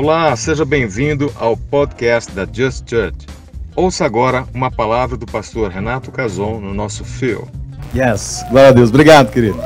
Olá, 0.00 0.36
seja 0.36 0.64
bem-vindo 0.64 1.28
ao 1.34 1.56
podcast 1.56 2.30
da 2.30 2.46
Just 2.46 2.88
Church. 2.88 3.26
Ouça 3.74 4.04
agora 4.04 4.46
uma 4.54 4.70
palavra 4.70 5.16
do 5.16 5.26
pastor 5.26 5.72
Renato 5.72 6.12
Cason 6.12 6.60
no 6.60 6.72
nosso 6.72 7.04
fio. 7.04 7.48
Yes, 7.92 8.44
glória 8.48 8.68
a 8.68 8.72
Deus. 8.72 8.90
Obrigado, 8.90 9.32
queridos. 9.32 9.64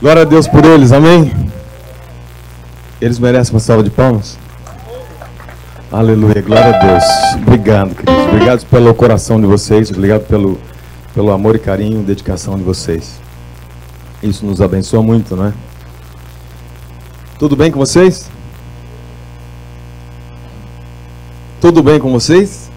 Glória 0.00 0.22
a 0.22 0.24
Deus 0.24 0.48
por 0.48 0.64
eles, 0.64 0.92
amém? 0.92 1.30
Eles 2.98 3.18
merecem 3.18 3.52
uma 3.52 3.60
salva 3.60 3.82
de 3.82 3.90
palmas? 3.90 4.38
Aleluia, 5.92 6.40
glória 6.40 6.74
a 6.74 6.78
Deus. 6.78 7.04
Obrigado, 7.34 7.94
queridos. 7.94 8.24
Obrigado 8.28 8.64
pelo 8.64 8.94
coração 8.94 9.38
de 9.38 9.46
vocês, 9.46 9.90
obrigado 9.90 10.26
pelo, 10.26 10.58
pelo 11.12 11.32
amor 11.32 11.54
e 11.54 11.58
carinho 11.58 12.00
e 12.00 12.02
dedicação 12.02 12.56
de 12.56 12.62
vocês. 12.62 13.20
Isso 14.22 14.46
nos 14.46 14.62
abençoa 14.62 15.02
muito, 15.02 15.36
não 15.36 15.48
é? 15.48 15.52
Tudo 17.38 17.54
bem 17.54 17.70
com 17.70 17.78
vocês? 17.78 18.34
Tudo 21.58 21.82
bem 21.82 21.98
com 21.98 22.12
vocês? 22.12 22.70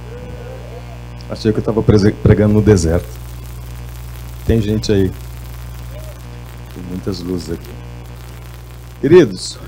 Achei 1.30 1.52
que 1.52 1.58
eu 1.58 1.62
estava 1.62 1.84
pregando 1.84 2.54
no 2.54 2.62
deserto. 2.62 3.08
Tem 4.46 4.62
gente 4.62 4.90
aí. 4.90 5.12
Tem 6.74 6.84
muitas 6.88 7.20
luzes 7.20 7.52
aqui. 7.52 7.70
Queridos, 9.02 9.60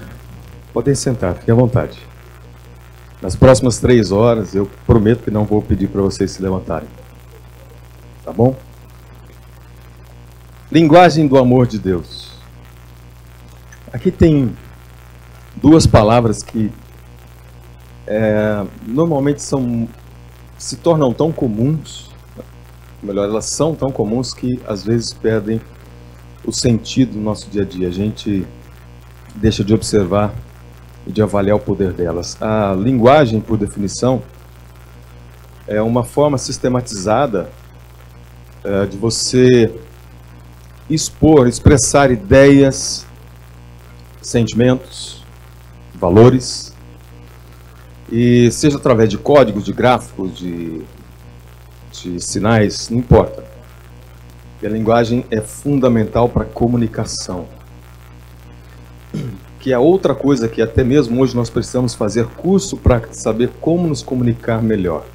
podem 0.73 0.95
sentar, 0.95 1.35
fiquem 1.35 1.51
à 1.53 1.55
vontade. 1.55 1.99
Nas 3.21 3.35
próximas 3.35 3.79
três 3.79 4.13
horas, 4.13 4.55
eu 4.55 4.69
prometo 4.87 5.23
que 5.23 5.29
não 5.29 5.43
vou 5.43 5.61
pedir 5.61 5.87
para 5.87 6.01
vocês 6.01 6.31
se 6.31 6.41
levantarem. 6.41 6.87
Tá 8.23 8.31
bom? 8.31 8.55
Linguagem 10.71 11.27
do 11.27 11.37
amor 11.37 11.67
de 11.67 11.77
Deus. 11.77 12.31
Aqui 13.91 14.09
tem 14.09 14.55
duas 15.57 15.85
palavras 15.85 16.41
que 16.41 16.71
é, 18.07 18.65
normalmente 18.87 19.41
são 19.41 19.87
se 20.57 20.77
tornam 20.77 21.11
tão 21.11 21.31
comuns, 21.31 22.11
melhor, 23.01 23.27
elas 23.27 23.45
são 23.45 23.73
tão 23.73 23.91
comuns 23.91 24.31
que 24.31 24.59
às 24.67 24.83
vezes 24.83 25.11
perdem 25.11 25.59
o 26.45 26.51
sentido 26.51 27.17
no 27.17 27.23
nosso 27.23 27.49
dia 27.49 27.63
a 27.63 27.65
dia. 27.65 27.87
A 27.87 27.91
gente 27.91 28.45
deixa 29.35 29.63
de 29.63 29.73
observar 29.73 30.31
e 31.07 31.11
de 31.11 31.19
avaliar 31.19 31.57
o 31.57 31.59
poder 31.59 31.93
delas. 31.93 32.39
A 32.39 32.75
linguagem, 32.77 33.41
por 33.41 33.57
definição, 33.57 34.21
é 35.67 35.81
uma 35.81 36.03
forma 36.03 36.37
sistematizada 36.37 37.49
é, 38.63 38.85
de 38.85 38.97
você 38.97 39.73
expor, 40.87 41.47
expressar 41.47 42.11
ideias, 42.11 43.05
sentimentos, 44.21 45.23
valores 45.95 46.70
e 48.11 48.51
seja 48.51 48.77
através 48.77 49.09
de 49.09 49.17
códigos, 49.17 49.63
de 49.63 49.71
gráficos, 49.71 50.37
de, 50.37 50.81
de 51.93 52.19
sinais, 52.19 52.89
não 52.89 52.99
importa. 52.99 53.43
E 54.61 54.67
a 54.67 54.69
linguagem 54.69 55.25
é 55.31 55.39
fundamental 55.39 56.27
para 56.27 56.43
comunicação. 56.43 57.47
Que 59.59 59.71
é 59.71 59.79
outra 59.79 60.13
coisa 60.13 60.47
que 60.47 60.61
até 60.61 60.83
mesmo 60.83 61.21
hoje 61.21 61.35
nós 61.35 61.49
precisamos 61.49 61.93
fazer 61.93 62.25
curso 62.25 62.75
para 62.75 63.13
saber 63.13 63.49
como 63.61 63.87
nos 63.87 64.03
comunicar 64.03 64.61
melhor. 64.61 65.05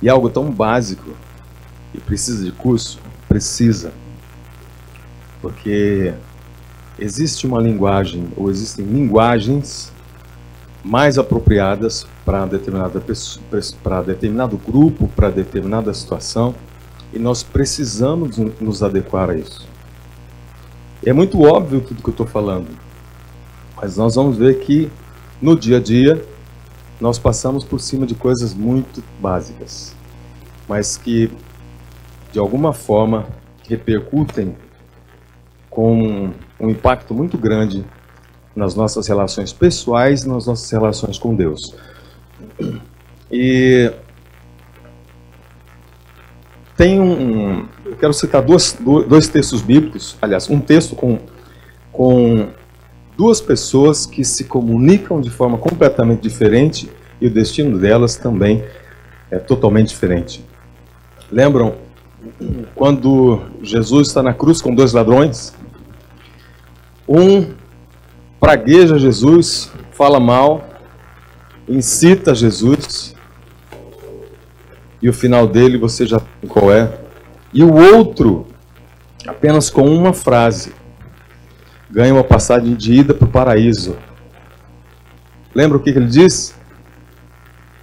E 0.00 0.08
algo 0.08 0.30
tão 0.30 0.50
básico 0.50 1.10
e 1.92 1.98
precisa 1.98 2.44
de 2.44 2.52
curso? 2.52 3.00
Precisa. 3.26 3.92
Porque 5.40 6.14
existe 6.98 7.46
uma 7.46 7.60
linguagem, 7.60 8.28
ou 8.36 8.50
existem 8.50 8.84
linguagens 8.84 9.92
mais 10.84 11.16
apropriadas 11.18 12.06
para 12.24 12.44
determinada 12.44 13.02
para 13.82 14.02
determinado 14.02 14.58
grupo, 14.58 15.08
para 15.08 15.30
determinada 15.30 15.94
situação, 15.94 16.54
e 17.12 17.18
nós 17.18 17.42
precisamos 17.42 18.36
nos 18.36 18.82
adequar 18.82 19.30
a 19.30 19.36
isso. 19.36 19.66
É 21.04 21.12
muito 21.12 21.42
óbvio 21.42 21.80
tudo 21.80 22.02
que 22.02 22.08
eu 22.08 22.12
estou 22.12 22.26
falando, 22.26 22.68
mas 23.76 23.96
nós 23.96 24.14
vamos 24.14 24.36
ver 24.36 24.60
que 24.60 24.90
no 25.40 25.58
dia 25.58 25.78
a 25.78 25.80
dia 25.80 26.22
nós 27.00 27.18
passamos 27.18 27.64
por 27.64 27.80
cima 27.80 28.06
de 28.06 28.14
coisas 28.14 28.52
muito 28.54 29.02
básicas, 29.20 29.94
mas 30.68 30.96
que 30.96 31.30
de 32.32 32.38
alguma 32.38 32.72
forma 32.72 33.26
repercutem 33.68 34.56
com 35.70 36.30
um 36.60 36.70
impacto 36.70 37.14
muito 37.14 37.38
grande 37.38 37.84
nas 38.54 38.74
nossas 38.74 39.06
relações 39.08 39.52
pessoais, 39.52 40.24
nas 40.24 40.46
nossas 40.46 40.70
relações 40.70 41.18
com 41.18 41.34
Deus. 41.34 41.74
E 43.30 43.92
tem 46.76 47.00
um, 47.00 47.66
eu 47.84 47.96
quero 47.96 48.12
citar 48.12 48.42
dois, 48.42 48.76
dois 49.08 49.28
textos 49.28 49.62
bíblicos, 49.62 50.16
aliás, 50.20 50.48
um 50.50 50.60
texto 50.60 50.96
com, 50.96 51.18
com 51.92 52.48
duas 53.16 53.40
pessoas 53.40 54.06
que 54.06 54.24
se 54.24 54.44
comunicam 54.44 55.20
de 55.20 55.30
forma 55.30 55.56
completamente 55.58 56.20
diferente 56.20 56.90
e 57.20 57.26
o 57.26 57.30
destino 57.30 57.78
delas 57.78 58.16
também 58.16 58.64
é 59.30 59.38
totalmente 59.38 59.88
diferente. 59.88 60.44
Lembram 61.30 61.74
quando 62.74 63.40
Jesus 63.62 64.08
está 64.08 64.22
na 64.22 64.34
cruz 64.34 64.60
com 64.60 64.74
dois 64.74 64.92
ladrões? 64.92 65.54
Um 67.08 67.52
pragueja 68.44 68.98
Jesus, 68.98 69.72
fala 69.92 70.20
mal, 70.20 70.68
incita 71.66 72.34
Jesus, 72.34 73.16
e 75.00 75.08
o 75.08 75.14
final 75.14 75.46
dele 75.46 75.78
você 75.78 76.04
já 76.04 76.18
sabe 76.18 76.46
qual 76.46 76.70
é. 76.70 76.92
E 77.54 77.64
o 77.64 77.72
outro, 77.72 78.46
apenas 79.26 79.70
com 79.70 79.88
uma 79.88 80.12
frase, 80.12 80.74
ganha 81.90 82.12
uma 82.12 82.22
passagem 82.22 82.74
de 82.74 82.92
ida 82.92 83.14
para 83.14 83.24
o 83.24 83.30
paraíso. 83.30 83.96
Lembra 85.54 85.78
o 85.78 85.80
que, 85.80 85.90
que 85.90 85.98
ele 85.98 86.08
diz? 86.08 86.54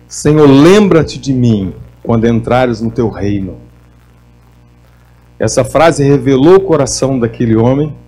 Senhor, 0.07 0.47
lembra-te 0.47 1.17
de 1.17 1.33
mim 1.33 1.73
quando 2.03 2.27
entrares 2.27 2.81
no 2.81 2.91
teu 2.91 3.09
reino. 3.09 3.57
Essa 5.39 5.63
frase 5.63 6.03
revelou 6.03 6.57
o 6.57 6.61
coração 6.61 7.19
daquele 7.19 7.55
homem 7.55 7.99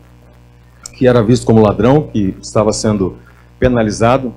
que 0.94 1.08
era 1.08 1.24
visto 1.24 1.46
como 1.46 1.62
ladrão, 1.62 2.04
que 2.04 2.38
estava 2.42 2.72
sendo 2.72 3.18
penalizado 3.59 4.34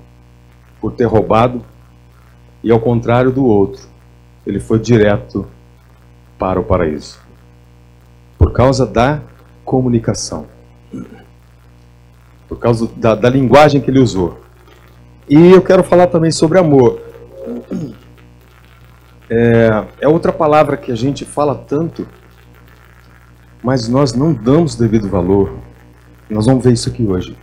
por 0.80 0.92
ter 0.92 1.04
roubado, 1.04 1.62
e 2.62 2.72
ao 2.72 2.80
contrário 2.80 3.30
do 3.30 3.44
outro, 3.44 3.82
ele 4.46 4.58
foi 4.58 4.78
direto 4.78 5.46
para 6.38 6.58
o 6.58 6.64
paraíso. 6.64 7.20
Por 8.38 8.52
causa 8.52 8.86
da 8.86 9.20
comunicação. 9.64 10.46
Por 12.48 12.58
causa 12.58 12.88
da, 12.96 13.14
da 13.14 13.28
linguagem 13.28 13.80
que 13.80 13.90
ele 13.90 14.00
usou. 14.00 14.40
E 15.28 15.50
eu 15.50 15.62
quero 15.62 15.82
falar 15.82 16.06
também 16.06 16.30
sobre 16.30 16.58
amor. 16.58 17.00
É, 19.28 19.84
é 20.00 20.08
outra 20.08 20.32
palavra 20.32 20.76
que 20.76 20.92
a 20.92 20.94
gente 20.94 21.24
fala 21.24 21.54
tanto, 21.54 22.06
mas 23.62 23.88
nós 23.88 24.14
não 24.14 24.32
damos 24.32 24.76
devido 24.76 25.08
valor. 25.08 25.65
Nós 26.28 26.46
vamos 26.46 26.64
ver 26.64 26.72
isso 26.72 26.88
aqui 26.88 27.06
hoje. 27.06 27.36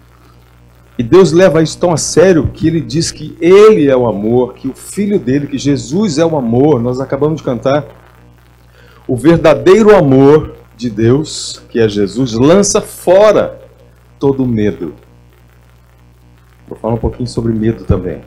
E 0.98 1.02
Deus 1.02 1.32
leva 1.32 1.64
isso 1.64 1.78
tão 1.80 1.92
a 1.92 1.98
sério 1.98 2.50
que 2.54 2.68
ele 2.68 2.80
diz 2.80 3.12
que 3.12 3.36
ele 3.42 3.90
é 3.90 3.96
o 3.96 4.08
amor, 4.08 4.54
que 4.54 4.68
o 4.68 4.76
filho 4.76 5.18
dele, 5.18 5.48
que 5.48 5.58
Jesus 5.58 6.20
é 6.20 6.26
o 6.26 6.38
amor. 6.38 6.82
Nós 6.82 7.00
acabamos 7.00 7.38
de 7.38 7.44
cantar. 7.44 7.86
O 9.08 9.18
verdadeiro 9.18 9.96
amor 9.96 10.56
de 10.78 10.90
Deus, 10.90 11.64
que 11.70 11.80
é 11.80 11.90
Jesus, 11.90 12.34
lança 12.34 12.80
fora 12.80 13.60
todo 14.20 14.46
medo. 14.46 14.94
Vou 16.68 16.78
falar 16.78 16.94
um 16.94 16.98
pouquinho 16.98 17.28
sobre 17.28 17.54
medo 17.54 17.84
também. 17.86 18.22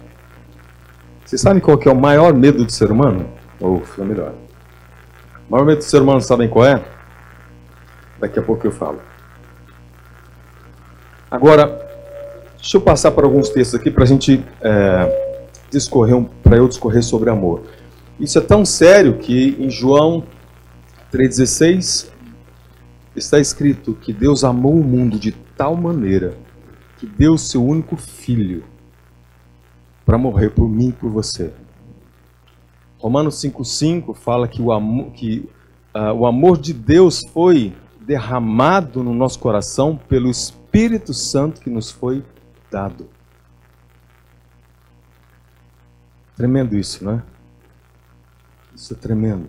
Vocês 1.24 1.40
sabem 1.40 1.60
qual 1.60 1.80
é 1.84 1.90
o 1.90 1.96
maior 1.96 2.34
medo 2.34 2.64
do 2.64 2.70
ser 2.70 2.90
humano? 2.90 3.26
Ou 3.60 3.82
oh, 3.98 4.04
melhor. 4.04 4.32
O 5.48 5.52
maior 5.52 5.64
medo 5.64 5.78
do 5.78 5.84
ser 5.84 6.02
humano, 6.02 6.20
sabem 6.20 6.48
qual 6.48 6.66
é? 6.66 6.84
Daqui 8.20 8.38
a 8.38 8.42
pouco 8.42 8.66
eu 8.66 8.72
falo. 8.72 9.00
Agora, 11.36 11.86
deixa 12.56 12.78
eu 12.78 12.80
passar 12.80 13.10
por 13.10 13.22
alguns 13.22 13.50
textos 13.50 13.78
aqui 13.78 13.90
para 13.90 14.04
a 14.04 14.06
gente 14.06 14.42
é, 14.62 15.42
discorrer, 15.70 16.18
para 16.42 16.56
eu 16.56 16.66
discorrer 16.66 17.02
sobre 17.02 17.28
amor. 17.28 17.64
Isso 18.18 18.38
é 18.38 18.40
tão 18.40 18.64
sério 18.64 19.18
que 19.18 19.54
em 19.58 19.68
João 19.68 20.24
3,16 21.12 22.08
está 23.14 23.38
escrito 23.38 23.92
que 23.92 24.14
Deus 24.14 24.44
amou 24.44 24.72
o 24.72 24.82
mundo 24.82 25.18
de 25.18 25.32
tal 25.54 25.76
maneira 25.76 26.32
que 26.96 27.04
deu 27.04 27.36
seu 27.36 27.62
único 27.62 27.98
filho 27.98 28.64
para 30.06 30.16
morrer 30.16 30.48
por 30.48 30.66
mim 30.66 30.88
e 30.88 30.92
por 30.92 31.10
você. 31.10 31.52
Romanos 32.96 33.34
5,5 33.44 34.14
fala 34.14 34.48
que, 34.48 34.62
o 34.62 34.72
amor, 34.72 35.10
que 35.10 35.46
uh, 35.94 36.14
o 36.14 36.24
amor 36.24 36.56
de 36.56 36.72
Deus 36.72 37.20
foi 37.30 37.74
derramado 38.00 39.04
no 39.04 39.12
nosso 39.12 39.38
coração 39.38 40.00
pelo 40.08 40.30
Espírito 40.30 40.65
Espírito 40.76 41.14
Santo 41.14 41.62
que 41.62 41.70
nos 41.70 41.90
foi 41.90 42.22
dado. 42.70 43.08
Tremendo 46.36 46.76
isso, 46.76 47.02
né? 47.02 47.22
Isso 48.74 48.92
é 48.92 48.96
tremendo. 48.98 49.48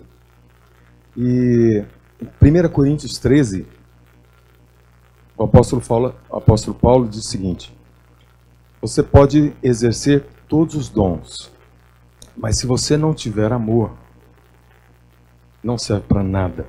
E 1.14 1.84
em 2.18 2.64
1 2.64 2.68
Coríntios 2.70 3.18
13, 3.18 3.66
o 5.36 5.44
apóstolo, 5.44 5.82
Paulo, 5.82 6.14
o 6.30 6.36
apóstolo 6.38 6.74
Paulo 6.74 7.06
diz 7.06 7.26
o 7.26 7.28
seguinte: 7.28 7.76
Você 8.80 9.02
pode 9.02 9.54
exercer 9.62 10.24
todos 10.48 10.74
os 10.76 10.88
dons, 10.88 11.52
mas 12.34 12.56
se 12.56 12.66
você 12.66 12.96
não 12.96 13.12
tiver 13.12 13.52
amor, 13.52 13.92
não 15.62 15.76
serve 15.76 16.06
para 16.06 16.22
nada 16.22 16.66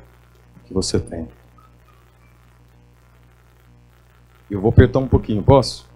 que 0.66 0.74
você 0.74 1.00
tem. 1.00 1.30
Eu 4.50 4.60
vou 4.62 4.70
apertar 4.70 5.00
um 5.00 5.08
pouquinho, 5.08 5.44
posso? 5.44 5.88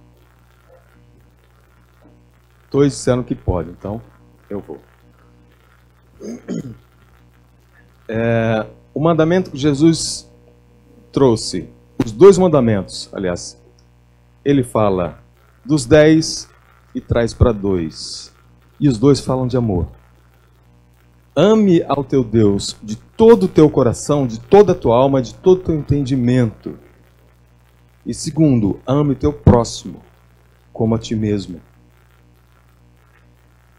Dois 2.71 2.94
disseram 2.94 3.23
que 3.23 3.35
pode, 3.35 3.69
então 3.69 4.01
eu 4.50 4.59
vou. 4.59 4.79
É, 8.05 8.67
o 8.94 9.00
mandamento 9.00 9.50
que 9.50 9.57
Jesus 9.57 10.29
trouxe, 11.09 11.69
os 12.03 12.11
dois 12.11 12.38
mandamentos, 12.38 13.09
aliás, 13.13 13.57
ele 14.44 14.61
fala 14.61 15.19
dos 15.65 15.85
dez 15.85 16.49
e 16.94 16.99
traz 16.99 17.33
para 17.33 17.51
dois. 17.51 18.33
E 18.79 18.89
os 18.89 18.97
dois 18.97 19.19
falam 19.21 19.47
de 19.47 19.56
amor. 19.56 19.88
Ame 21.35 21.81
ao 21.88 22.03
teu 22.03 22.23
Deus 22.23 22.75
de 22.83 22.97
todo 22.97 23.44
o 23.44 23.47
teu 23.47 23.69
coração, 23.69 24.27
de 24.27 24.39
toda 24.39 24.73
a 24.73 24.75
tua 24.75 24.95
alma, 24.97 25.21
de 25.21 25.33
todo 25.33 25.59
o 25.59 25.63
teu 25.63 25.75
entendimento. 25.75 26.77
E 28.05 28.13
segundo, 28.13 28.79
ame 28.85 29.15
teu 29.15 29.31
próximo 29.31 30.01
como 30.73 30.95
a 30.95 31.00
ti 31.00 31.15
mesmo. 31.15 31.61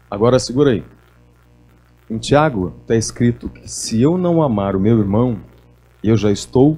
Agora 0.09 0.39
segura 0.39 0.71
aí. 0.71 0.83
Em 2.09 2.17
Tiago 2.17 2.73
está 2.81 2.95
escrito 2.95 3.49
que 3.49 3.67
se 3.67 4.01
eu 4.01 4.17
não 4.17 4.41
amar 4.41 4.75
o 4.75 4.79
meu 4.79 4.97
irmão, 4.99 5.39
eu 6.03 6.17
já 6.17 6.31
estou 6.31 6.77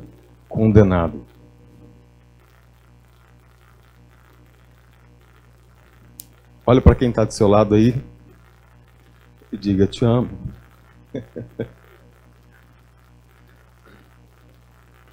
condenado. 0.49 1.25
Olha 6.65 6.81
para 6.81 6.95
quem 6.95 7.09
está 7.09 7.23
do 7.23 7.33
seu 7.33 7.47
lado 7.47 7.75
aí 7.75 8.03
e 9.51 9.57
diga: 9.57 9.87
Te 9.87 10.03
amo. 10.03 10.29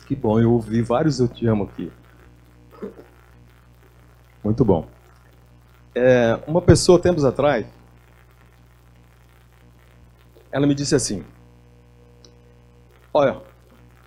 que 0.07 0.17
bom, 0.17 0.41
eu 0.41 0.53
ouvi 0.53 0.83
vários 0.83 1.21
Eu 1.21 1.29
Te 1.29 1.47
Amo 1.47 1.65
aqui. 1.65 1.93
Muito 4.45 4.63
bom. 4.63 4.87
É, 5.95 6.39
uma 6.47 6.61
pessoa, 6.61 6.99
tempos 6.99 7.25
atrás, 7.25 7.67
ela 10.53 10.67
me 10.67 10.75
disse 10.75 10.95
assim: 10.95 11.25
Olha, 13.13 13.39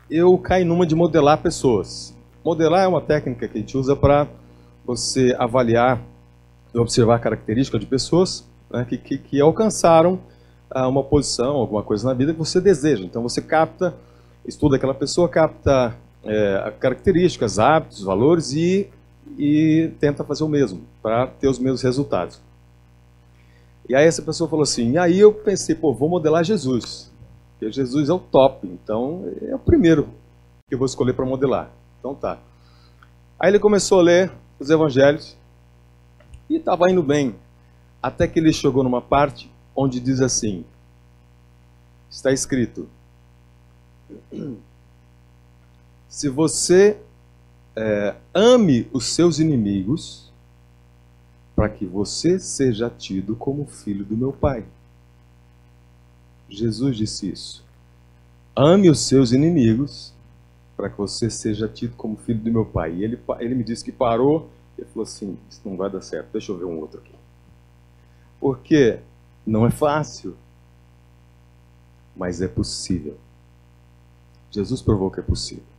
eu 0.10 0.38
caí 0.38 0.64
numa 0.64 0.86
de 0.86 0.94
modelar 0.94 1.42
pessoas. 1.42 2.16
Modelar 2.46 2.84
é 2.84 2.88
uma 2.88 3.02
técnica 3.02 3.48
que 3.48 3.58
a 3.58 3.62
gente 3.62 3.76
usa 3.76 3.96
para 3.96 4.28
você 4.86 5.36
avaliar 5.40 6.02
e 6.74 6.78
observar 6.78 7.20
características 7.20 7.82
de 7.82 7.88
pessoas 7.88 8.48
né, 8.70 8.86
que, 8.88 8.98
que, 8.98 9.18
que, 9.18 9.42
alcançaram 9.42 10.20
ah, 10.70 10.88
uma 10.88 11.04
posição, 11.04 11.56
alguma 11.56 11.82
coisa 11.82 12.08
na 12.08 12.14
vida 12.14 12.32
que 12.32 12.40
você 12.40 12.62
deseja. 12.62 13.04
Então 13.04 13.24
você 13.24 13.42
capta, 13.42 13.96
estuda 14.46 14.76
aquela 14.76 14.94
pessoa, 14.94 15.28
capta 15.28 15.96
é, 16.24 16.74
características, 16.80 17.60
hábitos, 17.60 18.04
valores 18.04 18.54
e, 18.54 18.90
e 19.38 19.92
tenta 20.00 20.24
fazer 20.24 20.44
o 20.44 20.50
mesmo 20.50 20.82
para 21.02 21.28
ter 21.28 21.48
os 21.48 21.60
mesmos 21.60 21.82
resultados. 21.82 22.40
E 23.90 23.96
aí 23.96 24.06
essa 24.06 24.22
pessoa 24.22 24.50
falou 24.50 24.64
assim, 24.64 24.92
e 24.92 24.98
aí 24.98 25.20
eu 25.20 25.34
pensei, 25.34 25.74
pô, 25.74 25.94
vou 25.94 26.10
modelar 26.10 26.44
Jesus. 26.44 27.12
Porque 27.52 27.72
Jesus 27.72 28.10
é 28.10 28.14
o 28.14 28.20
top, 28.20 28.68
então 28.68 29.24
é 29.42 29.56
o 29.56 29.60
primeiro 29.60 30.10
que 30.68 30.76
eu 30.76 30.78
vou 30.78 30.86
escolher 30.86 31.14
para 31.14 31.26
modelar. 31.26 31.72
Então 32.00 32.14
tá. 32.14 32.38
Aí 33.40 33.50
ele 33.50 33.60
começou 33.60 34.00
a 34.00 34.04
ler 34.04 34.32
os 34.60 34.70
evangelhos 34.70 35.38
e 36.50 36.58
estava 36.58 36.90
indo 36.92 37.02
bem. 37.02 37.36
Até 38.02 38.28
que 38.28 38.40
ele 38.40 38.54
chegou 38.54 38.84
numa 38.84 39.02
parte 39.02 39.52
onde 39.76 40.00
diz 40.00 40.22
assim: 40.22 40.66
está 42.10 42.32
escrito, 42.32 42.88
se 46.08 46.30
você 46.30 46.98
é, 47.78 48.16
ame 48.34 48.90
os 48.92 49.06
seus 49.06 49.38
inimigos, 49.38 50.34
para 51.56 51.70
que 51.70 51.86
você 51.86 52.40
seja 52.40 52.90
tido 52.90 53.36
como 53.36 53.68
filho 53.68 54.04
do 54.04 54.18
meu 54.18 54.34
Pai. 54.34 54.66
Jesus 56.50 56.98
disse 56.98 57.30
isso. 57.30 57.64
Ame 58.56 58.90
os 58.90 59.02
seus 59.02 59.32
inimigos, 59.32 60.12
para 60.76 60.90
que 60.90 60.98
você 60.98 61.30
seja 61.30 61.68
tido 61.68 61.96
como 61.96 62.18
filho 62.18 62.40
do 62.40 62.52
meu 62.52 62.66
Pai. 62.66 62.96
E 62.96 63.04
ele, 63.04 63.20
ele 63.40 63.54
me 63.54 63.64
disse 63.64 63.86
que 63.86 63.92
parou 63.92 64.50
e 64.76 64.84
falou 64.84 65.04
assim: 65.04 65.38
Isso 65.48 65.62
não 65.64 65.78
vai 65.78 65.90
dar 65.90 66.02
certo, 66.02 66.32
deixa 66.32 66.52
eu 66.52 66.58
ver 66.58 66.66
um 66.66 66.80
outro 66.80 67.00
aqui. 67.00 67.14
Porque 68.40 69.00
não 69.46 69.68
é 69.68 69.72
fácil, 69.72 70.36
mas 72.16 72.42
é 72.42 72.48
possível. 72.48 73.18
Jesus 74.50 74.82
provou 74.82 75.12
que 75.12 75.20
é 75.20 75.24
possível. 75.24 75.77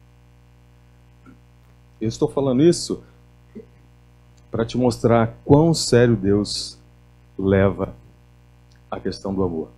Eu 2.00 2.08
estou 2.08 2.28
falando 2.28 2.62
isso 2.62 3.02
para 4.50 4.64
te 4.64 4.78
mostrar 4.78 5.36
quão 5.44 5.74
sério 5.74 6.16
Deus 6.16 6.78
leva 7.38 7.94
a 8.90 8.98
questão 8.98 9.34
do 9.34 9.42
amor. 9.42 9.68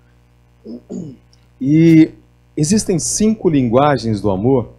E 1.61 2.13
existem 2.57 2.99
cinco 2.99 3.49
linguagens 3.49 4.21
do 4.21 4.31
amor. 4.31 4.71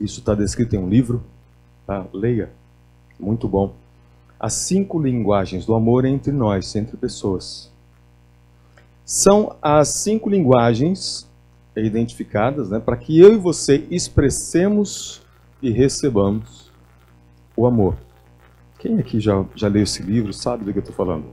Isso 0.00 0.20
está 0.20 0.34
descrito 0.34 0.76
em 0.76 0.78
um 0.78 0.88
livro. 0.88 1.22
Tá? 1.86 2.06
Leia. 2.12 2.50
Muito 3.18 3.48
bom. 3.48 3.74
As 4.38 4.54
cinco 4.54 5.00
linguagens 5.00 5.66
do 5.66 5.74
amor 5.74 6.04
entre 6.04 6.32
nós, 6.32 6.74
entre 6.74 6.96
pessoas. 6.96 7.70
São 9.04 9.56
as 9.60 9.88
cinco 9.88 10.28
linguagens 10.30 11.28
identificadas 11.76 12.70
né, 12.70 12.78
para 12.78 12.96
que 12.96 13.18
eu 13.18 13.34
e 13.34 13.36
você 13.36 13.86
expressemos 13.90 15.22
e 15.62 15.70
recebamos 15.70 16.70
o 17.56 17.66
amor. 17.66 17.96
Quem 18.78 18.98
aqui 18.98 19.20
já, 19.20 19.44
já 19.54 19.68
leu 19.68 19.82
esse 19.82 20.02
livro 20.02 20.32
sabe 20.32 20.64
do 20.64 20.72
que 20.72 20.78
eu 20.78 20.82
estou 20.82 20.94
falando? 20.94 21.26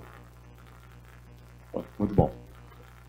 Muito 1.98 2.14
bom. 2.14 2.32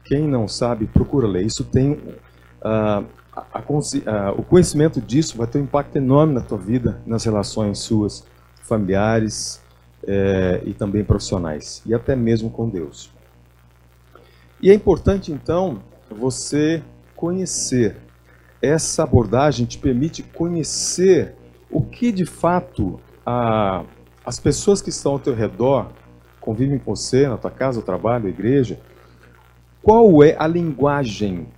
Quem 0.04 0.26
não 0.26 0.46
sabe, 0.46 0.86
procura 0.86 1.26
ler. 1.26 1.44
Isso 1.44 1.64
tem. 1.64 1.92
Uh, 1.92 3.04
a, 3.34 3.46
a, 3.52 3.60
uh, 3.60 4.38
o 4.38 4.42
conhecimento 4.42 5.00
disso 5.00 5.36
vai 5.36 5.46
ter 5.46 5.58
um 5.58 5.62
impacto 5.64 5.96
enorme 5.96 6.34
na 6.34 6.40
tua 6.40 6.58
vida, 6.58 7.00
nas 7.06 7.24
relações 7.24 7.78
suas, 7.78 8.24
familiares 8.68 9.62
eh, 10.06 10.62
e 10.64 10.74
também 10.74 11.02
profissionais, 11.02 11.82
e 11.86 11.94
até 11.94 12.14
mesmo 12.14 12.50
com 12.50 12.68
Deus. 12.68 13.10
E 14.60 14.70
é 14.70 14.74
importante, 14.74 15.32
então, 15.32 15.82
você 16.10 16.82
conhecer. 17.16 17.96
Essa 18.60 19.04
abordagem 19.04 19.66
te 19.66 19.78
permite 19.78 20.22
conhecer 20.22 21.34
o 21.70 21.82
que 21.82 22.10
de 22.10 22.24
fato 22.24 22.98
a 23.24 23.84
as 24.28 24.38
pessoas 24.38 24.82
que 24.82 24.90
estão 24.90 25.12
ao 25.12 25.18
teu 25.18 25.34
redor, 25.34 25.90
convivem 26.38 26.78
com 26.78 26.94
você, 26.94 27.26
na 27.26 27.38
tua 27.38 27.50
casa, 27.50 27.80
no 27.80 27.86
trabalho, 27.86 28.24
na 28.24 28.28
igreja, 28.28 28.78
qual 29.82 30.22
é 30.22 30.36
a 30.38 30.46
linguagem 30.46 31.48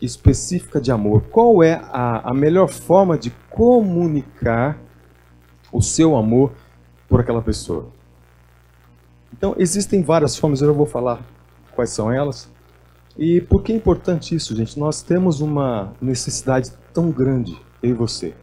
específica 0.00 0.80
de 0.80 0.92
amor? 0.92 1.22
Qual 1.32 1.64
é 1.64 1.80
a, 1.90 2.30
a 2.30 2.32
melhor 2.32 2.68
forma 2.68 3.18
de 3.18 3.30
comunicar 3.50 4.78
o 5.72 5.82
seu 5.82 6.14
amor 6.14 6.52
por 7.08 7.18
aquela 7.18 7.42
pessoa? 7.42 7.88
Então, 9.32 9.56
existem 9.58 10.00
várias 10.00 10.36
formas, 10.36 10.60
eu 10.60 10.68
já 10.68 10.72
vou 10.72 10.86
falar 10.86 11.20
quais 11.74 11.90
são 11.90 12.12
elas. 12.12 12.51
E 13.16 13.40
por 13.42 13.62
que 13.62 13.72
é 13.72 13.76
importante 13.76 14.34
isso, 14.34 14.56
gente? 14.56 14.78
Nós 14.78 15.02
temos 15.02 15.40
uma 15.40 15.92
necessidade 16.00 16.72
tão 16.92 17.10
grande, 17.10 17.58
eu 17.82 17.90
e 17.90 17.92
você, 17.92 18.34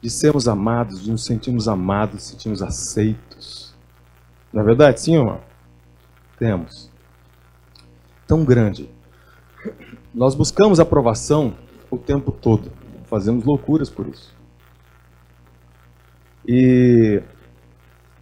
de 0.00 0.10
sermos 0.10 0.48
amados, 0.48 1.02
de 1.02 1.10
nos 1.10 1.24
sentirmos 1.24 1.68
amados, 1.68 2.24
sentirmos 2.24 2.62
aceitos. 2.62 3.76
Não 4.52 4.62
é 4.62 4.64
verdade, 4.64 5.00
sim, 5.00 5.14
irmão? 5.14 5.40
Temos. 6.38 6.90
Tão 8.26 8.44
grande. 8.44 8.90
Nós 10.12 10.34
buscamos 10.34 10.80
aprovação 10.80 11.56
o 11.90 11.96
tempo 11.96 12.32
todo. 12.32 12.72
Fazemos 13.04 13.44
loucuras 13.44 13.88
por 13.88 14.06
isso. 14.08 14.36
E, 16.46 17.22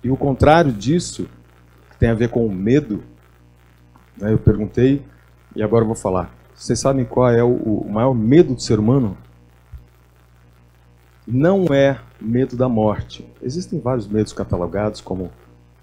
e 0.02 0.10
o 0.10 0.16
contrário 0.16 0.72
disso, 0.72 1.28
que 1.90 1.98
tem 1.98 2.10
a 2.10 2.14
ver 2.14 2.28
com 2.28 2.44
o 2.44 2.52
medo, 2.52 3.02
né, 4.16 4.32
eu 4.32 4.38
perguntei 4.38 5.02
e 5.56 5.62
agora 5.62 5.82
eu 5.82 5.86
vou 5.86 5.96
falar. 5.96 6.32
Vocês 6.54 6.78
sabem 6.78 7.04
qual 7.04 7.30
é 7.30 7.42
o, 7.42 7.84
maior 7.88 8.14
medo 8.14 8.54
do 8.54 8.60
ser 8.60 8.78
humano? 8.78 9.16
não 11.26 11.66
é 11.72 11.98
medo 12.20 12.56
da 12.56 12.68
morte. 12.68 13.26
Existem 13.42 13.80
vários 13.80 14.06
medos 14.06 14.32
catalogados, 14.32 15.00
como 15.00 15.30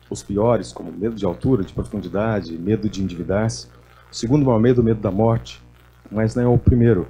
os 0.10 0.24
piores, 0.24 0.72
como 0.72 0.92
medo 0.92 1.16
de 1.16 1.26
altura, 1.26 1.64
de 1.64 1.74
profundidade, 1.74 2.58
medo 2.58 2.90
de 2.90 3.04
endividar-se. 3.04 3.68
O 4.10 4.16
segundo 4.16 4.46
maior 4.46 4.60
medo, 4.60 4.82
o 4.82 4.84
medo 4.84 5.02
da 5.02 5.12
morte, 5.12 5.62
mas 6.10 6.34
não 6.34 6.44
é 6.44 6.48
o 6.48 6.58
primeiro. 6.58 7.08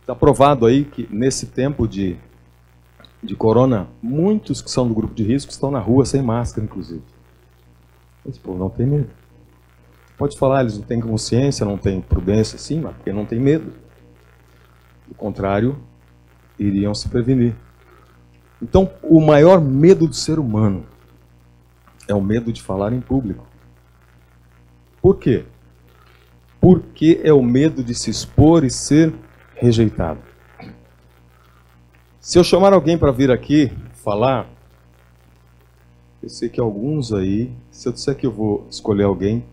Está 0.00 0.14
provado 0.14 0.64
aí 0.64 0.84
que 0.84 1.06
nesse 1.10 1.46
tempo 1.46 1.86
de, 1.86 2.16
de 3.22 3.34
corona, 3.34 3.88
muitos 4.00 4.62
que 4.62 4.70
são 4.70 4.88
do 4.88 4.94
grupo 4.94 5.14
de 5.14 5.24
risco 5.24 5.50
estão 5.50 5.70
na 5.70 5.80
rua 5.80 6.06
sem 6.06 6.22
máscara, 6.22 6.64
inclusive. 6.64 7.02
Esse 8.24 8.40
povo 8.40 8.58
não 8.58 8.70
tem 8.70 8.86
medo. 8.86 9.10
Pode 10.16 10.38
falar, 10.38 10.62
eles 10.62 10.78
não 10.78 10.84
têm 10.84 11.00
consciência, 11.00 11.66
não 11.66 11.76
têm 11.76 12.00
prudência, 12.00 12.58
sim, 12.58 12.80
mas 12.80 12.94
porque 12.94 13.12
não 13.12 13.26
tem 13.26 13.38
medo. 13.38 13.72
Do 15.06 15.14
contrário, 15.14 15.78
iriam 16.58 16.94
se 16.94 17.08
prevenir. 17.08 17.54
Então, 18.62 18.90
o 19.02 19.20
maior 19.20 19.60
medo 19.60 20.06
do 20.06 20.14
ser 20.14 20.38
humano 20.38 20.86
é 22.08 22.14
o 22.14 22.22
medo 22.22 22.52
de 22.52 22.62
falar 22.62 22.92
em 22.92 23.00
público. 23.00 23.46
Por 25.02 25.18
quê? 25.18 25.44
Porque 26.58 27.20
é 27.22 27.32
o 27.32 27.42
medo 27.42 27.84
de 27.84 27.94
se 27.94 28.10
expor 28.10 28.64
e 28.64 28.70
ser 28.70 29.12
rejeitado. 29.54 30.20
Se 32.18 32.38
eu 32.38 32.44
chamar 32.44 32.72
alguém 32.72 32.96
para 32.96 33.12
vir 33.12 33.30
aqui 33.30 33.70
falar, 33.92 34.48
eu 36.22 36.28
sei 36.28 36.48
que 36.48 36.60
alguns 36.60 37.12
aí, 37.12 37.52
se 37.70 37.86
eu 37.86 37.92
disser 37.92 38.16
que 38.16 38.26
eu 38.26 38.32
vou 38.32 38.66
escolher 38.70 39.04
alguém, 39.04 39.44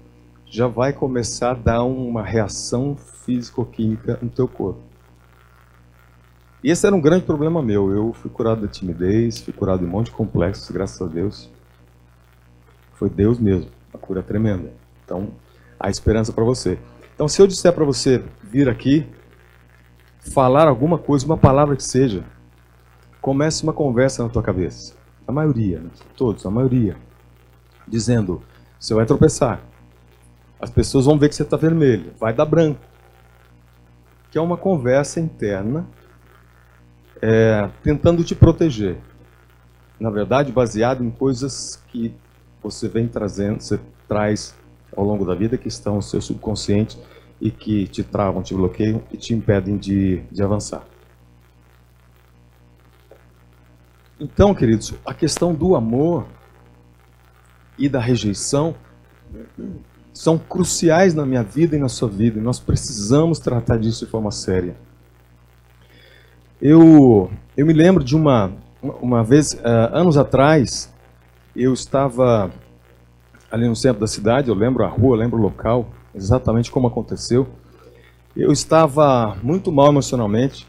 já 0.54 0.68
vai 0.68 0.94
começar 0.94 1.50
a 1.50 1.54
dar 1.56 1.84
uma 1.84 2.22
reação 2.22 2.96
físico-química 2.96 4.20
no 4.22 4.30
teu 4.30 4.48
corpo. 4.48 4.82
E 6.64 6.70
esse 6.70 6.86
era 6.86 6.96
um 6.96 7.02
grande 7.02 7.26
problema 7.26 7.60
meu. 7.60 7.90
Eu 7.90 8.14
fui 8.14 8.30
curado 8.30 8.62
da 8.62 8.68
timidez, 8.68 9.40
fui 9.40 9.52
curado 9.52 9.80
de 9.80 9.86
um 9.86 9.90
monte 9.90 10.06
de 10.06 10.12
complexos, 10.12 10.70
graças 10.70 11.02
a 11.02 11.12
Deus. 11.12 11.50
Foi 12.94 13.10
Deus 13.10 13.40
mesmo, 13.40 13.72
a 13.92 13.98
cura 13.98 14.22
tremenda. 14.22 14.72
Então, 15.04 15.30
a 15.80 15.90
esperança 15.90 16.32
para 16.32 16.44
você. 16.44 16.78
Então, 17.16 17.28
se 17.28 17.42
eu 17.42 17.48
disser 17.48 17.74
para 17.74 17.84
você 17.84 18.24
vir 18.44 18.70
aqui, 18.70 19.08
falar 20.20 20.68
alguma 20.68 21.00
coisa, 21.00 21.26
uma 21.26 21.36
palavra 21.36 21.76
que 21.76 21.84
seja, 21.84 22.24
comece 23.20 23.64
uma 23.64 23.74
conversa 23.74 24.22
na 24.22 24.30
tua 24.30 24.44
cabeça. 24.44 24.94
A 25.28 25.32
maioria, 25.32 25.80
né? 25.80 25.90
todos, 26.16 26.46
a 26.46 26.52
maioria, 26.52 26.96
dizendo: 27.88 28.40
você 28.80 28.94
vai 28.94 29.08
tropeçar. 29.08 29.73
As 30.64 30.70
pessoas 30.70 31.04
vão 31.04 31.20
ver 31.20 31.28
que 31.28 31.36
você 31.36 31.44
está 31.44 31.58
vermelho, 31.58 32.14
vai 32.18 32.34
dar 32.34 32.46
branco. 32.46 32.80
Que 34.32 34.38
é 34.38 34.42
uma 34.42 34.56
conversa 34.56 35.20
interna 35.20 35.86
é, 37.22 37.70
tentando 37.84 38.24
te 38.24 38.34
proteger. 38.34 38.96
Na 40.00 40.10
verdade, 40.10 40.54
baseado 40.54 41.04
em 41.04 41.12
coisas 41.12 41.84
que 41.90 42.16
você 42.62 42.88
vem 42.88 43.10
trazendo, 43.10 43.60
você 43.60 43.78
traz 44.08 44.56
ao 44.96 45.04
longo 45.04 45.26
da 45.26 45.36
vida 45.36 45.58
que 45.58 45.68
estão 45.68 45.96
no 45.96 46.02
seu 46.02 46.22
subconsciente 46.22 46.98
e 47.42 47.52
que 47.52 47.86
te 47.88 48.02
travam, 48.02 48.42
te 48.42 48.54
bloqueiam 48.54 49.04
e 49.12 49.18
te 49.18 49.34
impedem 49.34 49.76
de, 49.76 50.22
de 50.32 50.42
avançar. 50.42 50.88
Então, 54.18 54.56
queridos, 54.56 54.94
a 55.06 55.14
questão 55.14 55.54
do 55.54 55.76
amor 55.76 56.26
e 57.78 57.90
da 57.90 58.00
rejeição 58.00 58.74
são 60.14 60.38
cruciais 60.38 61.16
na 61.16 61.26
minha 61.26 61.42
vida 61.42 61.76
e 61.76 61.80
na 61.80 61.90
sua 61.90 62.08
vida, 62.08 62.40
e 62.40 62.42
nós 62.42 62.60
precisamos 62.60 63.40
tratar 63.40 63.78
disso 63.78 64.06
de 64.06 64.12
forma 64.12 64.30
séria. 64.30 64.76
Eu, 66.62 67.32
eu 67.58 67.66
me 67.66 67.74
lembro 67.74 68.04
de 68.04 68.16
uma, 68.16 68.54
uma 69.02 69.24
vez, 69.24 69.54
uh, 69.54 69.90
anos 69.92 70.16
atrás, 70.16 70.94
eu 71.56 71.74
estava 71.74 72.52
ali 73.52 73.68
no 73.68 73.76
centro 73.76 74.00
da 74.00 74.08
cidade, 74.08 74.50
eu 74.50 74.56
lembro 74.56 74.84
a 74.84 74.88
rua, 74.88 75.18
lembro 75.18 75.40
o 75.40 75.42
local, 75.42 75.90
exatamente 76.14 76.72
como 76.72 76.88
aconteceu. 76.88 77.48
Eu 78.36 78.52
estava 78.52 79.36
muito 79.44 79.72
mal 79.72 79.88
emocionalmente, 79.88 80.68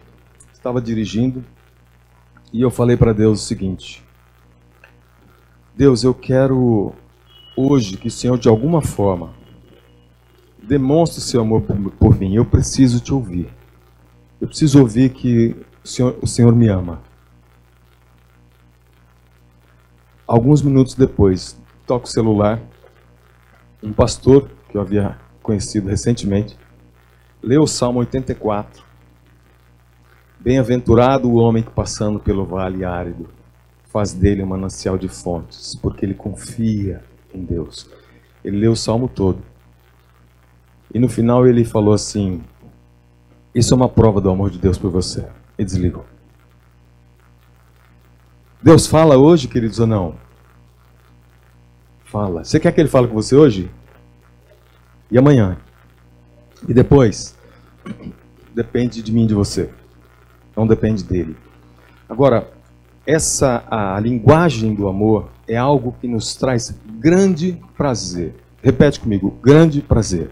estava 0.53 0.81
dirigindo, 0.81 1.45
e 2.53 2.63
eu 2.63 2.71
falei 2.71 2.97
para 2.97 3.13
Deus 3.13 3.43
o 3.43 3.47
seguinte: 3.47 4.03
Deus, 5.77 6.03
eu 6.03 6.15
quero 6.15 6.95
hoje 7.57 7.97
que 7.97 8.09
o 8.09 8.11
Senhor, 8.11 8.39
de 8.39 8.49
alguma 8.49 8.83
forma, 8.83 9.33
demonstre 10.63 11.21
seu 11.21 11.41
amor 11.41 11.63
por, 11.63 12.19
mim. 12.19 12.35
Eu 12.35 12.45
preciso 12.45 13.01
te 13.01 13.13
ouvir. 13.13 13.49
Eu 14.41 14.49
preciso 14.49 14.81
ouvir 14.81 15.11
que 15.11 15.57
o 15.85 15.89
Senhor, 15.89 16.19
o 16.23 16.27
Senhor 16.27 16.55
me 16.55 16.69
ama. 16.69 17.03
Alguns 20.27 20.63
minutos 20.63 20.95
depois, 20.95 21.59
toco 21.87 22.07
o 22.07 22.11
celular. 22.11 22.61
Um 23.83 23.93
pastor 23.93 24.51
que 24.69 24.77
eu 24.77 24.81
havia 24.81 25.19
conhecido 25.43 25.89
recentemente 25.89 26.57
leu 27.45 27.63
o 27.63 27.67
Salmo 27.67 27.99
84. 28.01 28.83
Bem-aventurado 30.41 31.29
o 31.29 31.35
homem 31.35 31.63
que 31.63 31.71
passando 31.71 32.19
pelo 32.19 32.47
vale 32.47 32.85
árido 32.85 33.29
faz 33.85 34.15
dele 34.15 34.43
um 34.43 34.47
manancial 34.47 34.97
de 34.97 35.09
fontes, 35.09 35.77
porque 35.77 36.07
ele 36.07 36.15
confia 36.15 37.05
em 37.35 37.45
Deus. 37.45 37.89
Ele 38.45 38.59
leu 38.59 38.73
o 38.73 38.77
salmo 38.77 39.09
todo. 39.09 39.43
E 40.93 40.99
no 40.99 41.09
final 41.09 41.47
ele 41.47 41.65
falou 41.65 41.93
assim: 41.93 42.43
Isso 43.55 43.75
é 43.75 43.77
uma 43.77 43.89
prova 43.89 44.21
do 44.21 44.31
amor 44.31 44.51
de 44.51 44.59
Deus 44.59 44.79
por 44.79 44.91
você. 44.91 45.27
E 45.59 45.65
desligou. 45.65 46.05
Deus 48.63 48.87
fala 48.87 49.17
hoje, 49.17 49.49
queridos, 49.49 49.79
ou 49.79 49.87
não? 49.87 50.15
Fala. 52.05 52.45
Você 52.45 52.59
quer 52.59 52.73
que 52.73 52.81
ele 52.81 52.89
fale 52.89 53.09
com 53.09 53.15
você 53.15 53.35
hoje? 53.35 53.71
E 55.11 55.19
amanhã? 55.19 55.59
E 56.67 56.73
depois? 56.73 57.37
Depende 58.55 59.03
de 59.03 59.13
mim 59.13 59.27
de 59.27 59.35
você. 59.35 59.69
Não 60.57 60.67
depende 60.67 61.03
dele. 61.03 61.37
Agora, 62.09 62.49
essa 63.05 63.65
a 63.69 63.99
linguagem 63.99 64.73
do 64.75 64.87
amor 64.87 65.29
é 65.47 65.57
algo 65.57 65.95
que 66.01 66.09
nos 66.09 66.35
traz 66.35 66.75
grande 66.99 67.61
prazer. 67.77 68.35
Repete 68.63 68.99
comigo, 68.99 69.31
grande 69.43 69.83
prazer. 69.83 70.31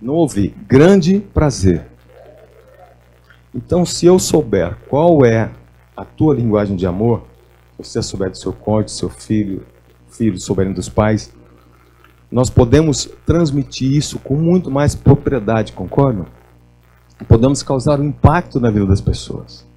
Não 0.00 0.14
ouvi, 0.14 0.54
grande 0.66 1.20
prazer. 1.20 1.86
Então, 3.54 3.84
se 3.84 4.06
eu 4.06 4.18
souber 4.18 4.76
qual 4.88 5.24
é 5.24 5.50
a 5.96 6.04
tua 6.04 6.34
linguagem 6.34 6.76
de 6.76 6.86
amor, 6.86 7.24
você 7.76 8.02
souber 8.02 8.30
do 8.30 8.36
seu 8.36 8.52
cônjuge, 8.52 8.84
do 8.84 8.90
seu 8.90 9.08
filho, 9.08 9.66
filhos 10.08 10.44
souberem 10.44 10.72
dos 10.72 10.88
pais, 10.88 11.32
nós 12.30 12.50
podemos 12.50 13.08
transmitir 13.24 13.92
isso 13.92 14.18
com 14.18 14.36
muito 14.36 14.70
mais 14.70 14.94
propriedade, 14.94 15.72
concordam? 15.72 16.26
Podemos 17.26 17.62
causar 17.62 18.00
um 18.00 18.04
impacto 18.04 18.60
na 18.60 18.70
vida 18.70 18.86
das 18.86 19.00
pessoas. 19.00 19.67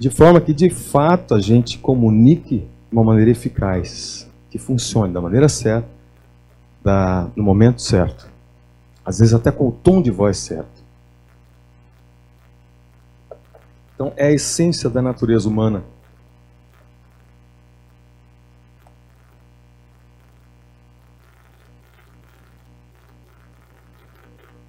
De 0.00 0.08
forma 0.08 0.40
que, 0.40 0.54
de 0.54 0.70
fato, 0.70 1.34
a 1.34 1.40
gente 1.40 1.76
comunique 1.76 2.60
de 2.60 2.66
uma 2.90 3.04
maneira 3.04 3.32
eficaz, 3.32 4.26
que 4.50 4.56
funcione 4.56 5.12
da 5.12 5.20
maneira 5.20 5.46
certa, 5.46 5.86
da, 6.82 7.28
no 7.36 7.44
momento 7.44 7.82
certo. 7.82 8.26
Às 9.04 9.18
vezes 9.18 9.34
até 9.34 9.52
com 9.52 9.68
o 9.68 9.72
tom 9.72 10.00
de 10.00 10.10
voz 10.10 10.38
certo. 10.38 10.82
Então, 13.94 14.10
é 14.16 14.28
a 14.28 14.32
essência 14.32 14.88
da 14.88 15.02
natureza 15.02 15.46
humana. 15.46 15.84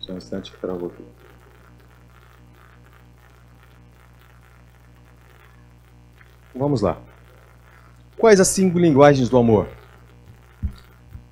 Só 0.02 0.12
um 0.12 0.18
instante 0.18 0.52
que 0.52 0.58
travou 0.58 0.90
aqui. 0.90 1.21
Vamos 6.56 6.82
lá. 6.82 6.98
Quais 8.18 8.40
as 8.40 8.48
cinco 8.50 8.78
linguagens 8.78 9.30
do 9.30 9.38
amor? 9.38 9.68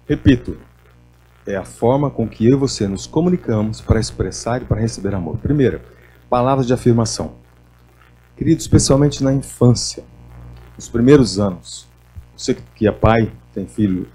Repito, 0.07 0.57
é 1.45 1.55
a 1.55 1.65
forma 1.65 2.09
com 2.09 2.27
que 2.27 2.45
eu 2.45 2.57
e 2.57 2.59
você 2.59 2.87
nos 2.87 3.05
comunicamos 3.05 3.81
para 3.81 3.99
expressar 3.99 4.61
e 4.61 4.65
para 4.65 4.79
receber 4.79 5.13
amor. 5.13 5.37
Primeiro, 5.37 5.81
palavras 6.29 6.65
de 6.65 6.73
afirmação. 6.73 7.33
Querido, 8.37 8.61
especialmente 8.61 9.23
na 9.23 9.33
infância, 9.33 10.03
nos 10.75 10.87
primeiros 10.87 11.39
anos. 11.39 11.87
Você 12.35 12.55
que 12.75 12.87
é 12.87 12.91
pai, 12.91 13.31
tem 13.53 13.67
filho 13.67 14.07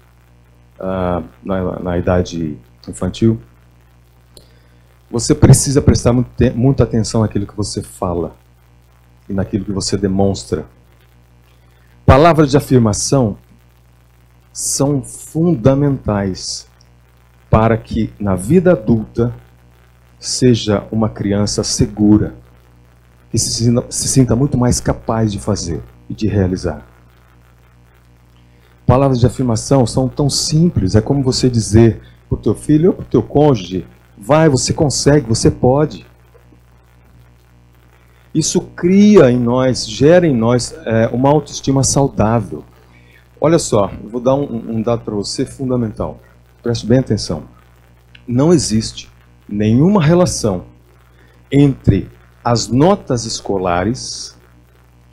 uh, 0.79 1.23
na, 1.43 1.79
na 1.79 1.97
idade 1.97 2.57
infantil, 2.87 3.39
você 5.09 5.35
precisa 5.35 5.81
prestar 5.81 6.11
muito, 6.11 6.29
muita 6.55 6.83
atenção 6.83 7.21
naquilo 7.21 7.45
que 7.45 7.55
você 7.55 7.81
fala 7.81 8.35
e 9.29 9.33
naquilo 9.33 9.63
que 9.63 9.71
você 9.71 9.95
demonstra. 9.95 10.65
Palavras 12.05 12.51
de 12.51 12.57
afirmação 12.57 13.35
são 14.53 15.01
fundamentais 15.01 16.67
para 17.49 17.75
que 17.77 18.13
na 18.19 18.35
vida 18.35 18.73
adulta 18.73 19.33
seja 20.19 20.87
uma 20.91 21.09
criança 21.09 21.63
segura 21.63 22.35
que 23.31 23.39
se 23.39 23.73
se 23.89 24.07
sinta 24.07 24.35
muito 24.35 24.57
mais 24.57 24.79
capaz 24.79 25.31
de 25.31 25.39
fazer 25.39 25.81
e 26.07 26.13
de 26.13 26.27
realizar. 26.27 26.85
Palavras 28.85 29.19
de 29.19 29.25
afirmação 29.25 29.87
são 29.87 30.07
tão 30.07 30.29
simples, 30.29 30.95
é 30.95 31.01
como 31.01 31.23
você 31.23 31.49
dizer 31.49 32.01
para 32.29 32.37
o 32.37 32.41
teu 32.41 32.53
filho 32.53 32.89
ou 32.89 32.93
para 32.93 33.03
o 33.03 33.07
teu 33.07 33.23
cônjuge: 33.23 33.85
vai, 34.15 34.47
você 34.47 34.71
consegue, 34.71 35.27
você 35.27 35.49
pode. 35.49 36.05
Isso 38.35 38.59
cria 38.59 39.31
em 39.31 39.39
nós, 39.39 39.87
gera 39.87 40.27
em 40.27 40.35
nós 40.35 40.75
é, 40.85 41.07
uma 41.07 41.29
autoestima 41.29 41.85
saudável. 41.85 42.65
Olha 43.39 43.57
só, 43.57 43.89
vou 44.03 44.19
dar 44.19 44.35
um, 44.35 44.75
um 44.75 44.81
dado 44.81 45.05
para 45.05 45.15
você 45.15 45.45
fundamental. 45.45 46.19
Preste 46.61 46.85
bem 46.85 46.99
atenção. 46.99 47.43
Não 48.27 48.51
existe 48.51 49.09
nenhuma 49.47 50.03
relação 50.03 50.65
entre 51.49 52.09
as 52.43 52.67
notas 52.67 53.23
escolares 53.23 54.37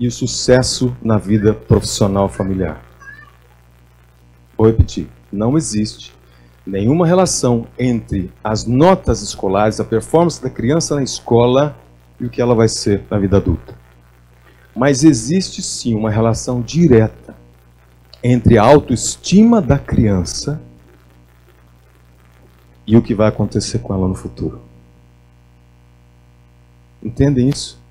e 0.01 0.09
o 0.09 0.11
sucesso 0.11 0.97
na 1.01 1.17
vida 1.17 1.55
profissional 1.55 2.29
familiar. 2.29 2.83
Vou 4.59 4.67
repetir: 4.67 5.09
não 5.31 5.57
existe 5.57 6.13
nenhuma 6.67 7.07
relação 7.07 7.69
entre 7.79 8.33
as 8.43 8.67
notas 8.67 9.23
escolares, 9.23 9.79
a 9.79 9.85
performance 9.85 10.43
da 10.43 10.51
criança 10.51 10.97
na 10.97 11.05
escola 11.05 11.77
e 12.23 12.27
o 12.27 12.31
que 12.31 12.41
ela 12.41 12.55
vai 12.55 12.69
ser 12.69 13.03
na 13.11 13.19
vida 13.19 13.37
adulta. 13.37 13.77
Mas 14.75 15.03
existe 15.03 15.61
sim 15.61 15.97
uma 15.97 16.09
relação 16.09 16.63
direta 16.63 17.35
entre 18.23 18.57
a 18.57 18.63
autoestima 18.63 19.61
da 19.61 19.77
criança 19.77 20.63
e 22.87 22.97
o 22.97 23.03
que 23.03 23.13
vai 23.15 23.29
acontecer 23.29 23.81
com 23.81 23.93
ela 23.93 24.07
no 24.07 24.15
futuro. 24.15 24.61
Entendem 27.03 27.49
isso? 27.49 27.83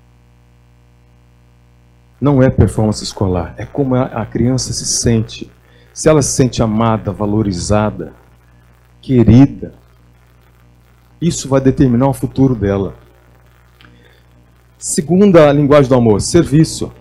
Não 2.18 2.42
é 2.42 2.48
performance 2.48 3.04
escolar, 3.04 3.54
é 3.58 3.66
como 3.66 3.94
a 3.94 4.24
criança 4.24 4.72
se 4.72 4.86
sente. 4.86 5.50
Se 5.92 6.08
ela 6.08 6.22
se 6.22 6.30
sente 6.30 6.62
amada, 6.62 7.12
valorizada, 7.12 8.14
querida, 9.02 9.74
isso 11.20 11.48
vai 11.48 11.60
determinar 11.60 12.08
o 12.08 12.14
futuro 12.14 12.54
dela. 12.54 13.01
Segunda 14.82 15.52
linguagem 15.52 15.88
do 15.88 15.94
amor, 15.94 16.20
serviço. 16.20 16.92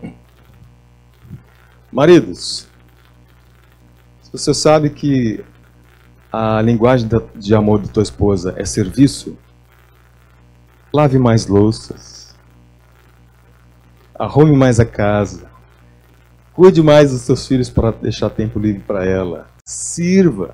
Maridos, 1.91 2.67
você 4.31 4.53
sabe 4.53 4.91
que 4.91 5.43
a 6.31 6.61
linguagem 6.61 7.09
de 7.33 7.55
amor 7.55 7.81
de 7.81 7.89
tua 7.89 8.03
esposa 8.03 8.53
é 8.55 8.65
serviço, 8.65 9.35
Lave 10.93 11.17
mais 11.17 11.47
louças. 11.47 12.35
Arrume 14.13 14.55
mais 14.55 14.79
a 14.79 14.85
casa. 14.85 15.49
Cuide 16.53 16.83
mais 16.83 17.11
dos 17.11 17.21
seus 17.21 17.47
filhos 17.47 17.69
para 17.69 17.89
deixar 17.89 18.29
tempo 18.29 18.59
livre 18.59 18.83
para 18.83 19.03
ela. 19.03 19.47
Sirva. 19.65 20.53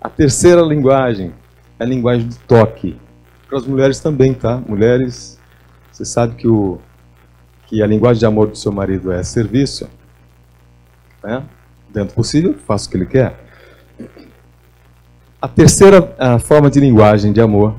A 0.00 0.08
terceira 0.08 0.60
linguagem 0.60 1.34
é 1.76 1.82
a 1.82 1.86
linguagem 1.86 2.28
do 2.28 2.36
toque. 2.46 3.07
Para 3.48 3.58
as 3.58 3.66
mulheres 3.66 3.98
também, 3.98 4.34
tá? 4.34 4.58
Mulheres, 4.58 5.40
você 5.90 6.04
sabe 6.04 6.34
que, 6.34 6.46
o, 6.46 6.78
que 7.66 7.82
a 7.82 7.86
linguagem 7.86 8.20
de 8.20 8.26
amor 8.26 8.48
do 8.48 8.56
seu 8.56 8.70
marido 8.70 9.10
é 9.10 9.22
serviço. 9.22 9.88
Né? 11.22 11.42
Dentro 11.88 12.14
possível, 12.14 12.54
faça 12.66 12.86
o 12.86 12.90
que 12.90 12.96
ele 12.98 13.06
quer. 13.06 13.42
A 15.40 15.48
terceira 15.48 16.14
a 16.18 16.38
forma 16.38 16.70
de 16.70 16.78
linguagem 16.78 17.32
de 17.32 17.40
amor 17.40 17.74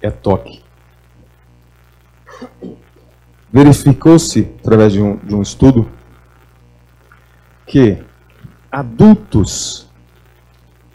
é 0.00 0.10
toque. 0.10 0.62
Verificou-se, 3.52 4.50
através 4.58 4.92
de 4.92 5.00
um, 5.00 5.16
de 5.16 5.34
um 5.34 5.42
estudo, 5.42 5.88
que 7.66 8.02
adultos 8.70 9.88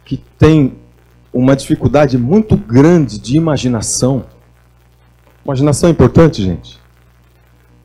que 0.03 0.17
têm 0.17 0.77
uma 1.37 1.55
dificuldade 1.55 2.17
muito 2.17 2.57
grande 2.57 3.19
de 3.19 3.37
imaginação. 3.37 4.25
Imaginação 5.45 5.87
é 5.87 5.91
importante, 5.91 6.41
gente? 6.41 6.79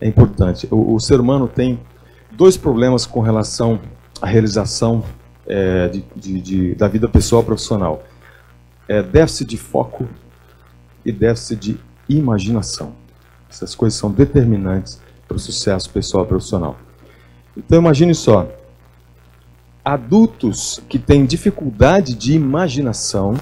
É 0.00 0.08
importante. 0.08 0.66
O, 0.70 0.94
o 0.94 0.98
ser 0.98 1.20
humano 1.20 1.46
tem 1.46 1.78
dois 2.30 2.56
problemas 2.56 3.04
com 3.04 3.20
relação 3.20 3.78
à 4.22 4.26
realização 4.26 5.04
é, 5.46 5.88
de, 5.88 6.04
de, 6.16 6.40
de, 6.40 6.74
da 6.74 6.88
vida 6.88 7.06
pessoal 7.10 7.44
profissional: 7.44 8.02
é 8.88 9.02
déficit 9.02 9.50
de 9.50 9.58
foco 9.58 10.08
e 11.04 11.12
déficit 11.12 11.60
de 11.60 11.80
imaginação. 12.08 12.94
Essas 13.50 13.74
coisas 13.74 13.98
são 13.98 14.10
determinantes 14.10 14.98
para 15.28 15.36
o 15.36 15.38
sucesso 15.38 15.90
pessoal 15.90 16.24
e 16.24 16.28
profissional. 16.28 16.78
Então 17.54 17.78
imagine 17.78 18.14
só, 18.14 18.48
adultos 19.84 20.80
que 20.88 20.98
têm 20.98 21.26
dificuldade 21.26 22.14
de 22.14 22.34
imaginação 22.34 23.34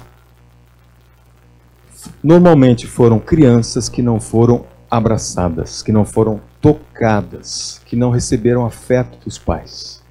normalmente 2.23 2.87
foram 2.87 3.19
crianças 3.19 3.87
que 3.87 4.01
não 4.01 4.19
foram 4.19 4.65
abraçadas, 4.89 5.81
que 5.81 5.91
não 5.91 6.03
foram 6.03 6.41
tocadas, 6.59 7.81
que 7.85 7.95
não 7.95 8.09
receberam 8.09 8.65
afeto 8.65 9.17
dos 9.23 9.37
pais. 9.37 10.01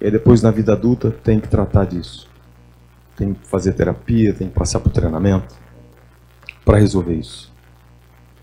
E 0.00 0.10
depois 0.10 0.42
na 0.42 0.50
vida 0.50 0.72
adulta 0.72 1.10
tem 1.10 1.40
que 1.40 1.48
tratar 1.48 1.86
disso. 1.86 2.28
Tem 3.16 3.32
que 3.32 3.46
fazer 3.46 3.72
terapia, 3.72 4.34
tem 4.34 4.48
que 4.48 4.54
passar 4.54 4.80
por 4.80 4.92
treinamento 4.92 5.54
para 6.64 6.78
resolver 6.78 7.14
isso. 7.14 7.52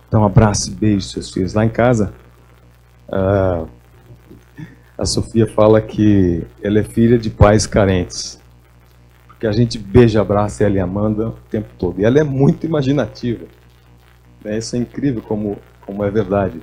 Então, 0.07 0.23
abraço 0.23 0.69
e 0.69 0.73
beijo 0.73 1.07
seus 1.07 1.31
filhos. 1.31 1.53
Lá 1.53 1.63
em 1.63 1.69
casa, 1.69 2.13
a, 3.11 3.65
a 5.03 5.05
Sofia 5.05 5.45
fala 5.45 5.81
que 5.81 6.43
ela 6.61 6.79
é 6.79 6.83
filha 6.83 7.17
de 7.17 7.29
pais 7.29 7.67
carentes. 7.67 8.41
Porque 9.27 9.45
a 9.45 9.51
gente 9.51 9.77
beija, 9.77 10.21
abraça 10.21 10.63
ela 10.63 10.77
e 10.77 10.79
Amanda 10.79 11.27
o 11.29 11.37
tempo 11.49 11.67
todo. 11.77 11.99
E 11.99 12.05
ela 12.05 12.19
é 12.19 12.23
muito 12.23 12.65
imaginativa. 12.65 13.45
Né? 14.43 14.57
Isso 14.57 14.75
é 14.75 14.79
incrível 14.79 15.21
como, 15.21 15.57
como 15.85 16.03
é 16.03 16.09
verdade. 16.09 16.61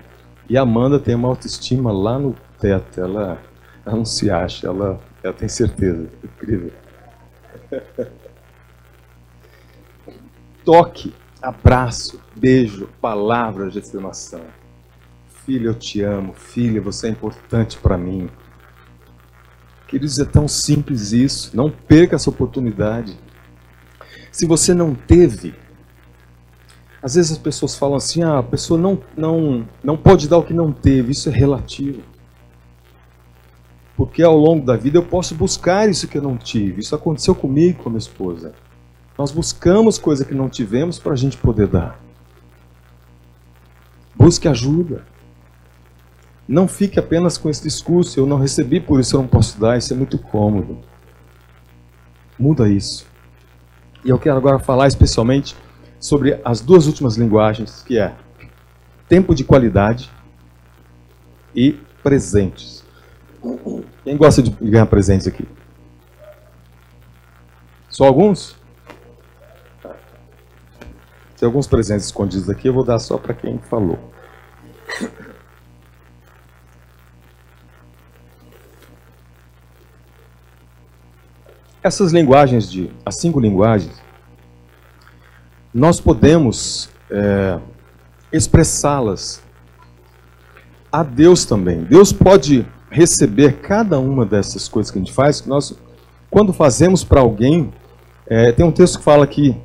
E 0.48 0.56
a 0.56 0.62
Amanda 0.62 0.98
tem 0.98 1.14
uma 1.14 1.28
autoestima 1.28 1.92
lá 1.92 2.18
no 2.18 2.34
teto. 2.58 3.00
Ela, 3.00 3.38
ela 3.84 3.96
não 3.96 4.04
se 4.04 4.30
acha, 4.30 4.66
ela, 4.66 4.98
ela 5.22 5.34
tem 5.34 5.48
certeza. 5.48 6.08
Incrível. 6.24 6.72
Toque 10.64 11.12
abraço, 11.42 12.20
beijo, 12.34 12.88
palavras 13.00 13.72
de 13.72 13.78
afirmação. 13.80 14.42
Filho, 15.50 15.70
eu 15.70 15.74
te 15.74 16.00
amo. 16.00 16.32
Filha, 16.32 16.80
você 16.80 17.08
é 17.08 17.10
importante 17.10 17.76
para 17.76 17.98
mim. 17.98 18.30
Queridos, 19.88 20.20
é 20.20 20.24
tão 20.24 20.46
simples 20.46 21.10
isso. 21.10 21.50
Não 21.56 21.68
perca 21.68 22.14
essa 22.14 22.30
oportunidade. 22.30 23.18
Se 24.30 24.46
você 24.46 24.72
não 24.72 24.94
teve, 24.94 25.52
às 27.02 27.16
vezes 27.16 27.32
as 27.32 27.38
pessoas 27.38 27.74
falam 27.74 27.96
assim: 27.96 28.22
ah, 28.22 28.38
a 28.38 28.44
pessoa 28.44 28.78
não, 28.78 29.02
não, 29.16 29.66
não 29.82 29.96
pode 29.96 30.28
dar 30.28 30.38
o 30.38 30.44
que 30.44 30.54
não 30.54 30.70
teve. 30.70 31.10
Isso 31.10 31.28
é 31.28 31.32
relativo. 31.32 32.02
Porque 33.96 34.22
ao 34.22 34.36
longo 34.36 34.64
da 34.64 34.76
vida 34.76 34.98
eu 34.98 35.04
posso 35.04 35.34
buscar 35.34 35.90
isso 35.90 36.06
que 36.06 36.16
eu 36.16 36.22
não 36.22 36.36
tive. 36.36 36.80
Isso 36.80 36.94
aconteceu 36.94 37.34
comigo 37.34 37.82
com 37.82 37.88
a 37.88 37.92
minha 37.92 37.98
esposa. 37.98 38.54
Nós 39.18 39.32
buscamos 39.32 39.98
coisa 39.98 40.24
que 40.24 40.32
não 40.32 40.48
tivemos 40.48 41.00
para 41.00 41.14
a 41.14 41.16
gente 41.16 41.36
poder 41.36 41.66
dar. 41.66 42.00
Busque 44.14 44.46
ajuda. 44.46 45.10
Não 46.50 46.66
fique 46.66 46.98
apenas 46.98 47.38
com 47.38 47.48
esse 47.48 47.62
discurso, 47.62 48.18
eu 48.18 48.26
não 48.26 48.36
recebi, 48.36 48.80
por 48.80 48.98
isso 48.98 49.14
eu 49.14 49.20
não 49.20 49.28
posso 49.28 49.60
dar, 49.60 49.78
isso 49.78 49.92
é 49.92 49.96
muito 49.96 50.18
cômodo. 50.18 50.80
Muda 52.36 52.68
isso. 52.68 53.06
E 54.04 54.10
eu 54.10 54.18
quero 54.18 54.36
agora 54.36 54.58
falar 54.58 54.88
especialmente 54.88 55.54
sobre 56.00 56.40
as 56.44 56.60
duas 56.60 56.88
últimas 56.88 57.16
linguagens, 57.16 57.84
que 57.84 57.96
é 57.96 58.16
tempo 59.08 59.32
de 59.32 59.44
qualidade 59.44 60.10
e 61.54 61.78
presentes. 62.02 62.84
Quem 64.02 64.16
gosta 64.16 64.42
de 64.42 64.50
ganhar 64.50 64.86
presentes 64.86 65.28
aqui? 65.28 65.46
Só 67.88 68.06
alguns? 68.06 68.56
Tem 71.38 71.46
alguns 71.46 71.68
presentes 71.68 72.06
escondidos 72.06 72.50
aqui, 72.50 72.66
eu 72.66 72.74
vou 72.74 72.82
dar 72.82 72.98
só 72.98 73.16
para 73.16 73.34
quem 73.34 73.56
falou. 73.58 74.00
Essas 81.82 82.12
linguagens 82.12 82.70
de 82.70 82.90
as 83.06 83.16
cinco 83.16 83.40
linguagens, 83.40 84.02
nós 85.72 85.98
podemos 86.00 86.90
é, 87.10 87.58
expressá-las 88.32 89.42
a 90.92 91.02
Deus 91.02 91.44
também. 91.44 91.82
Deus 91.84 92.12
pode 92.12 92.66
receber 92.90 93.60
cada 93.60 93.98
uma 93.98 94.26
dessas 94.26 94.68
coisas 94.68 94.90
que 94.90 94.98
a 94.98 95.00
gente 95.00 95.12
faz. 95.12 95.46
Nós, 95.46 95.74
quando 96.28 96.52
fazemos 96.52 97.02
para 97.02 97.20
alguém, 97.20 97.72
é, 98.26 98.52
tem 98.52 98.66
um 98.66 98.72
texto 98.72 98.98
que 98.98 99.04
fala 99.04 99.26
que 99.26 99.56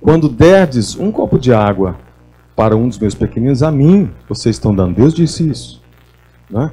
quando 0.00 0.28
derdes 0.28 0.96
um 0.96 1.10
copo 1.10 1.38
de 1.38 1.54
água 1.54 1.96
para 2.54 2.76
um 2.76 2.88
dos 2.88 2.98
meus 2.98 3.14
pequeninos, 3.14 3.62
a 3.62 3.70
mim 3.70 4.10
vocês 4.28 4.56
estão 4.56 4.74
dando. 4.74 4.96
Deus 4.96 5.14
disse 5.14 5.48
isso. 5.48 5.80
Né? 6.50 6.70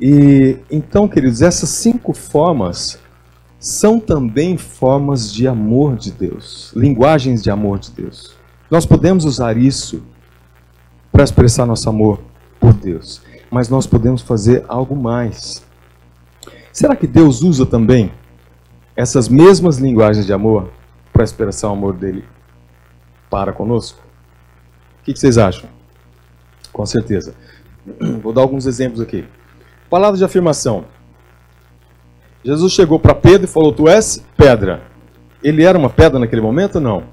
E 0.00 0.56
então, 0.70 1.06
queridos, 1.06 1.42
essas 1.42 1.68
cinco 1.68 2.12
formas 2.12 2.98
são 3.60 4.00
também 4.00 4.56
formas 4.56 5.30
de 5.30 5.46
amor 5.46 5.94
de 5.94 6.10
Deus, 6.10 6.72
linguagens 6.74 7.42
de 7.42 7.50
amor 7.50 7.78
de 7.78 7.90
Deus. 7.90 8.34
Nós 8.70 8.86
podemos 8.86 9.26
usar 9.26 9.58
isso 9.58 10.02
para 11.12 11.22
expressar 11.22 11.66
nosso 11.66 11.86
amor 11.90 12.22
por 12.58 12.72
Deus, 12.72 13.20
mas 13.50 13.68
nós 13.68 13.86
podemos 13.86 14.22
fazer 14.22 14.64
algo 14.66 14.96
mais. 14.96 15.62
Será 16.72 16.96
que 16.96 17.06
Deus 17.06 17.42
usa 17.42 17.66
também 17.66 18.10
essas 18.96 19.28
mesmas 19.28 19.76
linguagens 19.76 20.24
de 20.24 20.32
amor 20.32 20.70
para 21.12 21.24
expressar 21.24 21.68
o 21.68 21.72
amor 21.72 21.92
dele 21.92 22.24
para 23.28 23.52
conosco? 23.52 24.00
O 25.00 25.04
que 25.04 25.14
vocês 25.14 25.36
acham? 25.36 25.68
Com 26.72 26.86
certeza. 26.86 27.34
Vou 28.22 28.32
dar 28.32 28.40
alguns 28.40 28.64
exemplos 28.64 29.02
aqui. 29.02 29.26
Palavra 29.90 30.16
de 30.16 30.24
afirmação. 30.24 30.86
Jesus 32.44 32.72
chegou 32.72 32.98
para 32.98 33.14
Pedro 33.14 33.46
e 33.46 33.50
falou: 33.50 33.72
Tu 33.72 33.88
és 33.88 34.24
pedra. 34.36 34.82
Ele 35.42 35.64
era 35.64 35.78
uma 35.78 35.90
pedra 35.90 36.18
naquele 36.18 36.42
momento? 36.42 36.80
Não. 36.80 37.04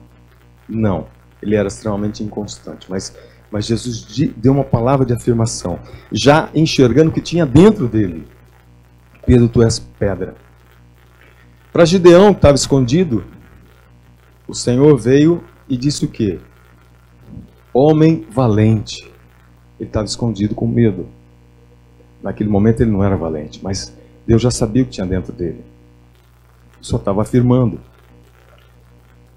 Não. 0.67 1.07
Ele 1.41 1.55
era 1.55 1.67
extremamente 1.67 2.23
inconstante. 2.23 2.89
Mas, 2.89 3.15
mas 3.51 3.65
Jesus 3.65 4.05
deu 4.35 4.53
uma 4.53 4.63
palavra 4.63 5.05
de 5.05 5.13
afirmação, 5.13 5.79
já 6.11 6.49
enxergando 6.53 7.09
o 7.09 7.13
que 7.13 7.21
tinha 7.21 7.45
dentro 7.45 7.87
dele. 7.87 8.27
Pedro, 9.25 9.47
tu 9.49 9.61
és 9.61 9.79
pedra. 9.79 10.35
Para 11.71 11.85
Gideão, 11.85 12.33
que 12.33 12.39
estava 12.39 12.55
escondido, 12.55 13.23
o 14.47 14.53
Senhor 14.53 14.97
veio 14.97 15.43
e 15.67 15.77
disse 15.77 16.05
o 16.05 16.07
quê? 16.07 16.39
Homem 17.73 18.25
valente. 18.31 19.11
Ele 19.79 19.89
estava 19.89 20.05
escondido 20.05 20.55
com 20.55 20.67
medo. 20.67 21.07
Naquele 22.23 22.49
momento 22.49 22.81
ele 22.81 22.91
não 22.91 23.03
era 23.03 23.15
valente, 23.15 23.59
mas 23.61 23.96
Deus 24.27 24.41
já 24.41 24.51
sabia 24.51 24.83
o 24.83 24.85
que 24.85 24.91
tinha 24.91 25.07
dentro 25.07 25.31
dele. 25.31 25.63
Só 26.81 26.97
estava 26.97 27.21
afirmando. 27.21 27.79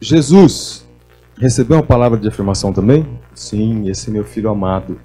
Jesus 0.00 0.84
recebeu 1.38 1.76
uma 1.76 1.82
palavra 1.82 2.18
de 2.18 2.26
afirmação 2.26 2.72
também? 2.72 3.06
Sim, 3.32 3.88
esse 3.88 4.10
é 4.10 4.12
meu 4.12 4.24
filho 4.24 4.50
amado, 4.50 5.00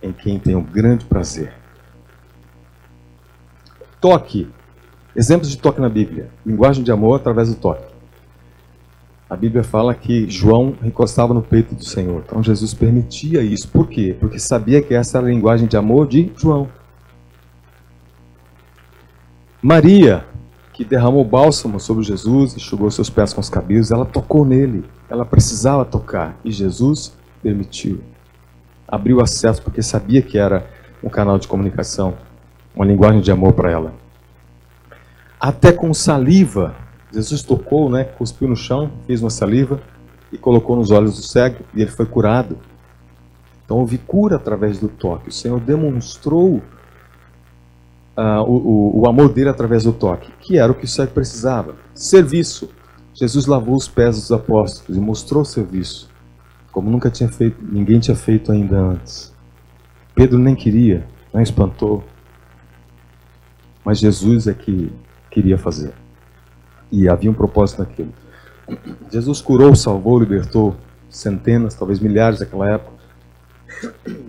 em 0.00 0.12
quem 0.12 0.38
tenho 0.38 0.60
grande 0.60 1.04
prazer. 1.04 1.52
Toque. 4.00 4.48
Exemplos 5.16 5.50
de 5.50 5.58
toque 5.58 5.80
na 5.80 5.88
Bíblia. 5.88 6.30
Linguagem 6.46 6.84
de 6.84 6.92
amor 6.92 7.16
através 7.16 7.48
do 7.48 7.56
toque. 7.56 7.92
A 9.28 9.36
Bíblia 9.36 9.64
fala 9.64 9.94
que 9.94 10.30
João 10.30 10.76
encostava 10.82 11.34
no 11.34 11.42
peito 11.42 11.74
do 11.74 11.84
Senhor. 11.84 12.22
Então 12.24 12.42
Jesus 12.42 12.72
permitia 12.72 13.42
isso. 13.42 13.68
Por 13.68 13.88
quê? 13.88 14.16
Porque 14.18 14.38
sabia 14.38 14.80
que 14.80 14.94
essa 14.94 15.18
era 15.18 15.26
a 15.26 15.30
linguagem 15.30 15.66
de 15.66 15.76
amor 15.76 16.06
de 16.06 16.32
João. 16.36 16.68
Maria, 19.60 20.24
que 20.72 20.84
derramou 20.84 21.24
bálsamo 21.24 21.80
sobre 21.80 22.04
Jesus, 22.04 22.54
enxugou 22.54 22.88
seus 22.92 23.10
pés 23.10 23.32
com 23.32 23.40
os 23.40 23.50
cabelos, 23.50 23.90
ela 23.90 24.04
tocou 24.04 24.44
nele. 24.44 24.84
Ela 25.10 25.24
precisava 25.24 25.84
tocar 25.84 26.38
e 26.44 26.52
Jesus 26.52 27.12
permitiu. 27.42 28.00
Abriu 28.86 29.20
acesso 29.20 29.60
porque 29.60 29.82
sabia 29.82 30.22
que 30.22 30.38
era 30.38 30.64
um 31.02 31.08
canal 31.08 31.38
de 31.38 31.48
comunicação, 31.48 32.14
uma 32.72 32.84
linguagem 32.84 33.20
de 33.20 33.32
amor 33.32 33.52
para 33.52 33.70
ela. 33.70 33.94
Até 35.40 35.72
com 35.72 35.92
saliva, 35.92 36.76
Jesus 37.12 37.42
tocou, 37.42 37.90
né, 37.90 38.04
cuspiu 38.04 38.46
no 38.46 38.56
chão, 38.56 38.92
fez 39.08 39.20
uma 39.20 39.30
saliva 39.30 39.80
e 40.32 40.38
colocou 40.38 40.76
nos 40.76 40.92
olhos 40.92 41.16
do 41.16 41.22
cego 41.22 41.64
e 41.74 41.82
ele 41.82 41.90
foi 41.90 42.06
curado. 42.06 42.58
Então 43.64 43.78
houve 43.78 43.98
cura 43.98 44.36
através 44.36 44.78
do 44.78 44.88
toque. 44.88 45.30
O 45.30 45.32
Senhor 45.32 45.58
demonstrou 45.58 46.62
uh, 48.18 48.42
o, 48.42 49.02
o, 49.02 49.08
amor 49.08 49.32
dele 49.32 49.48
através 49.48 49.84
do 49.84 49.92
toque, 49.92 50.32
que 50.40 50.58
era 50.58 50.72
o 50.72 50.74
que 50.74 50.84
o 50.84 50.88
cego 50.88 51.12
precisava. 51.12 51.76
Serviço. 51.94 52.68
Jesus 53.14 53.46
lavou 53.46 53.76
os 53.76 53.88
pés 53.88 54.16
dos 54.16 54.30
apóstolos 54.30 54.96
e 54.96 55.00
mostrou 55.00 55.44
serviço, 55.44 56.08
como 56.70 56.88
nunca 56.88 57.10
tinha 57.10 57.28
feito, 57.28 57.56
ninguém 57.60 57.98
tinha 57.98 58.16
feito 58.16 58.52
ainda 58.52 58.78
antes. 58.78 59.34
Pedro 60.14 60.38
nem 60.38 60.54
queria, 60.54 61.04
não 61.32 61.40
espantou, 61.40 62.04
mas 63.84 63.98
Jesus 63.98 64.46
é 64.46 64.54
que 64.54 64.92
queria 65.30 65.58
fazer. 65.58 65.92
E 66.92 67.08
havia 67.08 67.30
um 67.30 67.34
propósito 67.34 67.80
naquilo. 67.80 68.12
Jesus 69.10 69.40
curou, 69.40 69.74
salvou, 69.74 70.18
libertou 70.20 70.76
centenas, 71.08 71.74
talvez 71.74 71.98
milhares 71.98 72.38
naquela 72.38 72.70
época, 72.70 72.98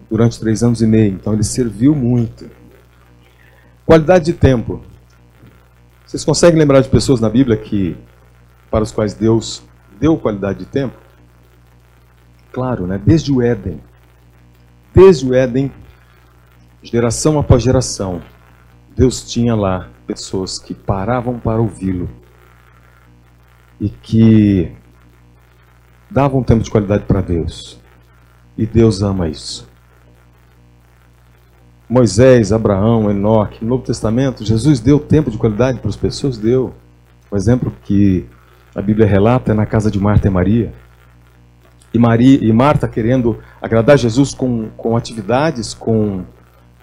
durante 0.10 0.40
três 0.40 0.64
anos 0.64 0.82
e 0.82 0.88
meio. 0.88 1.14
Então 1.14 1.34
ele 1.34 1.44
serviu 1.44 1.94
muito. 1.94 2.50
Qualidade 3.90 4.26
de 4.26 4.34
tempo. 4.34 4.84
Vocês 6.06 6.24
conseguem 6.24 6.60
lembrar 6.60 6.80
de 6.80 6.90
pessoas 6.90 7.20
na 7.20 7.28
Bíblia 7.28 7.58
que 7.58 7.98
para 8.70 8.84
os 8.84 8.92
quais 8.92 9.16
Deus 9.16 9.64
deu 10.00 10.16
qualidade 10.16 10.60
de 10.60 10.66
tempo? 10.68 10.96
Claro, 12.52 12.86
né? 12.86 13.02
Desde 13.04 13.32
o 13.32 13.42
Éden. 13.42 13.82
Desde 14.94 15.26
o 15.26 15.34
Éden, 15.34 15.72
geração 16.84 17.40
após 17.40 17.64
geração, 17.64 18.22
Deus 18.96 19.24
tinha 19.24 19.56
lá 19.56 19.90
pessoas 20.06 20.60
que 20.60 20.76
paravam 20.76 21.40
para 21.40 21.60
ouvi-lo 21.60 22.08
e 23.82 23.90
que 23.90 24.72
davam 26.12 26.44
tempo 26.44 26.62
de 26.62 26.70
qualidade 26.70 27.06
para 27.06 27.22
Deus. 27.22 27.80
E 28.56 28.68
Deus 28.68 29.02
ama 29.02 29.28
isso. 29.28 29.69
Moisés, 31.90 32.52
Abraão, 32.54 33.10
Enoque, 33.10 33.64
no 33.64 33.72
Novo 33.72 33.84
Testamento, 33.84 34.46
Jesus 34.46 34.80
deu 34.80 35.00
tempo 35.00 35.32
de 35.32 35.40
qualidade 35.40 35.80
para 35.80 35.90
as 35.90 35.96
pessoas? 35.96 36.38
Deu. 36.38 36.72
O 37.32 37.36
exemplo 37.36 37.74
que 37.84 38.28
a 38.76 38.82
Bíblia 38.82 39.08
relata 39.08 39.52
é 39.52 39.56
na 39.56 39.66
casa 39.66 39.90
de 39.90 40.00
Marta 40.00 40.28
e 40.28 40.30
Maria. 40.30 40.72
E, 41.92 41.98
Maria, 41.98 42.38
e 42.40 42.54
Marta 42.54 42.88
querendo 42.88 43.40
agradar 43.60 43.98
Jesus 43.98 44.36
com, 44.36 44.70
com 44.78 44.96
atividades, 44.96 45.74
com, 45.74 46.24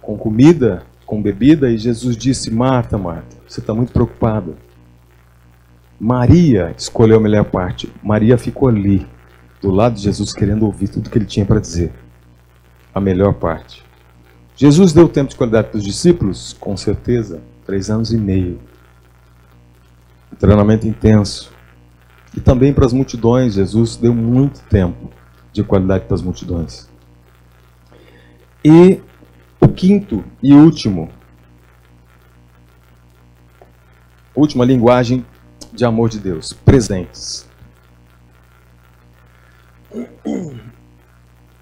com 0.03 0.17
comida, 0.17 0.83
com 1.07 1.23
bebida, 1.23 1.71
e 1.71 1.79
Jesus 1.79 2.17
disse: 2.17 2.51
Marta, 2.51 2.99
Marta, 2.99 3.37
você 3.47 3.61
está 3.61 3.73
muito 3.73 3.93
preocupada. 3.93 4.55
Maria 6.01 6.75
escolheu 6.77 7.19
a 7.19 7.21
melhor 7.21 7.45
parte. 7.45 7.93
Maria 8.03 8.37
ficou 8.37 8.69
ali, 8.69 9.07
do 9.63 9.71
lado 9.71 9.95
de 9.95 10.03
Jesus, 10.03 10.33
querendo 10.33 10.67
ouvir 10.67 10.89
tudo 10.89 11.09
que 11.09 11.17
ele 11.17 11.27
tinha 11.27 11.47
para 11.47 11.61
dizer. 11.61 11.93
A 12.93 13.01
melhor 13.01 13.35
parte. 13.35 13.86
Jesus 14.57 14.95
deu 14.95 15.07
tempo 15.07 15.29
de 15.29 15.37
qualidade 15.37 15.69
para 15.69 15.77
os 15.77 15.85
discípulos? 15.85 16.55
Com 16.59 16.77
certeza. 16.77 17.43
Três 17.67 17.91
anos 17.91 18.11
e 18.11 18.17
meio. 18.17 18.59
Um 20.33 20.37
treinamento 20.37 20.89
intenso. 20.89 21.53
E 22.35 22.41
também 22.41 22.73
para 22.73 22.87
as 22.87 22.93
multidões, 22.93 23.55
Jesus 23.55 23.97
deu 23.97 24.15
muito 24.15 24.61
tempo 24.63 25.11
de 25.53 25.63
qualidade 25.63 26.07
para 26.07 26.15
as 26.15 26.23
multidões. 26.23 26.89
E 28.65 29.01
o 29.61 29.69
quinto 29.69 30.25
e 30.43 30.55
último, 30.55 31.11
última 34.35 34.65
linguagem 34.65 35.25
de 35.73 35.85
amor 35.85 36.09
de 36.09 36.19
Deus, 36.19 36.53
presentes. 36.53 37.49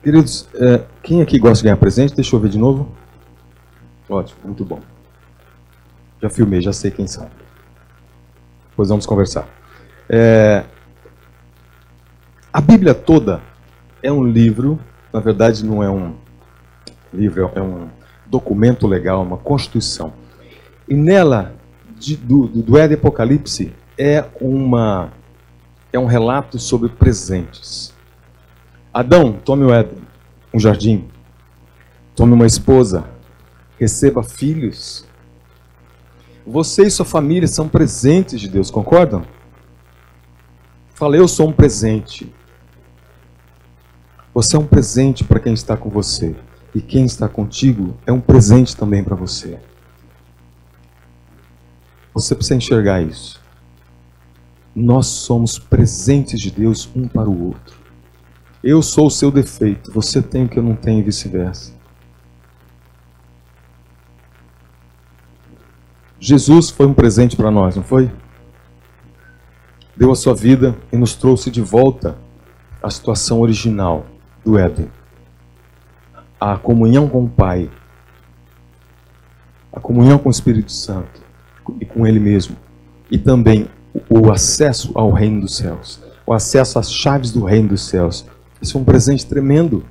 Queridos, 0.05 0.47
é, 0.57 0.85
quem 1.03 1.23
aqui 1.23 1.39
gosta 1.39 1.57
de 1.57 1.63
ganhar 1.63 1.79
presente? 1.79 2.15
Deixa 2.15 2.37
eu 2.37 2.39
ver 2.39 2.51
de 2.51 2.59
novo. 2.59 2.93
Ótimo, 4.07 4.39
muito 4.45 4.63
bom. 4.63 4.79
Já 6.21 6.29
filmei, 6.29 6.61
já 6.61 6.75
sei 6.75 6.91
quem 6.91 7.07
são. 7.07 7.27
Depois 8.69 8.91
vamos 8.91 9.07
conversar. 9.07 9.49
É, 10.07 10.63
a 12.53 12.61
Bíblia 12.61 12.93
toda 12.93 13.41
é 14.03 14.13
um 14.13 14.23
livro, 14.23 14.79
na 15.11 15.21
verdade 15.21 15.65
não 15.65 15.83
é 15.83 15.89
um 15.89 16.15
livro, 17.11 17.51
é 17.55 17.63
um 17.63 17.89
documento 18.27 18.87
legal, 18.87 19.23
uma 19.23 19.39
constituição. 19.39 20.13
E 20.87 20.95
nela, 20.95 21.55
de, 21.97 22.15
do, 22.15 22.47
do 22.47 22.77
Éden 22.77 22.99
Apocalipse, 22.99 23.73
é, 23.97 24.23
uma, 24.39 25.15
é 25.91 25.99
um 25.99 26.05
relato 26.05 26.59
sobre 26.59 26.91
presentes. 26.91 27.94
Adão, 28.95 29.33
tome 29.33 29.65
o 29.65 29.75
Éden, 29.75 29.99
um 30.55 30.61
jardim. 30.61 31.09
Tome 32.15 32.33
uma 32.33 32.47
esposa. 32.47 33.05
Receba 33.77 34.23
filhos. 34.23 35.05
Você 36.47 36.85
e 36.85 36.91
sua 36.93 37.05
família 37.05 37.49
são 37.49 37.69
presentes 37.69 38.41
de 38.41 38.49
Deus, 38.49 38.71
concordam? 38.71 39.25
Falei, 40.91 41.19
eu 41.19 41.27
sou 41.27 41.49
um 41.49 41.53
presente. 41.53 42.33
Você 44.33 44.55
é 44.55 44.61
um 44.61 44.67
presente 44.67 45.25
para 45.25 45.41
quem 45.41 45.55
está 45.55 45.77
com 45.77 45.91
você. 45.91 46.37
E 46.73 46.81
quem 46.81 47.05
está 47.05 47.29
contigo 47.29 47.97
é 48.07 48.13
um 48.13 48.21
presente 48.21 48.77
também 48.77 49.03
para 49.03 49.17
você. 49.17 49.59
Você 52.13 52.33
precisa 52.37 52.55
enxergar 52.55 53.03
isso. 53.03 53.43
Nós 54.73 55.09
somos 55.09 55.59
presentes 55.59 56.39
de 56.39 56.53
Deus 56.53 56.89
um 56.95 57.09
para 57.09 57.29
o 57.29 57.47
outro. 57.47 57.84
Eu 58.67 58.81
sou 58.81 59.09
o 59.09 59.11
seu 59.11 59.31
defeito, 59.31 59.93
você 59.93 60.23
tem 60.23 60.47
o 60.47 60.49
que 60.49 60.59
eu 60.59 60.63
não 60.63 60.75
tenho 60.75 61.01
e 61.01 61.03
vice-versa. 61.03 61.71
Jesus 66.19 66.71
foi 66.71 66.87
um 66.87 66.95
presente 66.95 67.37
para 67.37 67.51
nós, 67.51 67.77
não 67.77 67.83
foi? 67.83 68.11
Deu 69.95 70.11
a 70.11 70.17
sua 70.17 70.35
vida 70.35 70.75
e 70.91 70.97
nos 70.97 71.15
trouxe 71.15 71.51
de 71.51 71.61
volta 71.61 72.17
à 72.83 72.89
situação 72.89 73.43
original 73.43 74.07
do 74.43 74.57
Éden. 74.57 74.91
A 76.41 76.57
comunhão 76.57 77.07
com 77.07 77.25
o 77.25 77.29
Pai, 77.29 77.71
a 79.71 79.79
comunhão 79.79 80.17
com 80.17 80.31
o 80.31 80.33
Espírito 80.33 80.73
Santo 80.73 81.21
e 81.79 81.85
com 81.85 82.07
Ele 82.07 82.19
mesmo, 82.19 82.57
e 83.11 83.19
também 83.19 83.69
o 84.09 84.33
acesso 84.33 84.91
ao 84.95 85.13
reino 85.13 85.43
dos 85.43 85.55
céus, 85.55 86.03
o 86.27 86.33
acesso 86.33 86.79
às 86.79 86.91
chaves 86.91 87.31
do 87.31 87.45
reino 87.45 87.69
dos 87.69 87.87
céus. 87.87 88.25
Isso 88.61 88.79
é 88.79 88.81
um 88.81 88.85
presente 88.85 89.27
tremendo. 89.27 89.85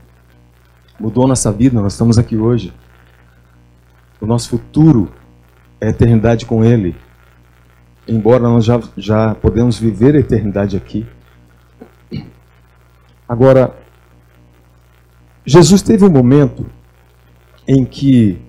Mudou 1.00 1.28
nossa 1.28 1.52
vida, 1.52 1.82
nós 1.82 1.94
estamos 1.94 2.18
aqui 2.18 2.38
hoje. 2.38 2.74
O 4.22 4.26
nosso 4.26 4.50
futuro 4.50 5.12
é 5.80 5.88
a 5.88 5.90
eternidade 5.90 6.46
com 6.46 6.64
Ele. 6.64 6.96
Embora 8.08 8.44
nós 8.44 8.66
já, 8.66 8.80
já 8.98 9.36
podemos 9.36 9.78
viver 9.78 10.16
a 10.16 10.20
eternidade 10.20 10.78
aqui. 10.78 11.06
Agora, 13.28 13.76
Jesus 15.46 15.82
teve 15.82 16.06
um 16.06 16.10
momento 16.10 16.66
em 17.68 17.84
que 17.84 18.42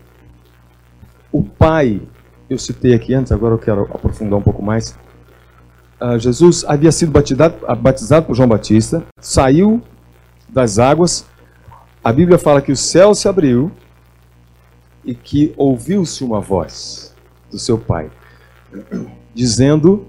o 1.33 1.43
Pai, 1.43 2.01
eu 2.49 2.59
citei 2.59 2.95
aqui 2.95 3.15
antes, 3.15 3.33
agora 3.33 3.55
eu 3.55 3.59
quero 3.59 3.83
aprofundar 3.83 4.39
um 4.39 4.43
pouco 4.43 4.63
mais. 4.63 4.97
Uh, 6.01 6.19
Jesus 6.19 6.65
havia 6.69 6.93
sido 6.93 7.11
batizado, 7.11 7.57
batizado 7.77 8.27
por 8.27 8.37
João 8.37 8.49
Batista, 8.49 9.03
saiu 9.19 9.83
das 10.49 10.79
águas. 10.79 11.27
A 12.03 12.13
Bíblia 12.13 12.39
fala 12.39 12.61
que 12.61 12.73
o 12.73 12.77
céu 12.77 13.15
se 13.15 13.29
abriu 13.29 13.73
e 15.05 15.15
que 15.15 15.53
ouviu-se 15.57 16.25
uma 16.25 16.41
voz 16.41 17.15
do 17.51 17.59
seu 17.59 17.79
pai, 17.79 18.11
dizendo: 19.35 20.07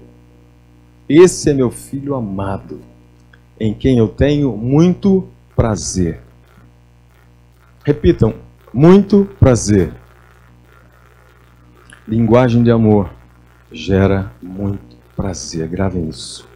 Esse 1.08 1.50
é 1.50 1.54
meu 1.54 1.70
filho 1.70 2.14
amado, 2.14 2.80
em 3.58 3.72
quem 3.74 3.98
eu 3.98 4.08
tenho 4.08 4.56
muito 4.56 5.28
prazer. 5.54 6.20
Repitam: 7.84 8.34
muito 8.72 9.24
prazer. 9.38 9.92
Linguagem 12.06 12.62
de 12.62 12.70
amor 12.70 13.10
gera 13.72 14.32
muito 14.42 14.96
prazer. 15.16 15.66
Gravem 15.68 16.08
isso. 16.08 16.46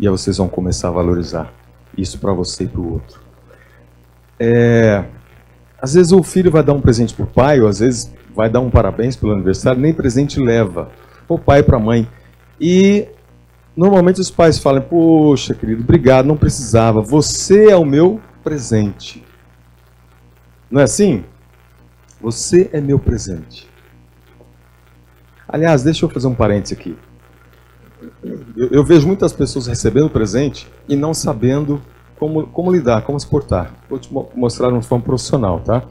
E 0.00 0.06
aí 0.06 0.10
vocês 0.10 0.38
vão 0.38 0.48
começar 0.48 0.88
a 0.88 0.92
valorizar 0.92 1.52
isso 1.96 2.18
para 2.18 2.32
você 2.32 2.64
e 2.64 2.68
para 2.68 2.80
o 2.80 2.92
outro. 2.94 3.20
É, 4.38 5.04
às 5.80 5.94
vezes 5.94 6.12
o 6.12 6.22
filho 6.22 6.50
vai 6.50 6.62
dar 6.62 6.72
um 6.72 6.80
presente 6.80 7.14
para 7.14 7.24
o 7.24 7.28
pai, 7.28 7.60
ou 7.60 7.68
às 7.68 7.80
vezes 7.80 8.12
vai 8.34 8.50
dar 8.50 8.60
um 8.60 8.70
parabéns 8.70 9.16
pelo 9.16 9.32
aniversário, 9.32 9.80
nem 9.80 9.92
presente 9.92 10.40
leva. 10.40 10.90
O 11.28 11.38
pai 11.38 11.62
para 11.62 11.76
a 11.76 11.80
mãe. 11.80 12.08
E 12.60 13.08
normalmente 13.76 14.20
os 14.20 14.30
pais 14.30 14.58
falam: 14.58 14.82
Poxa, 14.82 15.54
querido, 15.54 15.82
obrigado, 15.82 16.26
não 16.26 16.36
precisava. 16.36 17.00
Você 17.00 17.70
é 17.70 17.76
o 17.76 17.84
meu 17.84 18.20
presente. 18.42 19.24
Não 20.70 20.80
é 20.80 20.84
assim? 20.84 21.24
Você 22.20 22.70
é 22.72 22.80
meu 22.80 22.98
presente. 22.98 23.68
Aliás, 25.48 25.82
deixa 25.82 26.04
eu 26.04 26.10
fazer 26.10 26.26
um 26.26 26.34
parênteses 26.34 26.76
aqui. 26.76 26.96
Eu, 28.56 28.68
eu 28.70 28.84
vejo 28.84 29.06
muitas 29.06 29.32
pessoas 29.32 29.66
recebendo 29.66 30.08
presente 30.10 30.68
e 30.88 30.96
não 30.96 31.12
sabendo 31.14 31.80
como, 32.18 32.46
como 32.46 32.72
lidar, 32.72 33.02
como 33.02 33.18
se 33.18 33.26
portar. 33.26 33.74
Vou 33.88 33.98
te 33.98 34.10
mostrar 34.34 34.70
de 34.70 34.86
forma 34.86 35.04
profissional, 35.04 35.60
tá? 35.60 35.82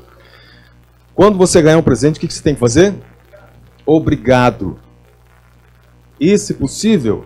Quando 1.13 1.37
você 1.37 1.61
ganhar 1.61 1.77
um 1.77 1.83
presente, 1.83 2.17
o 2.17 2.19
que 2.19 2.33
você 2.33 2.43
tem 2.43 2.53
que 2.53 2.59
fazer? 2.59 2.93
Obrigado. 3.85 4.77
E, 6.19 6.37
se 6.37 6.53
possível, 6.53 7.25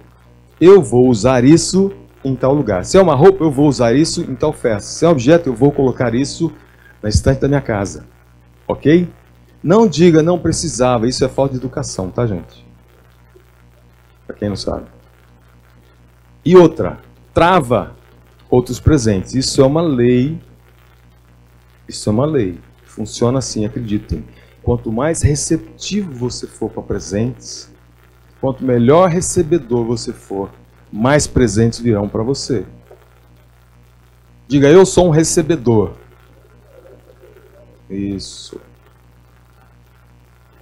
eu 0.59 0.81
vou 0.81 1.07
usar 1.07 1.43
isso 1.43 1.91
em 2.23 2.35
tal 2.35 2.53
lugar. 2.53 2.85
Se 2.85 2.97
é 2.97 3.01
uma 3.01 3.15
roupa, 3.15 3.43
eu 3.43 3.51
vou 3.51 3.67
usar 3.67 3.93
isso 3.93 4.21
em 4.21 4.35
tal 4.35 4.51
festa. 4.51 4.89
Se 4.91 5.05
é 5.05 5.07
um 5.07 5.11
objeto, 5.11 5.49
eu 5.49 5.55
vou 5.55 5.71
colocar 5.71 6.13
isso 6.13 6.51
na 7.01 7.09
estante 7.09 7.39
da 7.39 7.47
minha 7.47 7.61
casa. 7.61 8.05
Ok? 8.67 9.07
Não 9.63 9.87
diga 9.87 10.21
não 10.21 10.39
precisava, 10.39 11.07
isso 11.07 11.23
é 11.25 11.27
falta 11.27 11.53
de 11.53 11.59
educação, 11.59 12.09
tá, 12.09 12.25
gente? 12.25 12.68
Para 14.29 14.37
quem 14.37 14.47
não 14.49 14.55
sabe. 14.55 14.85
E 16.45 16.55
outra, 16.55 16.99
trava 17.33 17.95
outros 18.47 18.79
presentes. 18.79 19.33
Isso 19.33 19.59
é 19.59 19.65
uma 19.65 19.81
lei. 19.81 20.39
Isso 21.87 22.07
é 22.07 22.13
uma 22.13 22.27
lei. 22.27 22.59
Funciona 22.85 23.39
assim, 23.39 23.65
acreditem. 23.65 24.23
Quanto 24.61 24.91
mais 24.91 25.23
receptivo 25.23 26.13
você 26.13 26.45
for 26.45 26.69
para 26.69 26.83
presentes, 26.83 27.73
quanto 28.39 28.63
melhor 28.63 29.09
recebedor 29.09 29.83
você 29.83 30.13
for, 30.13 30.51
mais 30.93 31.25
presentes 31.25 31.79
virão 31.79 32.07
para 32.07 32.21
você. 32.21 32.67
Diga, 34.47 34.69
eu 34.69 34.85
sou 34.85 35.07
um 35.07 35.09
recebedor. 35.09 35.93
Isso. 37.89 38.61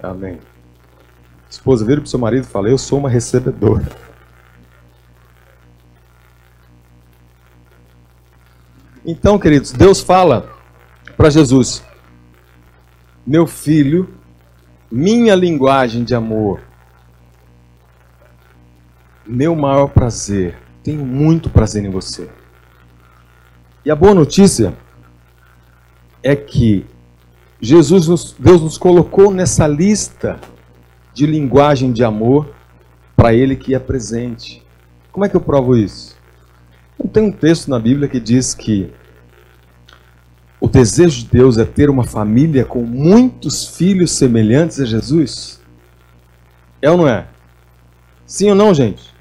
Amém. 0.02 0.38
Esposa, 1.48 1.84
vira 1.84 2.00
para 2.00 2.06
o 2.06 2.10
seu 2.10 2.18
marido 2.18 2.44
e 2.44 2.46
fala, 2.46 2.68
eu 2.68 2.78
sou 2.78 2.98
uma 2.98 3.08
recebedora. 3.08 3.86
Então, 9.04 9.38
queridos, 9.38 9.72
Deus 9.72 10.00
fala 10.00 10.50
para 11.16 11.30
Jesus: 11.30 11.82
meu 13.26 13.46
filho, 13.46 14.14
minha 14.90 15.34
linguagem 15.34 16.04
de 16.04 16.14
amor, 16.14 16.60
meu 19.26 19.56
maior 19.56 19.88
prazer, 19.88 20.58
tenho 20.82 21.06
muito 21.06 21.48
prazer 21.48 21.84
em 21.84 21.90
você. 21.90 22.28
E 23.84 23.90
a 23.90 23.96
boa 23.96 24.14
notícia 24.14 24.76
é 26.22 26.36
que 26.36 26.84
Jesus, 27.60 28.36
Deus 28.38 28.60
nos 28.60 28.76
colocou 28.76 29.32
nessa 29.32 29.66
lista 29.66 30.38
de 31.18 31.26
linguagem 31.26 31.90
de 31.90 32.04
amor 32.04 32.54
para 33.16 33.34
Ele 33.34 33.56
que 33.56 33.74
é 33.74 33.78
presente. 33.80 34.64
Como 35.10 35.24
é 35.24 35.28
que 35.28 35.34
eu 35.34 35.40
provo 35.40 35.76
isso? 35.76 36.16
Tem 37.12 37.24
um 37.24 37.32
texto 37.32 37.68
na 37.68 37.78
Bíblia 37.80 38.06
que 38.06 38.20
diz 38.20 38.54
que 38.54 38.92
o 40.60 40.68
desejo 40.68 41.22
de 41.22 41.26
Deus 41.26 41.58
é 41.58 41.64
ter 41.64 41.90
uma 41.90 42.04
família 42.04 42.64
com 42.64 42.82
muitos 42.82 43.66
filhos 43.66 44.12
semelhantes 44.12 44.78
a 44.78 44.84
Jesus? 44.84 45.60
É 46.80 46.88
ou 46.88 46.98
não 46.98 47.08
é? 47.08 47.26
Sim 48.24 48.50
ou 48.50 48.54
não, 48.54 48.72
gente? 48.72 49.12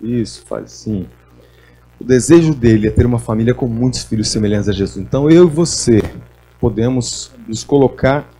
Isso, 0.00 0.46
faz 0.46 0.72
sim. 0.72 1.06
O 2.00 2.04
desejo 2.04 2.54
dele 2.54 2.88
é 2.88 2.90
ter 2.90 3.04
uma 3.04 3.18
família 3.18 3.52
com 3.52 3.68
muitos 3.68 4.02
filhos 4.02 4.28
semelhantes 4.28 4.70
a 4.70 4.72
Jesus. 4.72 4.96
Então 4.96 5.28
eu 5.28 5.44
e 5.44 5.50
você 5.50 6.02
podemos 6.58 7.32
nos 7.46 7.62
colocar 7.62 8.33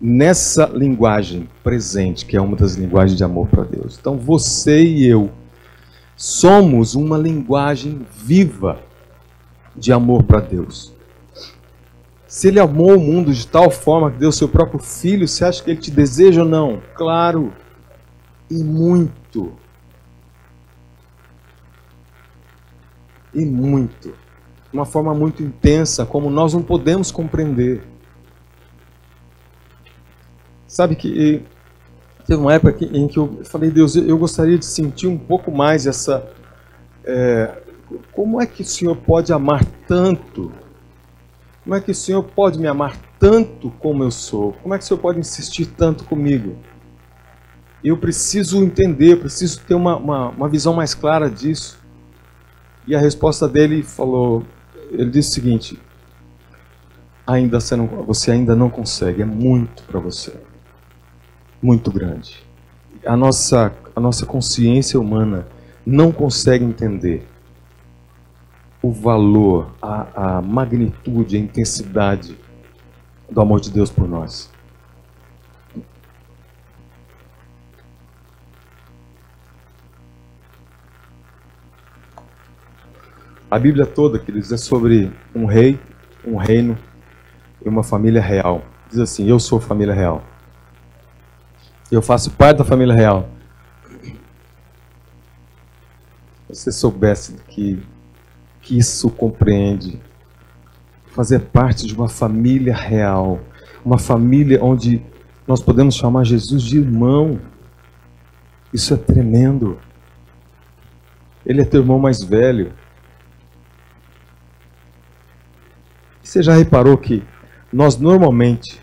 nessa 0.00 0.66
linguagem 0.66 1.48
presente, 1.62 2.26
que 2.26 2.36
é 2.36 2.40
uma 2.40 2.56
das 2.56 2.74
linguagens 2.74 3.16
de 3.16 3.24
amor 3.24 3.48
para 3.48 3.64
Deus. 3.64 3.98
Então 3.98 4.16
você 4.16 4.82
e 4.82 5.06
eu 5.06 5.30
somos 6.16 6.94
uma 6.94 7.18
linguagem 7.18 8.06
viva 8.14 8.80
de 9.74 9.92
amor 9.92 10.22
para 10.22 10.40
Deus. 10.40 10.94
Se 12.26 12.48
ele 12.48 12.60
amou 12.60 12.96
o 12.96 13.00
mundo 13.00 13.32
de 13.32 13.46
tal 13.46 13.70
forma 13.70 14.10
que 14.10 14.18
deu 14.18 14.32
seu 14.32 14.48
próprio 14.48 14.78
filho, 14.78 15.28
você 15.28 15.44
acha 15.44 15.62
que 15.62 15.70
ele 15.70 15.80
te 15.80 15.90
deseja 15.90 16.42
ou 16.42 16.48
não? 16.48 16.82
Claro. 16.94 17.52
E 18.50 18.62
muito. 18.62 19.52
E 23.32 23.44
muito. 23.44 24.08
De 24.08 24.74
uma 24.74 24.84
forma 24.84 25.14
muito 25.14 25.42
intensa, 25.42 26.04
como 26.04 26.28
nós 26.28 26.52
não 26.52 26.62
podemos 26.62 27.10
compreender. 27.10 27.82
Sabe 30.66 30.96
que 30.96 31.42
teve 32.26 32.40
uma 32.40 32.54
época 32.54 32.84
em 32.84 33.06
que 33.06 33.18
eu 33.18 33.40
falei, 33.44 33.70
Deus, 33.70 33.94
eu 33.96 34.18
gostaria 34.18 34.58
de 34.58 34.64
sentir 34.64 35.06
um 35.06 35.18
pouco 35.18 35.50
mais 35.50 35.86
essa. 35.86 36.28
É, 37.04 37.62
como 38.12 38.40
é 38.40 38.46
que 38.46 38.62
o 38.62 38.64
Senhor 38.64 38.96
pode 38.96 39.32
amar 39.32 39.64
tanto? 39.86 40.52
Como 41.62 41.74
é 41.74 41.80
que 41.80 41.90
o 41.90 41.94
Senhor 41.94 42.22
pode 42.22 42.58
me 42.58 42.66
amar 42.66 42.96
tanto 43.18 43.70
como 43.78 44.02
eu 44.02 44.10
sou? 44.10 44.52
Como 44.54 44.74
é 44.74 44.78
que 44.78 44.84
o 44.84 44.86
Senhor 44.86 45.00
pode 45.00 45.18
insistir 45.18 45.66
tanto 45.66 46.04
comigo? 46.04 46.56
Eu 47.82 47.96
preciso 47.96 48.62
entender, 48.62 49.20
preciso 49.20 49.60
ter 49.60 49.74
uma, 49.74 49.96
uma, 49.96 50.28
uma 50.30 50.48
visão 50.48 50.74
mais 50.74 50.94
clara 50.94 51.30
disso. 51.30 51.78
E 52.86 52.94
a 52.94 53.00
resposta 53.00 53.48
dele 53.48 53.82
falou, 53.82 54.44
ele 54.90 55.10
disse 55.10 55.30
o 55.30 55.34
seguinte: 55.34 55.78
ainda 57.26 57.60
você, 57.60 57.74
não, 57.74 57.86
você 57.86 58.30
ainda 58.30 58.54
não 58.54 58.70
consegue, 58.70 59.22
é 59.22 59.24
muito 59.24 59.82
para 59.84 59.98
você, 59.98 60.32
muito 61.66 61.90
grande. 61.90 62.46
A 63.04 63.16
nossa, 63.16 63.74
a 63.94 64.00
nossa 64.00 64.24
consciência 64.24 65.00
humana 65.00 65.48
não 65.84 66.12
consegue 66.12 66.64
entender 66.64 67.26
o 68.80 68.92
valor, 68.92 69.74
a, 69.82 70.36
a 70.36 70.42
magnitude, 70.42 71.36
a 71.36 71.40
intensidade 71.40 72.38
do 73.28 73.40
amor 73.40 73.60
de 73.60 73.72
Deus 73.72 73.90
por 73.90 74.08
nós. 74.08 74.48
A 83.50 83.58
Bíblia 83.58 83.86
toda, 83.86 84.20
queridos, 84.20 84.52
é 84.52 84.56
sobre 84.56 85.10
um 85.34 85.46
rei, 85.46 85.80
um 86.24 86.36
reino 86.36 86.78
e 87.64 87.68
uma 87.68 87.82
família 87.82 88.22
real. 88.22 88.62
Diz 88.88 89.00
assim: 89.00 89.28
Eu 89.28 89.40
sou 89.40 89.60
família 89.60 89.94
real. 89.94 90.22
Eu 91.90 92.02
faço 92.02 92.30
parte 92.32 92.58
da 92.58 92.64
família 92.64 92.94
real. 92.94 93.28
Se 96.50 96.62
você 96.62 96.72
soubesse 96.72 97.34
que, 97.48 97.82
que 98.60 98.78
isso 98.78 99.10
compreende 99.10 100.00
fazer 101.16 101.40
parte 101.40 101.86
de 101.86 101.94
uma 101.94 102.08
família 102.08 102.74
real, 102.74 103.40
uma 103.84 103.98
família 103.98 104.62
onde 104.62 105.02
nós 105.46 105.62
podemos 105.62 105.94
chamar 105.94 106.24
Jesus 106.24 106.62
de 106.62 106.78
irmão. 106.78 107.40
Isso 108.72 108.92
é 108.92 108.96
tremendo. 108.96 109.78
Ele 111.44 111.62
é 111.62 111.64
teu 111.64 111.80
irmão 111.80 111.98
mais 111.98 112.22
velho. 112.22 112.72
Você 116.22 116.42
já 116.42 116.54
reparou 116.54 116.98
que 116.98 117.22
nós 117.72 117.96
normalmente 117.96 118.82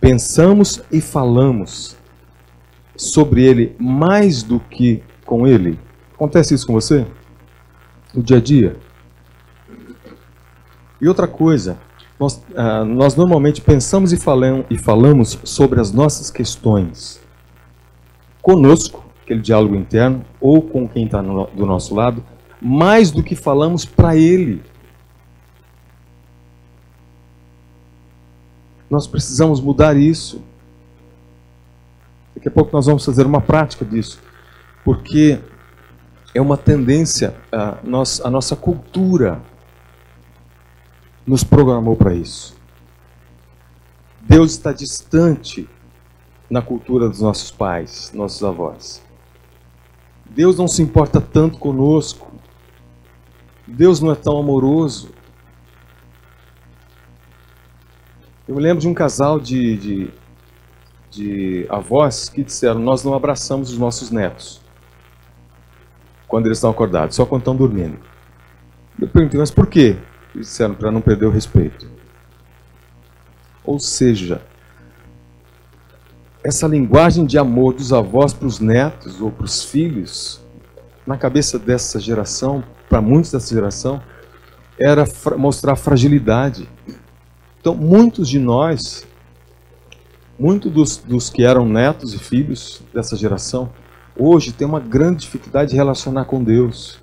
pensamos 0.00 0.82
e 0.90 1.00
falamos 1.00 1.96
sobre 2.98 3.44
ele 3.44 3.74
mais 3.78 4.42
do 4.42 4.60
que 4.60 5.02
com 5.24 5.46
ele? 5.46 5.78
Acontece 6.14 6.52
isso 6.52 6.66
com 6.66 6.74
você? 6.74 7.06
No 8.12 8.22
dia 8.22 8.36
a 8.36 8.40
dia? 8.40 8.76
E 11.00 11.08
outra 11.08 11.28
coisa, 11.28 11.78
nós, 12.18 12.42
ah, 12.56 12.84
nós 12.84 13.14
normalmente 13.14 13.60
pensamos 13.60 14.12
e, 14.12 14.16
falam, 14.16 14.64
e 14.68 14.76
falamos 14.76 15.38
sobre 15.44 15.80
as 15.80 15.92
nossas 15.92 16.30
questões 16.30 17.20
conosco, 18.42 19.04
aquele 19.22 19.40
diálogo 19.40 19.76
interno, 19.76 20.24
ou 20.40 20.60
com 20.60 20.88
quem 20.88 21.04
está 21.04 21.22
no, 21.22 21.46
do 21.48 21.64
nosso 21.64 21.94
lado, 21.94 22.24
mais 22.60 23.12
do 23.12 23.22
que 23.22 23.36
falamos 23.36 23.84
para 23.84 24.16
ele. 24.16 24.60
Nós 28.90 29.06
precisamos 29.06 29.60
mudar 29.60 29.96
isso. 29.96 30.42
Daqui 32.38 32.46
a 32.46 32.52
pouco 32.52 32.70
nós 32.72 32.86
vamos 32.86 33.04
fazer 33.04 33.26
uma 33.26 33.40
prática 33.40 33.84
disso, 33.84 34.20
porque 34.84 35.40
é 36.32 36.40
uma 36.40 36.56
tendência, 36.56 37.34
a, 37.50 37.78
nós, 37.82 38.20
a 38.20 38.30
nossa 38.30 38.54
cultura 38.54 39.42
nos 41.26 41.42
programou 41.42 41.96
para 41.96 42.14
isso. 42.14 42.56
Deus 44.20 44.52
está 44.52 44.72
distante 44.72 45.68
na 46.48 46.62
cultura 46.62 47.08
dos 47.08 47.22
nossos 47.22 47.50
pais, 47.50 48.12
nossos 48.14 48.44
avós. 48.44 49.02
Deus 50.30 50.56
não 50.56 50.68
se 50.68 50.80
importa 50.80 51.20
tanto 51.20 51.58
conosco. 51.58 52.30
Deus 53.66 54.00
não 54.00 54.12
é 54.12 54.14
tão 54.14 54.38
amoroso. 54.38 55.10
Eu 58.46 58.54
me 58.54 58.62
lembro 58.62 58.80
de 58.80 58.86
um 58.86 58.94
casal 58.94 59.40
de, 59.40 59.76
de, 59.76 60.10
de 61.10 61.66
avós 61.68 62.28
que 62.28 62.42
disseram: 62.42 62.80
Nós 62.80 63.04
não 63.04 63.14
abraçamos 63.14 63.70
os 63.70 63.78
nossos 63.78 64.10
netos 64.10 64.60
quando 66.26 66.46
eles 66.46 66.58
estão 66.58 66.70
acordados, 66.70 67.16
só 67.16 67.24
quando 67.24 67.42
estão 67.42 67.56
dormindo. 67.56 67.98
Eu 69.00 69.08
perguntei: 69.08 69.38
Mas 69.40 69.50
por 69.50 69.66
quê? 69.66 69.96
disseram 70.34 70.74
para 70.74 70.90
não 70.90 71.00
perder 71.00 71.26
o 71.26 71.30
respeito. 71.30 71.90
Ou 73.64 73.78
seja, 73.78 74.42
essa 76.42 76.66
linguagem 76.66 77.26
de 77.26 77.38
amor 77.38 77.74
dos 77.74 77.92
avós 77.92 78.32
para 78.32 78.46
os 78.46 78.60
netos 78.60 79.20
ou 79.20 79.30
para 79.30 79.44
os 79.44 79.64
filhos, 79.64 80.40
na 81.06 81.16
cabeça 81.16 81.58
dessa 81.58 81.98
geração, 81.98 82.62
para 82.88 83.00
muitos 83.00 83.32
dessa 83.32 83.54
geração, 83.54 84.02
era 84.78 85.04
mostrar 85.36 85.76
fragilidade. 85.76 86.68
Então, 87.60 87.74
muitos 87.74 88.28
de 88.28 88.38
nós, 88.38 89.06
muitos 90.38 90.70
dos, 90.70 90.96
dos 90.98 91.30
que 91.30 91.44
eram 91.44 91.66
netos 91.66 92.14
e 92.14 92.18
filhos 92.18 92.82
dessa 92.94 93.16
geração, 93.16 93.70
hoje 94.16 94.52
tem 94.52 94.66
uma 94.66 94.80
grande 94.80 95.22
dificuldade 95.22 95.70
de 95.70 95.76
relacionar 95.76 96.24
com 96.26 96.42
Deus. 96.42 97.00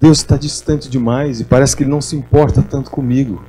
Deus 0.00 0.18
está 0.18 0.36
distante 0.36 0.88
demais 0.88 1.40
e 1.40 1.44
parece 1.44 1.76
que 1.76 1.82
Ele 1.82 1.90
não 1.90 2.00
se 2.00 2.16
importa 2.16 2.62
tanto 2.62 2.90
comigo. 2.90 3.44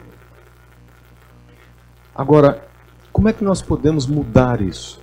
Agora, 2.16 2.68
como 3.12 3.30
é 3.30 3.34
que 3.34 3.44
nós 3.44 3.62
podemos 3.62 4.06
mudar 4.06 4.62
isso? 4.62 5.02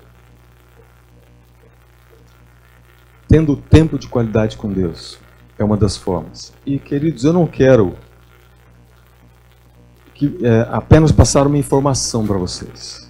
Tendo 3.27 3.57
tempo 3.57 3.99
de 3.99 4.09
qualidade 4.09 4.57
com 4.57 4.73
Deus 4.73 5.19
é 5.59 5.65
uma 5.65 5.77
das 5.77 5.97
formas. 5.97 6.53
E, 6.65 6.79
queridos, 6.79 7.25
eu 7.25 7.33
não 7.33 7.47
quero 7.47 7.97
que, 10.19 10.37
é, 10.45 10.67
apenas 10.73 11.13
passar 11.13 11.47
uma 11.47 11.57
informação 11.57 12.27
para 12.27 12.37
vocês. 12.37 13.09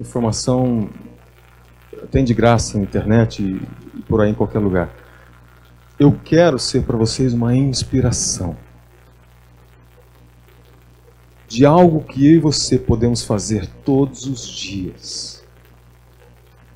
Informação 0.00 0.90
tem 2.10 2.24
de 2.24 2.34
graça 2.34 2.76
na 2.76 2.82
internet 2.82 3.40
e, 3.42 3.62
e 3.96 4.02
por 4.02 4.20
aí 4.20 4.30
em 4.30 4.34
qualquer 4.34 4.58
lugar. 4.58 4.92
Eu 5.98 6.12
quero 6.24 6.58
ser 6.58 6.82
para 6.82 6.96
vocês 6.96 7.32
uma 7.32 7.54
inspiração 7.54 8.56
de 11.46 11.64
algo 11.64 12.02
que 12.02 12.26
eu 12.26 12.34
e 12.34 12.38
você 12.38 12.76
podemos 12.76 13.22
fazer 13.22 13.68
todos 13.84 14.26
os 14.26 14.48
dias. 14.48 15.44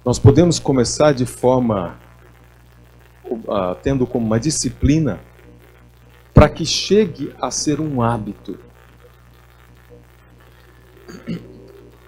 Nós 0.05 0.17
podemos 0.17 0.61
começar 0.61 1.13
de 1.13 1.27
forma 1.27 1.99
uh, 3.25 3.75
tendo 3.83 4.07
como 4.07 4.27
uma 4.27 4.39
disciplina 4.39 5.19
para 6.33 6.49
que 6.49 6.65
chegue 6.65 7.35
a 7.41 7.51
ser 7.51 7.81
um 7.81 8.01
hábito. 8.01 8.59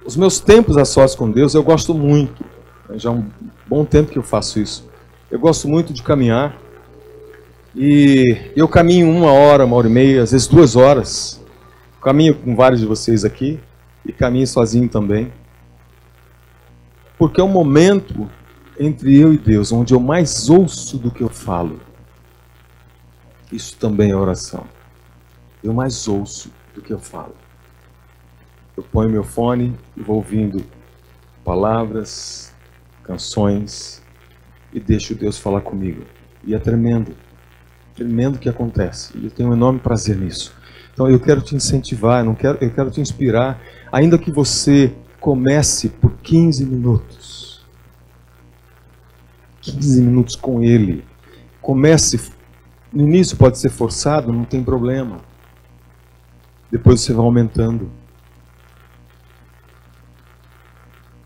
Os 0.05 0.17
meus 0.17 0.39
tempos 0.39 0.77
a 0.77 0.85
sós 0.85 1.15
com 1.15 1.31
Deus 1.31 1.55
eu 1.55 1.63
gosto 1.63 1.93
muito. 1.93 2.45
Já 2.95 3.11
há 3.11 3.13
um 3.13 3.29
bom 3.67 3.85
tempo 3.85 4.13
que 4.13 4.19
eu 4.19 4.23
faço 4.23 4.61
isso. 4.61 4.89
Eu 5.31 5.39
gosto 5.39 5.67
muito 5.69 5.93
de 5.93 6.03
caminhar. 6.03 6.57
E 7.75 8.53
eu 8.57 8.69
caminho 8.69 9.11
uma 9.11 9.33
hora, 9.33 9.65
uma 9.65 9.77
hora 9.77 9.89
e 9.89 9.91
meia, 9.91 10.23
às 10.23 10.31
vezes 10.31 10.47
duas 10.47 10.77
horas. 10.77 11.45
Caminho 12.01 12.35
com 12.37 12.55
vários 12.55 12.81
de 12.81 12.87
vocês 12.87 13.25
aqui 13.25 13.61
e 14.05 14.13
caminho 14.13 14.47
sozinho 14.47 14.89
também. 14.89 15.33
Porque 17.19 17.41
é 17.41 17.45
um 17.45 17.49
momento 17.49 18.31
entre 18.79 19.19
eu 19.19 19.33
e 19.33 19.39
Deus 19.39 19.73
onde 19.73 19.93
eu 19.93 20.01
mais 20.01 20.49
ouço 20.49 20.99
do 20.99 21.11
que 21.11 21.23
eu 21.23 21.29
falo. 21.29 21.81
Isso 23.51 23.77
também 23.77 24.11
é 24.11 24.17
oração. 24.17 24.65
Eu 25.63 25.73
mais 25.73 26.07
ouço 26.07 26.51
do 26.75 26.81
que 26.81 26.93
eu 26.93 26.99
falo. 26.99 27.35
Eu 28.77 28.83
ponho 28.83 29.09
meu 29.09 29.25
fone 29.25 29.75
e 29.97 30.03
vou 30.03 30.17
ouvindo 30.17 30.65
palavras, 31.45 32.55
canções 33.03 34.03
e 34.73 34.81
deixo 34.81 35.15
Deus 35.15 35.39
falar 35.39 35.61
comigo. 35.63 36.05
E 36.45 36.55
é 36.55 36.59
tremendo 36.59 37.17
tremendo 37.97 38.39
que 38.39 38.49
acontece. 38.49 39.17
E 39.17 39.25
eu 39.25 39.31
tenho 39.31 39.49
um 39.49 39.53
enorme 39.55 39.81
prazer 39.81 40.17
nisso. 40.17 40.55
Então 40.93 41.09
eu 41.09 41.19
quero 41.19 41.41
te 41.41 41.57
incentivar, 41.57 42.23
não 42.23 42.35
quero, 42.35 42.59
eu 42.61 42.71
quero 42.71 42.91
te 42.91 43.01
inspirar, 43.01 43.61
ainda 43.91 44.19
que 44.19 44.31
você 44.31 44.95
comece 45.19 45.89
por 45.89 46.13
15 46.23 46.65
minutos. 46.65 47.67
15 49.63 50.03
minutos 50.03 50.37
com 50.37 50.63
ele. 50.63 51.05
Comece. 51.61 52.31
No 52.93 53.03
início 53.03 53.37
pode 53.37 53.59
ser 53.59 53.71
forçado, 53.71 54.33
não 54.33 54.45
tem 54.45 54.63
problema. 54.63 55.19
Depois 56.71 57.01
você 57.01 57.13
vai 57.13 57.25
aumentando. 57.25 57.91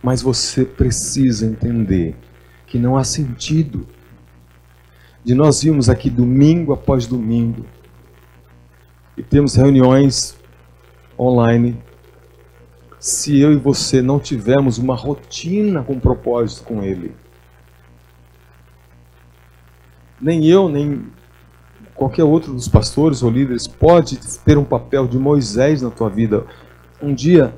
Mas 0.03 0.22
você 0.22 0.64
precisa 0.64 1.46
entender 1.46 2.16
que 2.66 2.78
não 2.78 2.96
há 2.96 3.05
sentido 3.05 3.86
de 5.22 5.34
nós 5.34 5.62
vimos 5.62 5.88
aqui 5.88 6.09
domingo 6.09 6.72
após 6.72 7.07
domingo 7.07 7.66
e 9.16 9.22
temos 9.22 9.55
reuniões 9.55 10.38
online. 11.18 11.76
Se 12.98 13.38
eu 13.38 13.53
e 13.53 13.57
você 13.57 14.01
não 14.01 14.18
tivermos 14.18 14.78
uma 14.78 14.94
rotina 14.94 15.82
com 15.82 15.98
propósito 15.98 16.64
com 16.64 16.82
Ele, 16.82 17.14
nem 20.20 20.46
eu, 20.46 20.68
nem 20.68 21.07
qualquer 21.94 22.24
outro 22.24 22.53
dos 22.53 22.68
pastores 22.68 23.22
ou 23.22 23.30
líderes 23.30 23.66
pode 23.66 24.18
ter 24.44 24.57
um 24.57 24.64
papel 24.64 25.07
de 25.07 25.18
Moisés 25.18 25.82
na 25.82 25.90
tua 25.90 26.09
vida. 26.09 26.46
Um 27.03 27.14
dia, 27.14 27.55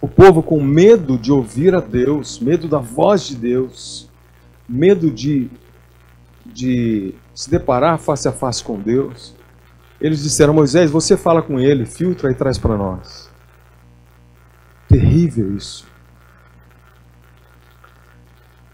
o 0.00 0.08
povo 0.08 0.42
com 0.42 0.62
medo 0.62 1.18
de 1.18 1.30
ouvir 1.30 1.74
a 1.74 1.80
Deus, 1.80 2.40
medo 2.40 2.68
da 2.68 2.78
voz 2.78 3.26
de 3.26 3.36
Deus, 3.36 4.10
medo 4.68 5.10
de 5.10 5.50
de 6.52 7.14
se 7.34 7.50
deparar 7.50 7.98
face 7.98 8.28
a 8.28 8.32
face 8.32 8.62
com 8.62 8.80
Deus, 8.80 9.34
eles 10.00 10.22
disseram: 10.22 10.54
Moisés, 10.54 10.90
você 10.90 11.16
fala 11.16 11.42
com 11.42 11.60
ele, 11.60 11.84
filtra 11.86 12.30
e 12.30 12.34
traz 12.34 12.58
para 12.58 12.76
nós. 12.76 13.30
Terrível 14.88 15.56
isso. 15.56 15.86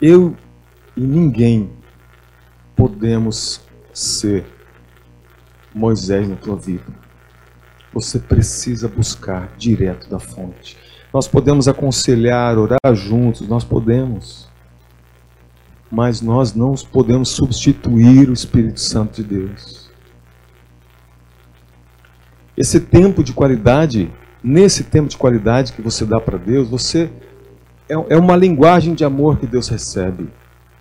Eu 0.00 0.36
e 0.96 1.00
ninguém 1.00 1.70
podemos 2.74 3.60
ser 3.92 4.46
Moisés 5.74 6.28
na 6.28 6.36
tua 6.36 6.56
vida. 6.56 7.06
Você 7.92 8.18
precisa 8.18 8.88
buscar 8.88 9.54
direto 9.56 10.08
da 10.08 10.18
fonte. 10.18 10.85
Nós 11.16 11.26
podemos 11.26 11.66
aconselhar, 11.66 12.58
orar 12.58 12.94
juntos, 12.94 13.48
nós 13.48 13.64
podemos. 13.64 14.50
Mas 15.90 16.20
nós 16.20 16.54
não 16.54 16.74
podemos 16.92 17.30
substituir 17.30 18.28
o 18.28 18.34
Espírito 18.34 18.78
Santo 18.78 19.22
de 19.22 19.24
Deus. 19.24 19.90
Esse 22.54 22.78
tempo 22.80 23.24
de 23.24 23.32
qualidade, 23.32 24.12
nesse 24.44 24.84
tempo 24.84 25.08
de 25.08 25.16
qualidade 25.16 25.72
que 25.72 25.80
você 25.80 26.04
dá 26.04 26.20
para 26.20 26.36
Deus, 26.36 26.68
você 26.68 27.10
é, 27.88 27.94
é 28.10 28.18
uma 28.18 28.36
linguagem 28.36 28.94
de 28.94 29.02
amor 29.02 29.38
que 29.38 29.46
Deus 29.46 29.70
recebe. 29.70 30.28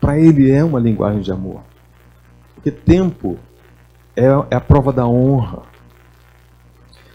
Para 0.01 0.19
Ele 0.19 0.51
é 0.51 0.61
uma 0.61 0.81
linguagem 0.81 1.21
de 1.21 1.31
amor. 1.31 1.61
Porque 2.55 2.71
tempo 2.71 3.39
é, 4.17 4.25
é 4.51 4.55
a 4.57 4.59
prova 4.59 4.91
da 4.91 5.07
honra. 5.07 5.63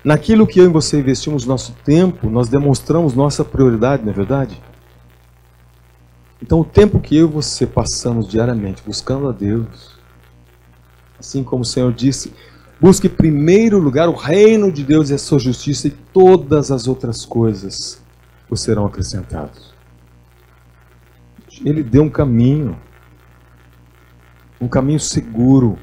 Naquilo 0.03 0.47
que 0.47 0.59
eu 0.59 0.65
e 0.65 0.69
você 0.69 0.99
investimos 0.99 1.45
nosso 1.45 1.73
tempo, 1.85 2.31
nós 2.31 2.49
demonstramos 2.49 3.15
nossa 3.15 3.45
prioridade, 3.45 4.03
não 4.03 4.13
é 4.13 4.15
verdade? 4.15 4.61
Então, 6.43 6.61
o 6.61 6.65
tempo 6.65 6.99
que 6.99 7.17
eu 7.17 7.29
e 7.29 7.31
você 7.31 7.67
passamos 7.67 8.27
diariamente 8.27 8.83
buscando 8.85 9.29
a 9.29 9.33
Deus, 9.33 9.99
assim 11.19 11.45
como 11.45 11.63
o 11.63 11.67
Senhor 11.67 11.93
disse, 11.93 12.33
busque 12.81 13.09
em 13.09 13.11
primeiro 13.11 13.79
lugar 13.79 14.09
o 14.09 14.15
reino 14.15 14.73
de 14.73 14.83
Deus 14.83 15.11
e 15.11 15.15
a 15.15 15.19
sua 15.19 15.39
justiça, 15.39 15.89
e 15.89 15.91
todas 15.91 16.71
as 16.71 16.89
outras 16.89 17.27
coisas 17.27 18.03
vos 18.49 18.63
serão 18.63 18.87
acrescentadas. 18.87 19.75
Ele 21.63 21.83
deu 21.83 22.05
um 22.05 22.11
caminho, 22.11 22.81
um 24.59 24.67
caminho 24.67 24.99
seguro, 24.99 25.79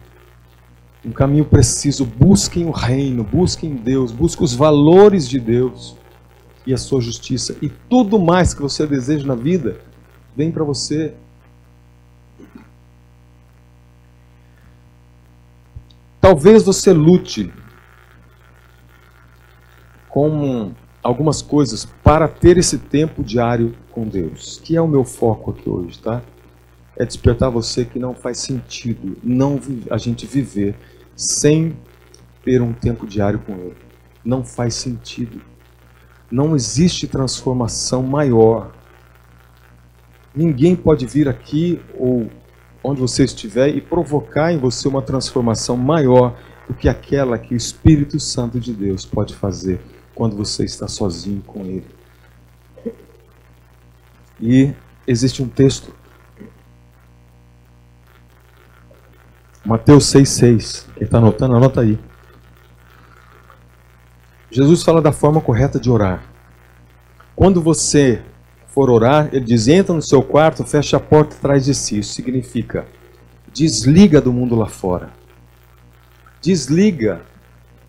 um 1.05 1.11
caminho 1.11 1.45
preciso. 1.45 2.05
Busquem 2.05 2.65
o 2.65 2.71
reino, 2.71 3.23
busquem 3.23 3.75
Deus, 3.75 4.11
busquem 4.11 4.43
os 4.43 4.53
valores 4.53 5.27
de 5.27 5.39
Deus 5.39 5.95
e 6.65 6.73
a 6.73 6.77
sua 6.77 6.99
justiça. 6.99 7.55
E 7.61 7.69
tudo 7.69 8.19
mais 8.19 8.53
que 8.53 8.61
você 8.61 8.85
deseja 8.85 9.25
na 9.25 9.35
vida 9.35 9.79
vem 10.35 10.51
para 10.51 10.63
você. 10.63 11.13
Talvez 16.19 16.63
você 16.63 16.91
lute 16.91 17.53
com 20.09 20.73
algumas 21.01 21.41
coisas 21.41 21.85
para 22.03 22.27
ter 22.27 22.57
esse 22.57 22.77
tempo 22.77 23.23
diário 23.23 23.75
com 23.91 24.05
Deus, 24.05 24.59
que 24.61 24.75
é 24.75 24.81
o 24.81 24.87
meu 24.87 25.05
foco 25.05 25.51
aqui 25.51 25.69
hoje, 25.69 25.99
tá? 25.99 26.21
É 26.97 27.05
despertar 27.05 27.49
você 27.51 27.85
que 27.85 27.99
não 27.99 28.15
faz 28.15 28.39
sentido 28.39 29.17
não 29.23 29.59
a 29.89 29.97
gente 29.97 30.25
viver 30.25 30.75
sem 31.15 31.77
ter 32.43 32.61
um 32.61 32.73
tempo 32.73 33.05
diário 33.05 33.39
com 33.39 33.53
Ele. 33.53 33.77
Não 34.25 34.43
faz 34.43 34.73
sentido. 34.73 35.41
Não 36.29 36.55
existe 36.55 37.07
transformação 37.07 38.01
maior. 38.01 38.71
Ninguém 40.35 40.75
pode 40.75 41.05
vir 41.05 41.29
aqui 41.29 41.79
ou 41.97 42.29
onde 42.83 42.99
você 42.99 43.23
estiver 43.23 43.69
e 43.69 43.81
provocar 43.81 44.51
em 44.51 44.57
você 44.57 44.87
uma 44.87 45.01
transformação 45.01 45.77
maior 45.77 46.37
do 46.67 46.73
que 46.73 46.89
aquela 46.89 47.37
que 47.37 47.53
o 47.53 47.57
Espírito 47.57 48.19
Santo 48.19 48.59
de 48.59 48.73
Deus 48.73 49.05
pode 49.05 49.35
fazer 49.35 49.79
quando 50.15 50.35
você 50.35 50.65
está 50.65 50.87
sozinho 50.87 51.41
com 51.45 51.63
Ele. 51.63 51.85
E 54.39 54.73
existe 55.05 55.41
um 55.41 55.47
texto 55.47 55.93
Mateus 59.67 60.05
6,6. 60.13 60.85
Quem 60.93 61.03
está 61.03 61.17
anotando, 61.17 61.53
anota 61.53 61.81
aí. 61.81 61.99
Jesus 64.49 64.81
fala 64.81 65.01
da 65.01 65.11
forma 65.11 65.41
correta 65.41 65.77
de 65.77 65.91
orar. 65.91 66.23
Quando 67.35 67.61
você 67.61 68.21
for 68.67 68.89
orar, 68.89 69.27
ele 69.33 69.43
diz: 69.43 69.67
entra 69.67 69.93
no 69.93 70.01
seu 70.01 70.23
quarto, 70.23 70.63
fecha 70.63 70.95
a 70.95 71.01
porta 71.01 71.35
atrás 71.35 71.65
de 71.65 71.75
si. 71.75 71.99
Isso 71.99 72.13
significa 72.13 72.85
desliga 73.51 74.21
do 74.21 74.31
mundo 74.31 74.55
lá 74.55 74.67
fora. 74.67 75.09
Desliga 76.41 77.21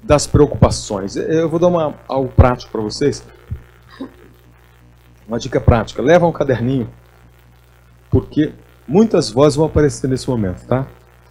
das 0.02 0.26
preocupações. 0.26 1.14
Eu 1.14 1.48
vou 1.48 1.60
dar 1.60 1.68
uma, 1.68 1.94
algo 2.08 2.32
prático 2.32 2.72
para 2.72 2.80
vocês. 2.80 3.24
Uma 5.28 5.38
dica 5.38 5.60
prática: 5.60 6.02
leva 6.02 6.26
um 6.26 6.32
caderninho, 6.32 6.90
porque 8.10 8.52
muitas 8.84 9.30
vozes 9.30 9.54
vão 9.54 9.66
aparecer 9.66 10.10
nesse 10.10 10.28
momento, 10.28 10.66
tá? 10.66 10.84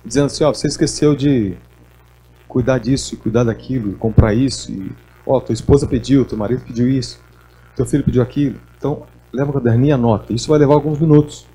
Dizendo 0.06 0.28
assim, 0.28 0.44
ó, 0.44 0.54
você 0.54 0.68
esqueceu 0.68 1.16
de 1.16 1.58
cuidar 2.48 2.80
disso, 2.80 3.18
cuidar 3.18 3.44
daquilo, 3.44 3.94
comprar 3.98 4.34
isso, 4.34 4.72
e 4.72 4.92
ó, 5.26 5.40
tua 5.40 5.54
esposa 5.54 5.86
pediu, 5.86 6.26
teu 6.26 6.38
marido 6.38 6.64
pediu 6.66 6.90
isso, 6.90 7.20
teu 7.76 7.86
filho 7.86 8.04
pediu 8.04 8.22
aquilo. 8.22 8.60
Então, 8.78 9.06
leva 9.32 9.52
o 9.52 9.54
caderninho 9.54 9.90
e 9.90 9.92
anota. 9.92 10.34
Isso 10.34 10.50
vai 10.50 10.60
levar 10.60 10.74
alguns 10.74 11.00
minutos. 11.00 11.46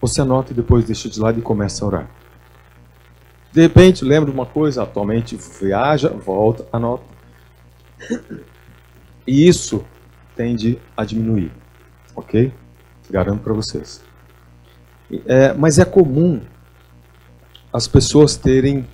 Você 0.00 0.20
anota 0.20 0.52
e 0.52 0.54
depois 0.54 0.84
deixa 0.84 1.08
de 1.08 1.18
lado 1.18 1.38
e 1.38 1.42
começa 1.42 1.84
a 1.84 1.88
orar. 1.88 2.10
De 3.52 3.62
repente, 3.62 4.04
lembra 4.04 4.30
de 4.30 4.36
uma 4.36 4.46
coisa, 4.46 4.82
atualmente 4.82 5.38
viaja, 5.60 6.08
volta, 6.08 6.66
anota. 6.72 7.04
E 9.26 9.48
isso 9.48 9.84
tende 10.36 10.78
a 10.96 11.04
diminuir, 11.04 11.52
ok? 12.14 12.52
Garanto 13.08 13.42
para 13.42 13.52
vocês. 13.52 14.02
É, 15.26 15.52
mas 15.54 15.78
é 15.78 15.84
comum 15.84 16.40
as 17.74 17.88
pessoas 17.88 18.36
terem 18.36 18.88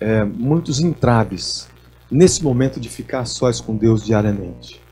é, 0.00 0.24
muitos 0.24 0.80
entraves 0.80 1.68
nesse 2.10 2.42
momento 2.42 2.80
de 2.80 2.88
ficar 2.88 3.26
sós 3.26 3.60
com 3.60 3.76
Deus 3.76 4.02
diariamente. 4.02 4.82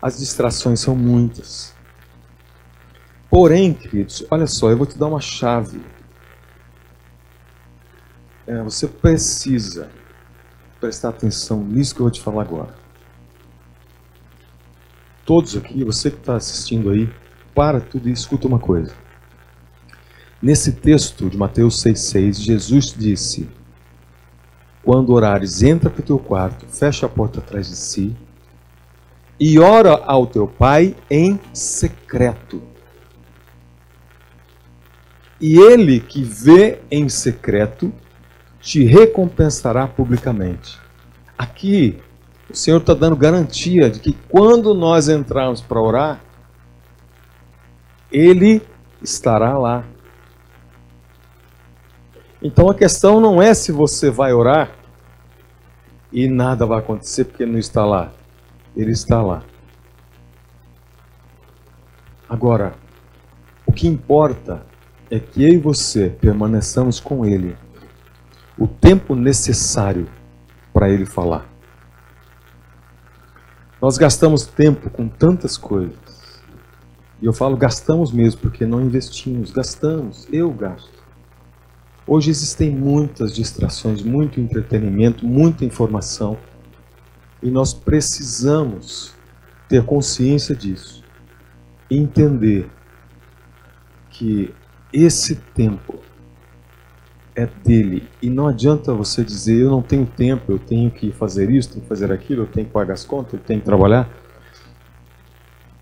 As 0.00 0.20
distrações 0.20 0.78
são 0.78 0.94
muitas. 0.94 1.74
Porém, 3.28 3.74
queridos, 3.74 4.24
olha 4.30 4.46
só, 4.46 4.70
eu 4.70 4.76
vou 4.76 4.86
te 4.86 4.96
dar 4.96 5.08
uma 5.08 5.20
chave. 5.20 5.84
É, 8.46 8.62
você 8.62 8.86
precisa 8.86 9.90
prestar 10.78 11.08
atenção 11.08 11.64
nisso 11.64 11.96
que 11.96 12.00
eu 12.00 12.04
vou 12.04 12.12
te 12.12 12.20
falar 12.20 12.42
agora. 12.42 12.74
Todos 15.26 15.56
aqui, 15.56 15.82
você 15.82 16.12
que 16.12 16.18
está 16.18 16.36
assistindo 16.36 16.90
aí, 16.90 17.12
para 17.56 17.80
tudo 17.80 18.08
e 18.08 18.12
escuta 18.12 18.46
uma 18.46 18.60
coisa. 18.60 18.94
Nesse 20.42 20.72
texto 20.72 21.28
de 21.28 21.36
Mateus 21.36 21.82
6,6, 21.84 22.40
Jesus 22.40 22.94
disse: 22.96 23.48
Quando 24.82 25.12
orares, 25.12 25.62
entra 25.62 25.90
para 25.90 26.00
o 26.00 26.04
teu 26.04 26.18
quarto, 26.18 26.64
fecha 26.66 27.04
a 27.04 27.08
porta 27.08 27.40
atrás 27.40 27.68
de 27.68 27.76
si 27.76 28.16
e 29.38 29.58
ora 29.58 30.02
ao 30.04 30.26
teu 30.26 30.46
pai 30.46 30.94
em 31.10 31.40
secreto. 31.52 32.62
E 35.40 35.58
ele 35.58 36.00
que 36.00 36.22
vê 36.22 36.80
em 36.90 37.08
secreto 37.08 37.92
te 38.60 38.84
recompensará 38.84 39.86
publicamente. 39.86 40.78
Aqui, 41.38 41.98
o 42.50 42.54
Senhor 42.54 42.78
está 42.78 42.92
dando 42.92 43.16
garantia 43.16 43.88
de 43.88 44.00
que 44.00 44.12
quando 44.28 44.74
nós 44.74 45.08
entrarmos 45.08 45.62
para 45.62 45.80
orar, 45.80 46.20
Ele 48.12 48.60
estará 49.02 49.56
lá 49.56 49.84
então 52.42 52.70
a 52.70 52.74
questão 52.74 53.20
não 53.20 53.42
é 53.42 53.52
se 53.52 53.70
você 53.70 54.10
vai 54.10 54.32
orar 54.32 54.70
e 56.12 56.26
nada 56.28 56.64
vai 56.64 56.78
acontecer 56.78 57.24
porque 57.24 57.42
ele 57.42 57.52
não 57.52 57.58
está 57.58 57.84
lá. 57.84 58.12
Ele 58.76 58.92
está 58.92 59.20
lá. 59.20 59.42
Agora, 62.28 62.74
o 63.66 63.72
que 63.72 63.86
importa 63.86 64.64
é 65.10 65.18
que 65.18 65.42
eu 65.42 65.48
e 65.48 65.58
você 65.58 66.08
permaneçamos 66.08 67.00
com 67.00 67.26
ele 67.26 67.56
o 68.56 68.66
tempo 68.66 69.14
necessário 69.14 70.08
para 70.72 70.88
ele 70.88 71.04
falar. 71.04 71.46
Nós 73.80 73.98
gastamos 73.98 74.46
tempo 74.46 74.90
com 74.90 75.08
tantas 75.08 75.56
coisas. 75.56 75.98
E 77.20 77.26
eu 77.26 77.32
falo 77.32 77.56
gastamos 77.56 78.12
mesmo 78.12 78.40
porque 78.40 78.64
não 78.64 78.80
investimos, 78.80 79.50
gastamos, 79.50 80.26
eu 80.32 80.50
gasto. 80.52 80.99
Hoje 82.12 82.28
existem 82.28 82.72
muitas 82.72 83.32
distrações, 83.32 84.02
muito 84.02 84.40
entretenimento, 84.40 85.24
muita 85.24 85.64
informação. 85.64 86.36
E 87.40 87.48
nós 87.52 87.72
precisamos 87.72 89.14
ter 89.68 89.84
consciência 89.84 90.52
disso. 90.52 91.04
Entender 91.88 92.68
que 94.10 94.52
esse 94.92 95.36
tempo 95.36 96.00
é 97.36 97.46
dele. 97.46 98.08
E 98.20 98.28
não 98.28 98.48
adianta 98.48 98.92
você 98.92 99.22
dizer, 99.22 99.60
eu 99.60 99.70
não 99.70 99.80
tenho 99.80 100.04
tempo, 100.04 100.50
eu 100.50 100.58
tenho 100.58 100.90
que 100.90 101.12
fazer 101.12 101.48
isso, 101.48 101.68
tenho 101.68 101.82
que 101.82 101.88
fazer 101.88 102.10
aquilo, 102.10 102.42
eu 102.42 102.48
tenho 102.48 102.66
que 102.66 102.72
pagar 102.72 102.94
as 102.94 103.04
contas, 103.04 103.34
eu 103.34 103.38
tenho 103.38 103.60
que 103.60 103.66
trabalhar. 103.66 104.10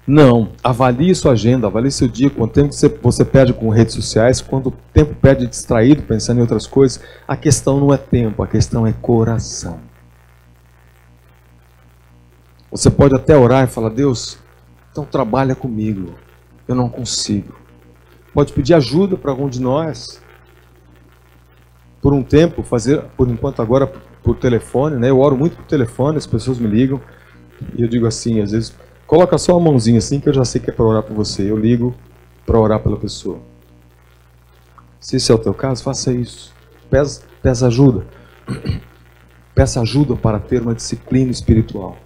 Não. 0.08 0.52
Avalie 0.64 1.14
sua 1.14 1.32
agenda, 1.32 1.66
avalie 1.66 1.92
seu 1.92 2.08
dia, 2.08 2.30
quanto 2.30 2.54
tempo 2.54 2.72
você, 2.72 2.88
você 2.88 3.24
perde 3.26 3.52
com 3.52 3.68
redes 3.68 3.94
sociais, 3.94 4.40
quanto 4.40 4.70
tempo 4.90 5.14
perde 5.14 5.46
distraído, 5.46 6.02
pensando 6.02 6.38
em 6.38 6.40
outras 6.40 6.66
coisas. 6.66 6.98
A 7.28 7.36
questão 7.36 7.78
não 7.78 7.92
é 7.92 7.98
tempo, 7.98 8.42
a 8.42 8.46
questão 8.46 8.86
é 8.86 8.92
coração. 8.94 9.78
Você 12.70 12.90
pode 12.90 13.14
até 13.14 13.36
orar 13.36 13.64
e 13.64 13.66
falar, 13.66 13.90
Deus, 13.90 14.38
então 14.90 15.04
trabalha 15.04 15.54
comigo. 15.54 16.14
Eu 16.66 16.74
não 16.74 16.88
consigo. 16.88 17.54
Pode 18.32 18.54
pedir 18.54 18.72
ajuda 18.72 19.14
para 19.14 19.30
algum 19.30 19.48
de 19.48 19.60
nós. 19.60 20.22
Por 22.00 22.14
um 22.14 22.22
tempo, 22.22 22.62
fazer, 22.62 23.02
por 23.14 23.28
enquanto 23.28 23.60
agora, 23.60 23.86
por 24.22 24.36
telefone, 24.36 24.96
né? 24.96 25.10
Eu 25.10 25.20
oro 25.20 25.36
muito 25.36 25.56
por 25.56 25.66
telefone, 25.66 26.16
as 26.16 26.26
pessoas 26.26 26.58
me 26.58 26.66
ligam. 26.66 26.98
E 27.76 27.82
eu 27.82 27.88
digo 27.88 28.06
assim, 28.06 28.40
às 28.40 28.52
vezes, 28.52 28.74
Coloca 29.08 29.38
só 29.38 29.56
a 29.56 29.60
mãozinha 29.60 29.96
assim 29.96 30.20
que 30.20 30.28
eu 30.28 30.34
já 30.34 30.44
sei 30.44 30.60
que 30.60 30.68
é 30.68 30.72
para 30.72 30.84
orar 30.84 31.02
por 31.02 31.16
você. 31.16 31.50
Eu 31.50 31.56
ligo 31.56 31.94
para 32.44 32.60
orar 32.60 32.78
pela 32.78 32.98
pessoa. 32.98 33.40
Se 35.00 35.16
esse 35.16 35.32
é 35.32 35.34
o 35.34 35.38
teu 35.38 35.54
caso, 35.54 35.82
faça 35.82 36.12
isso. 36.12 36.52
Peça, 36.90 37.22
peça 37.42 37.66
ajuda. 37.66 38.06
Peça 39.54 39.80
ajuda 39.80 40.14
para 40.14 40.38
ter 40.38 40.62
uma 40.62 40.74
disciplina 40.74 41.32
espiritual. 41.32 41.96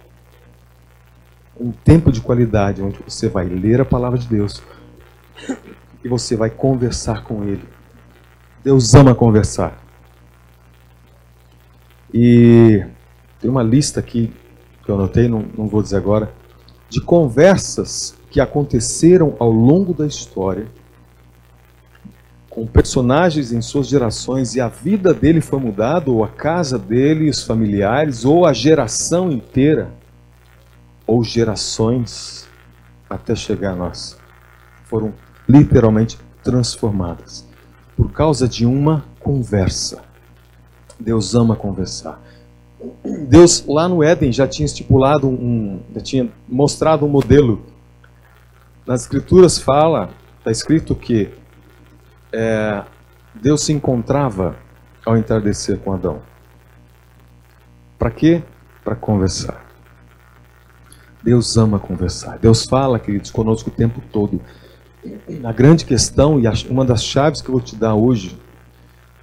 Um 1.59 1.71
tempo 1.71 2.11
de 2.11 2.19
qualidade 2.19 2.81
onde 2.81 2.97
você 3.03 3.29
vai 3.29 3.45
ler 3.45 3.79
a 3.79 3.85
palavra 3.85 4.17
de 4.17 4.27
Deus 4.27 4.63
e 6.03 6.07
você 6.07 6.35
vai 6.35 6.49
conversar 6.49 7.23
com 7.23 7.43
Ele. 7.43 7.63
Deus 8.63 8.95
ama 8.95 9.13
conversar. 9.13 9.77
E 12.11 12.83
tem 13.39 13.51
uma 13.51 13.61
lista 13.61 13.99
aqui 13.99 14.33
que 14.83 14.89
eu 14.89 14.95
anotei, 14.95 15.27
não, 15.27 15.45
não 15.55 15.67
vou 15.67 15.83
dizer 15.83 15.97
agora 15.97 16.33
de 16.93 17.01
conversas 17.01 18.13
que 18.29 18.39
aconteceram 18.39 19.35
ao 19.39 19.49
longo 19.49 19.95
da 19.95 20.05
história 20.05 20.67
com 22.47 22.67
personagens 22.67 23.51
em 23.51 23.63
suas 23.63 23.87
gerações 23.87 24.53
e 24.53 24.61
a 24.61 24.67
vida 24.67 25.11
dele 25.11 25.41
foi 25.41 25.59
mudada, 25.59 26.11
ou 26.11 26.23
a 26.23 26.27
casa 26.27 26.77
dele, 26.77 27.27
os 27.27 27.41
familiares, 27.41 28.25
ou 28.25 28.45
a 28.45 28.53
geração 28.53 29.31
inteira, 29.31 29.89
ou 31.07 31.23
gerações 31.23 32.47
até 33.09 33.35
chegar 33.35 33.71
a 33.71 33.75
nós, 33.75 34.15
foram 34.83 35.15
literalmente 35.49 36.19
transformadas 36.43 37.43
por 37.97 38.11
causa 38.11 38.47
de 38.47 38.67
uma 38.67 39.03
conversa. 39.19 40.03
Deus 40.99 41.33
ama 41.33 41.55
conversar. 41.55 42.21
Deus 43.27 43.65
lá 43.67 43.87
no 43.87 44.03
Éden 44.03 44.31
já 44.31 44.47
tinha 44.47 44.65
estipulado 44.65 45.27
um, 45.27 45.79
já 45.95 46.01
tinha 46.01 46.29
mostrado 46.47 47.05
um 47.05 47.09
modelo. 47.09 47.61
Nas 48.85 49.03
escrituras 49.03 49.57
fala, 49.57 50.09
está 50.39 50.51
escrito 50.51 50.95
que 50.95 51.29
é, 52.31 52.83
Deus 53.35 53.61
se 53.61 53.71
encontrava 53.71 54.55
ao 55.05 55.17
entardecer 55.17 55.77
com 55.79 55.93
Adão. 55.93 56.21
Para 57.97 58.11
quê? 58.11 58.43
Para 58.83 58.95
conversar. 58.95 59.63
Deus 61.23 61.55
ama 61.55 61.79
conversar. 61.79 62.37
Deus 62.37 62.65
fala, 62.65 62.99
queridos, 62.99 63.31
conosco 63.31 63.69
o 63.69 63.73
tempo 63.73 64.01
todo. 64.11 64.41
A 65.43 65.51
grande 65.53 65.85
questão, 65.85 66.39
e 66.39 66.43
uma 66.69 66.83
das 66.83 67.03
chaves 67.03 67.41
que 67.41 67.47
eu 67.47 67.53
vou 67.53 67.61
te 67.61 67.75
dar 67.75 67.95
hoje, 67.95 68.37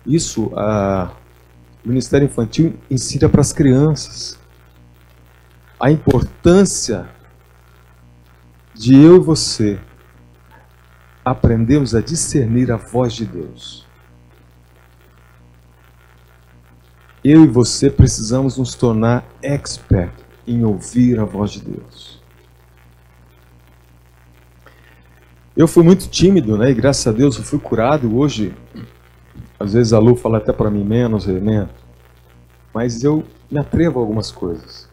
isso, 0.06 0.50
ah, 0.56 1.10
o 1.84 1.88
Ministério 1.88 2.26
Infantil 2.26 2.78
ensina 2.90 3.28
para 3.28 3.40
as 3.40 3.52
crianças 3.52 4.38
a 5.78 5.90
importância 5.90 7.08
de 8.74 8.94
eu 8.94 9.16
e 9.16 9.20
você 9.20 9.80
aprendermos 11.24 11.94
a 11.94 12.00
discernir 12.00 12.70
a 12.70 12.76
voz 12.76 13.14
de 13.14 13.24
Deus. 13.24 13.86
Eu 17.22 17.44
e 17.44 17.46
você 17.46 17.90
precisamos 17.90 18.56
nos 18.56 18.74
tornar 18.74 19.26
expert 19.42 20.12
em 20.46 20.64
ouvir 20.64 21.18
a 21.18 21.24
voz 21.24 21.50
de 21.52 21.60
Deus. 21.60 22.20
Eu 25.56 25.68
fui 25.68 25.82
muito 25.82 26.08
tímido, 26.08 26.56
né? 26.56 26.70
E 26.70 26.74
graças 26.74 27.06
a 27.06 27.12
Deus 27.12 27.36
eu 27.36 27.42
fui 27.42 27.58
curado. 27.58 28.16
Hoje 28.16 28.54
às 29.60 29.74
vezes 29.74 29.92
a 29.92 29.98
Lu 29.98 30.16
fala 30.16 30.38
até 30.38 30.54
para 30.54 30.70
mim 30.70 30.82
menos 30.82 31.26
mas 32.72 33.04
eu 33.04 33.22
me 33.50 33.58
atrevo 33.58 33.98
a 33.98 34.02
algumas 34.02 34.32
coisas. 34.32 34.88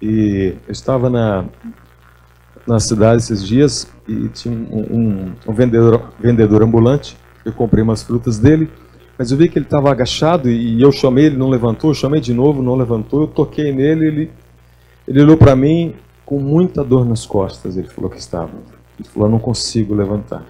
E 0.00 0.54
eu 0.66 0.72
estava 0.72 1.10
na, 1.10 1.46
na 2.66 2.78
cidade 2.78 3.22
esses 3.22 3.44
dias 3.44 3.90
e 4.06 4.28
tinha 4.28 4.54
um, 4.54 4.80
um, 4.80 5.32
um 5.48 5.52
vendedor, 5.52 6.12
vendedor 6.20 6.62
ambulante. 6.62 7.16
Eu 7.44 7.52
comprei 7.52 7.82
umas 7.82 8.02
frutas 8.02 8.38
dele, 8.38 8.70
mas 9.18 9.32
eu 9.32 9.36
vi 9.36 9.48
que 9.48 9.58
ele 9.58 9.64
estava 9.64 9.90
agachado 9.90 10.48
e 10.48 10.80
eu 10.80 10.92
chamei, 10.92 11.26
ele 11.26 11.36
não 11.36 11.48
levantou. 11.48 11.90
Eu 11.90 11.94
chamei 11.94 12.20
de 12.20 12.32
novo, 12.32 12.62
não 12.62 12.76
levantou. 12.76 13.22
Eu 13.22 13.28
toquei 13.28 13.72
nele, 13.72 14.06
ele, 14.06 14.30
ele 15.08 15.22
olhou 15.22 15.36
para 15.36 15.56
mim 15.56 15.94
com 16.24 16.38
muita 16.38 16.84
dor 16.84 17.04
nas 17.04 17.26
costas. 17.26 17.76
Ele 17.76 17.88
falou 17.88 18.10
que 18.10 18.18
estava. 18.18 18.52
Ele 18.98 19.08
falou: 19.08 19.28
não 19.28 19.38
consigo 19.38 19.94
levantar. 19.94 20.44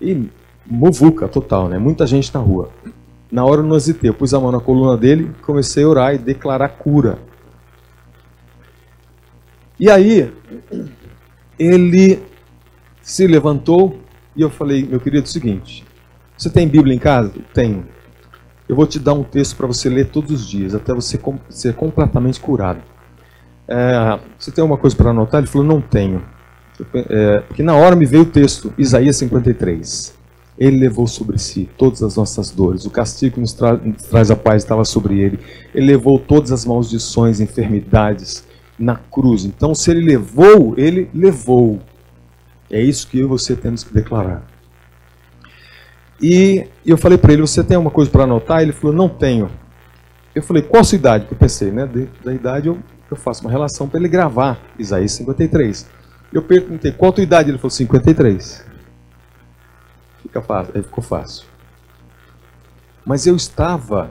E 0.00 0.28
muvuca 0.70 1.26
total, 1.26 1.68
né? 1.68 1.78
Muita 1.78 2.06
gente 2.06 2.32
na 2.34 2.40
rua. 2.40 2.70
Na 3.30 3.44
hora 3.44 3.60
eu 3.60 3.66
não 3.66 3.76
hesitei, 3.76 4.10
eu 4.10 4.14
pus 4.14 4.32
a 4.32 4.40
mão 4.40 4.52
na 4.52 4.60
coluna 4.60 4.96
dele, 4.96 5.30
comecei 5.42 5.84
a 5.84 5.88
orar 5.88 6.14
e 6.14 6.18
declarar 6.18 6.68
cura. 6.68 7.18
E 9.78 9.90
aí, 9.90 10.32
ele 11.58 12.20
se 13.00 13.26
levantou 13.26 13.98
e 14.34 14.42
eu 14.42 14.50
falei, 14.50 14.84
meu 14.86 14.98
querido, 14.98 15.24
é 15.24 15.28
o 15.28 15.30
seguinte: 15.30 15.84
você 16.36 16.50
tem 16.50 16.68
Bíblia 16.68 16.94
em 16.94 16.98
casa? 16.98 17.32
Tenho. 17.54 17.86
Eu 18.68 18.76
vou 18.76 18.86
te 18.86 18.98
dar 18.98 19.14
um 19.14 19.24
texto 19.24 19.56
para 19.56 19.66
você 19.66 19.88
ler 19.88 20.10
todos 20.10 20.30
os 20.30 20.48
dias, 20.48 20.74
até 20.74 20.92
você 20.92 21.18
ser 21.48 21.74
completamente 21.74 22.38
curado. 22.38 22.82
É, 23.66 24.18
você 24.38 24.50
tem 24.50 24.62
alguma 24.62 24.78
coisa 24.78 24.94
para 24.94 25.10
anotar? 25.10 25.40
Ele 25.40 25.46
falou, 25.46 25.66
não 25.66 25.80
tenho. 25.80 26.22
É, 26.94 27.40
porque 27.40 27.62
na 27.62 27.74
hora 27.74 27.96
me 27.96 28.04
veio 28.04 28.22
o 28.22 28.26
texto, 28.26 28.72
Isaías 28.76 29.16
53. 29.16 30.17
Ele 30.58 30.78
levou 30.78 31.06
sobre 31.06 31.38
si 31.38 31.68
todas 31.78 32.02
as 32.02 32.16
nossas 32.16 32.50
dores. 32.50 32.84
O 32.84 32.90
castigo 32.90 33.34
que 33.34 33.40
nos, 33.40 33.52
tra 33.52 33.74
nos 33.74 34.02
traz 34.02 34.30
a 34.30 34.36
paz 34.36 34.62
estava 34.62 34.84
sobre 34.84 35.20
ele. 35.20 35.38
Ele 35.74 35.86
levou 35.86 36.18
todas 36.18 36.50
as 36.50 36.64
maldições, 36.64 37.40
enfermidades 37.40 38.44
na 38.78 38.96
cruz. 38.96 39.44
Então, 39.44 39.74
se 39.74 39.90
ele 39.90 40.00
levou, 40.00 40.74
ele 40.76 41.08
levou. 41.14 41.78
É 42.70 42.80
isso 42.82 43.06
que 43.06 43.18
eu 43.18 43.26
e 43.26 43.28
você 43.28 43.54
temos 43.54 43.84
que 43.84 43.94
declarar. 43.94 44.46
E 46.20 46.66
eu 46.84 46.98
falei 46.98 47.16
para 47.16 47.32
ele: 47.32 47.42
Você 47.42 47.62
tem 47.62 47.76
alguma 47.76 47.90
coisa 47.90 48.10
para 48.10 48.24
anotar? 48.24 48.60
Ele 48.60 48.72
falou: 48.72 48.94
Não 48.94 49.08
tenho. 49.08 49.50
Eu 50.34 50.42
falei: 50.42 50.62
Qual 50.62 50.80
a 50.80 50.84
sua 50.84 50.96
idade? 50.96 51.24
Porque 51.24 51.34
eu 51.34 51.38
pensei, 51.38 51.70
né? 51.70 51.88
Da 52.24 52.32
idade 52.32 52.68
eu, 52.68 52.78
eu 53.10 53.16
faço 53.16 53.42
uma 53.42 53.50
relação 53.50 53.88
para 53.88 53.98
ele 54.00 54.08
gravar 54.08 54.60
Isaías 54.78 55.12
53. 55.12 55.88
Eu 56.32 56.42
perguntei: 56.42 56.92
Qual 56.92 57.10
a 57.10 57.14
tua 57.14 57.22
idade? 57.22 57.50
Ele 57.50 57.58
falou: 57.58 57.70
53. 57.70 58.67
Fica 60.28 60.42
fácil, 60.42 60.72
aí 60.76 60.82
ficou 60.82 61.02
fácil. 61.02 61.46
Mas 63.04 63.26
eu 63.26 63.34
estava, 63.34 64.10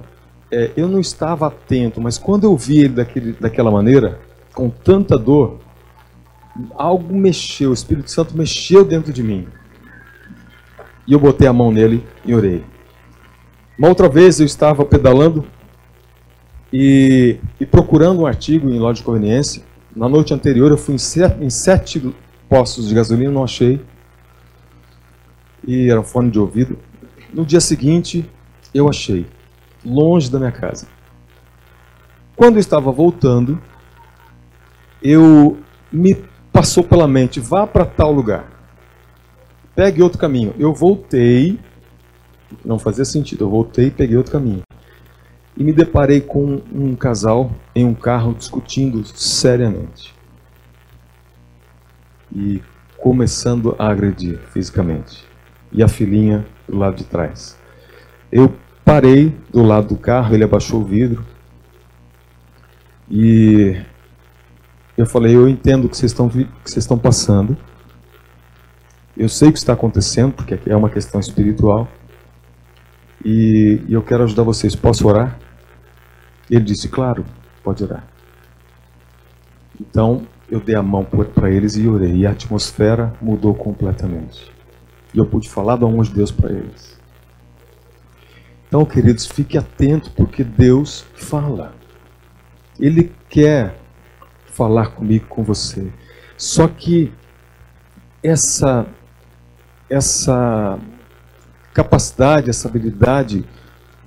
é, 0.51 0.71
eu 0.75 0.87
não 0.87 0.99
estava 0.99 1.47
atento, 1.47 2.01
mas 2.01 2.17
quando 2.17 2.45
eu 2.45 2.57
vi 2.57 2.79
ele 2.79 2.95
daquele, 2.95 3.33
daquela 3.33 3.69
maneira, 3.69 4.19
com 4.53 4.69
tanta 4.69 5.17
dor, 5.17 5.59
algo 6.75 7.15
mexeu, 7.15 7.69
o 7.69 7.73
Espírito 7.73 8.09
Santo 8.09 8.35
mexeu 8.35 8.83
dentro 8.83 9.13
de 9.13 9.21
mim. 9.21 9.47
E 11.05 11.13
eu 11.13 11.19
botei 11.19 11.47
a 11.47 11.53
mão 11.53 11.71
nele 11.71 12.03
e 12.25 12.33
orei. 12.33 12.63
Uma 13.77 13.89
outra 13.89 14.09
vez 14.09 14.39
eu 14.39 14.45
estava 14.45 14.83
pedalando 14.83 15.45
e, 16.73 17.37
e 17.59 17.65
procurando 17.65 18.21
um 18.21 18.25
artigo 18.25 18.67
em 18.69 18.79
loja 18.79 18.97
de 18.97 19.03
conveniência. 19.03 19.61
Na 19.95 20.09
noite 20.09 20.33
anterior 20.33 20.71
eu 20.71 20.77
fui 20.77 20.95
em 20.95 20.97
sete, 20.97 21.43
em 21.43 21.49
sete 21.51 22.15
postos 22.49 22.87
de 22.89 22.95
gasolina, 22.95 23.31
não 23.31 23.43
achei 23.43 23.79
e 25.67 25.89
era 25.91 25.99
um 25.99 26.03
fone 26.03 26.31
de 26.31 26.39
ouvido. 26.39 26.79
No 27.33 27.45
dia 27.45 27.59
seguinte, 27.59 28.27
eu 28.73 28.87
achei, 28.87 29.27
longe 29.85 30.31
da 30.31 30.39
minha 30.39 30.51
casa. 30.51 30.87
Quando 32.35 32.55
eu 32.55 32.61
estava 32.61 32.89
voltando, 32.89 33.61
eu 35.03 35.57
me 35.91 36.15
passou 36.53 36.83
pela 36.83 37.07
mente, 37.07 37.41
vá 37.41 37.67
para 37.67 37.85
tal 37.85 38.13
lugar. 38.13 38.49
Pegue 39.75 40.01
outro 40.01 40.17
caminho. 40.17 40.55
Eu 40.57 40.73
voltei, 40.73 41.59
não 42.63 42.79
fazia 42.79 43.05
sentido, 43.05 43.43
eu 43.43 43.49
voltei 43.49 43.87
e 43.87 43.91
peguei 43.91 44.15
outro 44.15 44.31
caminho. 44.31 44.61
E 45.55 45.63
me 45.63 45.73
deparei 45.73 46.21
com 46.21 46.61
um 46.71 46.95
casal 46.95 47.51
em 47.75 47.83
um 47.83 47.93
carro 47.93 48.33
discutindo 48.33 49.03
seriamente. 49.05 50.15
E 52.33 52.61
começando 52.97 53.75
a 53.77 53.89
agredir 53.89 54.39
fisicamente 54.51 55.26
e 55.71 55.83
a 55.83 55.87
filhinha 55.87 56.45
do 56.67 56.77
lado 56.77 56.95
de 56.95 57.03
trás. 57.03 57.57
Eu 58.31 58.53
parei 58.83 59.35
do 59.51 59.63
lado 59.63 59.89
do 59.89 59.97
carro, 59.97 60.33
ele 60.33 60.43
abaixou 60.43 60.81
o 60.81 60.85
vidro 60.85 61.25
e 63.09 63.79
Eu 64.97 65.05
falei, 65.05 65.35
eu 65.35 65.47
entendo 65.47 65.85
o 65.85 65.89
que 65.89 65.95
vocês 65.95 66.11
estão, 66.11 66.27
que 66.27 66.47
vocês 66.65 66.83
estão 66.83 66.97
passando. 66.97 67.55
Eu 69.15 69.29
sei 69.29 69.49
o 69.49 69.51
que 69.51 69.59
está 69.59 69.73
acontecendo, 69.73 70.33
porque 70.33 70.59
é 70.65 70.75
uma 70.75 70.89
questão 70.89 71.19
espiritual. 71.19 71.87
E, 73.23 73.81
e 73.87 73.93
eu 73.93 74.01
quero 74.01 74.23
ajudar 74.23 74.41
vocês. 74.41 74.75
Posso 74.75 75.07
orar? 75.07 75.37
Ele 76.49 76.63
disse, 76.63 76.89
claro, 76.89 77.23
pode 77.63 77.83
orar. 77.83 78.07
Então, 79.79 80.23
eu 80.49 80.59
dei 80.59 80.75
a 80.75 80.81
mão 80.81 81.05
para 81.05 81.51
eles 81.51 81.75
e 81.75 81.87
orei. 81.87 82.15
E 82.15 82.25
a 82.25 82.31
atmosfera 82.31 83.13
mudou 83.21 83.53
completamente. 83.53 84.51
E 85.13 85.17
eu 85.17 85.25
pude 85.25 85.49
falar 85.49 85.75
do 85.75 85.85
amor 85.85 86.05
de 86.05 86.13
Deus 86.13 86.31
para 86.31 86.51
eles. 86.51 86.97
Então, 88.67 88.83
queridos, 88.85 89.25
fique 89.25 89.57
atento, 89.57 90.11
porque 90.11 90.43
Deus 90.43 91.05
fala. 91.15 91.73
Ele 92.79 93.11
quer 93.29 93.79
falar 94.47 94.87
comigo, 94.87 95.25
com 95.27 95.43
você. 95.43 95.91
Só 96.35 96.67
que 96.67 97.11
essa, 98.21 98.85
essa 99.89 100.77
capacidade, 101.73 102.49
essa 102.49 102.67
habilidade 102.67 103.45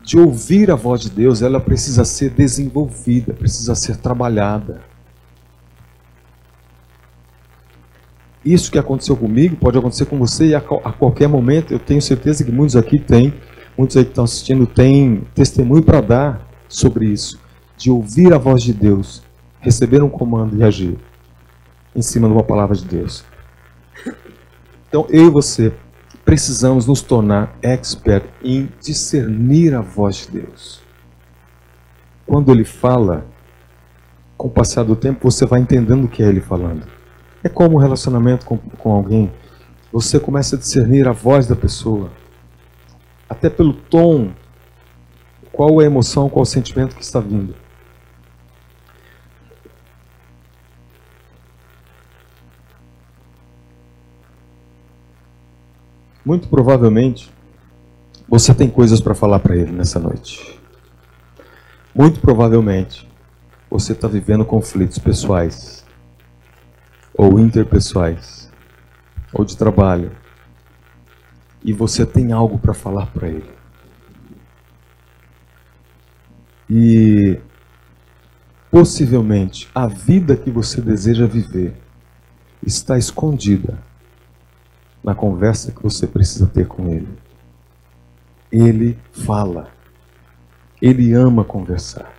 de 0.02 0.18
ouvir 0.18 0.70
a 0.70 0.74
voz 0.74 1.00
de 1.00 1.10
Deus, 1.10 1.40
ela 1.40 1.60
precisa 1.60 2.04
ser 2.04 2.30
desenvolvida, 2.30 3.32
precisa 3.32 3.74
ser 3.74 3.96
trabalhada. 3.96 4.82
Isso 8.44 8.70
que 8.70 8.78
aconteceu 8.78 9.16
comigo 9.16 9.56
pode 9.56 9.76
acontecer 9.76 10.06
com 10.06 10.18
você 10.18 10.46
e 10.46 10.54
a, 10.54 10.58
a 10.58 10.92
qualquer 10.92 11.28
momento. 11.28 11.72
Eu 11.72 11.78
tenho 11.78 12.00
certeza 12.00 12.44
que 12.44 12.50
muitos 12.50 12.76
aqui 12.76 12.98
têm, 12.98 13.34
muitos 13.76 13.96
aí 13.96 14.04
que 14.04 14.10
estão 14.10 14.24
assistindo 14.24 14.66
têm 14.66 15.22
testemunho 15.34 15.82
para 15.82 16.00
dar 16.00 16.48
sobre 16.68 17.06
isso, 17.06 17.38
de 17.76 17.90
ouvir 17.90 18.32
a 18.32 18.38
voz 18.38 18.62
de 18.62 18.72
Deus, 18.72 19.22
receber 19.60 20.02
um 20.02 20.08
comando 20.08 20.56
e 20.56 20.62
agir 20.62 20.96
em 21.94 22.00
cima 22.00 22.28
de 22.28 22.34
uma 22.34 22.44
palavra 22.44 22.76
de 22.76 22.84
Deus. 22.84 23.24
Então, 24.88 25.06
eu 25.10 25.26
e 25.26 25.30
você 25.30 25.72
precisamos 26.24 26.86
nos 26.86 27.02
tornar 27.02 27.56
expert 27.62 28.24
em 28.42 28.68
discernir 28.80 29.74
a 29.74 29.80
voz 29.80 30.26
de 30.26 30.40
Deus. 30.40 30.80
Quando 32.26 32.52
ele 32.52 32.64
fala, 32.64 33.26
com 34.36 34.48
o 34.48 34.50
passar 34.50 34.84
do 34.84 34.96
tempo, 34.96 35.30
você 35.30 35.44
vai 35.44 35.60
entendendo 35.60 36.04
o 36.04 36.08
que 36.08 36.22
é 36.22 36.28
ele 36.28 36.40
falando. 36.40 36.99
É 37.42 37.48
como 37.48 37.76
um 37.76 37.80
relacionamento 37.80 38.44
com, 38.44 38.58
com 38.58 38.92
alguém. 38.92 39.32
Você 39.92 40.20
começa 40.20 40.56
a 40.56 40.58
discernir 40.58 41.08
a 41.08 41.12
voz 41.12 41.46
da 41.46 41.56
pessoa, 41.56 42.10
até 43.28 43.48
pelo 43.48 43.72
tom, 43.72 44.30
qual 45.50 45.80
é 45.80 45.84
a 45.84 45.86
emoção, 45.86 46.28
qual 46.28 46.42
é 46.42 46.42
o 46.42 46.46
sentimento 46.46 46.94
que 46.94 47.02
está 47.02 47.18
vindo. 47.18 47.54
Muito 56.24 56.48
provavelmente, 56.48 57.32
você 58.28 58.54
tem 58.54 58.70
coisas 58.70 59.00
para 59.00 59.14
falar 59.14 59.40
para 59.40 59.56
ele 59.56 59.72
nessa 59.72 59.98
noite. 59.98 60.60
Muito 61.92 62.20
provavelmente, 62.20 63.08
você 63.68 63.92
está 63.92 64.06
vivendo 64.06 64.44
conflitos 64.44 64.98
pessoais 64.98 65.79
ou 67.20 67.38
interpessoais, 67.38 68.50
ou 69.30 69.44
de 69.44 69.54
trabalho, 69.54 70.10
e 71.62 71.70
você 71.70 72.06
tem 72.06 72.32
algo 72.32 72.58
para 72.58 72.72
falar 72.72 73.08
para 73.08 73.28
ele. 73.28 73.50
E 76.70 77.38
possivelmente 78.70 79.68
a 79.74 79.86
vida 79.86 80.34
que 80.34 80.50
você 80.50 80.80
deseja 80.80 81.26
viver 81.26 81.76
está 82.64 82.96
escondida 82.96 83.78
na 85.04 85.14
conversa 85.14 85.72
que 85.72 85.82
você 85.82 86.06
precisa 86.06 86.46
ter 86.46 86.66
com 86.66 86.88
ele. 86.88 87.18
Ele 88.50 88.98
fala. 89.12 89.68
Ele 90.80 91.12
ama 91.12 91.44
conversar. 91.44 92.10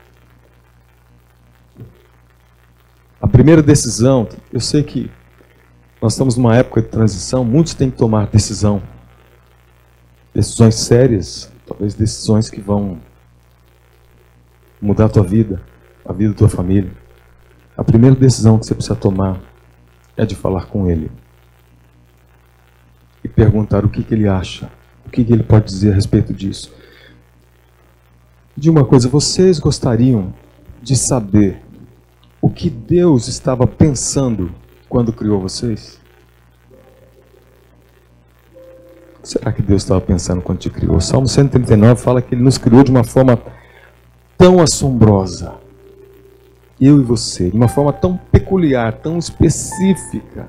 Primeira 3.32 3.64
decisão, 3.64 4.28
eu 4.52 4.60
sei 4.60 4.84
que 4.84 5.10
nós 6.02 6.14
estamos 6.14 6.36
numa 6.36 6.56
época 6.56 6.82
de 6.82 6.88
transição, 6.88 7.46
muitos 7.46 7.74
têm 7.74 7.90
que 7.90 7.98
tomar 7.98 8.28
decisão. 8.28 8.82
Decisões 10.34 10.76
sérias, 10.76 11.52
talvez 11.66 11.94
decisões 11.94 12.50
que 12.50 12.60
vão 12.60 13.00
mudar 14.82 15.06
a 15.06 15.10
tua 15.10 15.24
vida, 15.24 15.62
a 16.06 16.12
vida 16.12 16.32
da 16.32 16.38
tua 16.38 16.50
família. 16.50 16.92
A 17.78 17.84
primeira 17.84 18.16
decisão 18.16 18.58
que 18.58 18.66
você 18.66 18.74
precisa 18.74 18.96
tomar 18.96 19.40
é 20.18 20.26
de 20.26 20.36
falar 20.36 20.66
com 20.66 20.90
ele 20.90 21.12
e 23.24 23.28
perguntar 23.28 23.86
o 23.86 23.90
que, 23.90 24.04
que 24.04 24.14
ele 24.14 24.28
acha, 24.28 24.70
o 25.06 25.10
que, 25.10 25.24
que 25.24 25.32
ele 25.32 25.44
pode 25.44 25.66
dizer 25.66 25.92
a 25.92 25.96
respeito 25.96 26.34
disso. 26.34 26.74
De 28.58 28.70
uma 28.70 28.84
coisa, 28.84 29.08
vocês 29.08 29.60
gostariam 29.60 30.34
de 30.82 30.96
saber 30.96 31.62
o 32.42 32.50
que 32.50 32.70
Deus 32.70 33.28
estava 33.28 33.68
pensando 33.68 34.52
quando 34.90 35.14
criou 35.14 35.40
vocês? 35.40 36.00
O 39.20 39.22
que 39.22 39.30
será 39.30 39.52
que 39.52 39.62
Deus 39.62 39.84
estava 39.84 40.02
pensando 40.02 40.42
quando 40.42 40.58
te 40.58 40.70
criou? 40.70 40.96
O 40.96 41.02
Salmo 41.02 41.28
139 41.28 42.02
fala 42.02 42.22
que 42.22 42.34
Ele 42.34 42.44
nos 42.44 42.58
criou 42.58 42.84
de 42.84 42.90
uma 42.90 43.04
forma 43.04 43.40
tão 44.36 44.60
assombrosa. 44.60 45.54
Eu 46.80 47.00
e 47.00 47.04
você, 47.04 47.52
de 47.52 47.56
uma 47.56 47.68
forma 47.68 47.94
tão 47.94 48.18
peculiar, 48.18 48.94
tão 48.94 49.20
específica. 49.20 50.48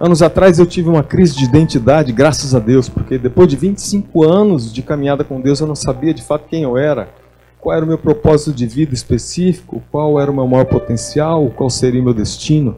Anos 0.00 0.20
atrás 0.20 0.58
eu 0.58 0.66
tive 0.66 0.88
uma 0.88 1.04
crise 1.04 1.36
de 1.36 1.44
identidade, 1.44 2.12
graças 2.12 2.56
a 2.56 2.58
Deus, 2.58 2.88
porque 2.88 3.18
depois 3.18 3.48
de 3.48 3.54
25 3.54 4.24
anos 4.24 4.72
de 4.72 4.82
caminhada 4.82 5.22
com 5.22 5.40
Deus 5.40 5.60
eu 5.60 5.66
não 5.68 5.76
sabia 5.76 6.12
de 6.12 6.24
fato 6.24 6.48
quem 6.48 6.64
eu 6.64 6.76
era 6.76 7.08
qual 7.68 7.76
era 7.76 7.84
o 7.84 7.88
meu 7.88 7.98
propósito 7.98 8.50
de 8.50 8.66
vida 8.66 8.94
específico, 8.94 9.82
qual 9.90 10.18
era 10.18 10.30
o 10.30 10.34
meu 10.34 10.48
maior 10.48 10.64
potencial, 10.64 11.50
qual 11.50 11.68
seria 11.68 12.00
o 12.00 12.04
meu 12.04 12.14
destino. 12.14 12.76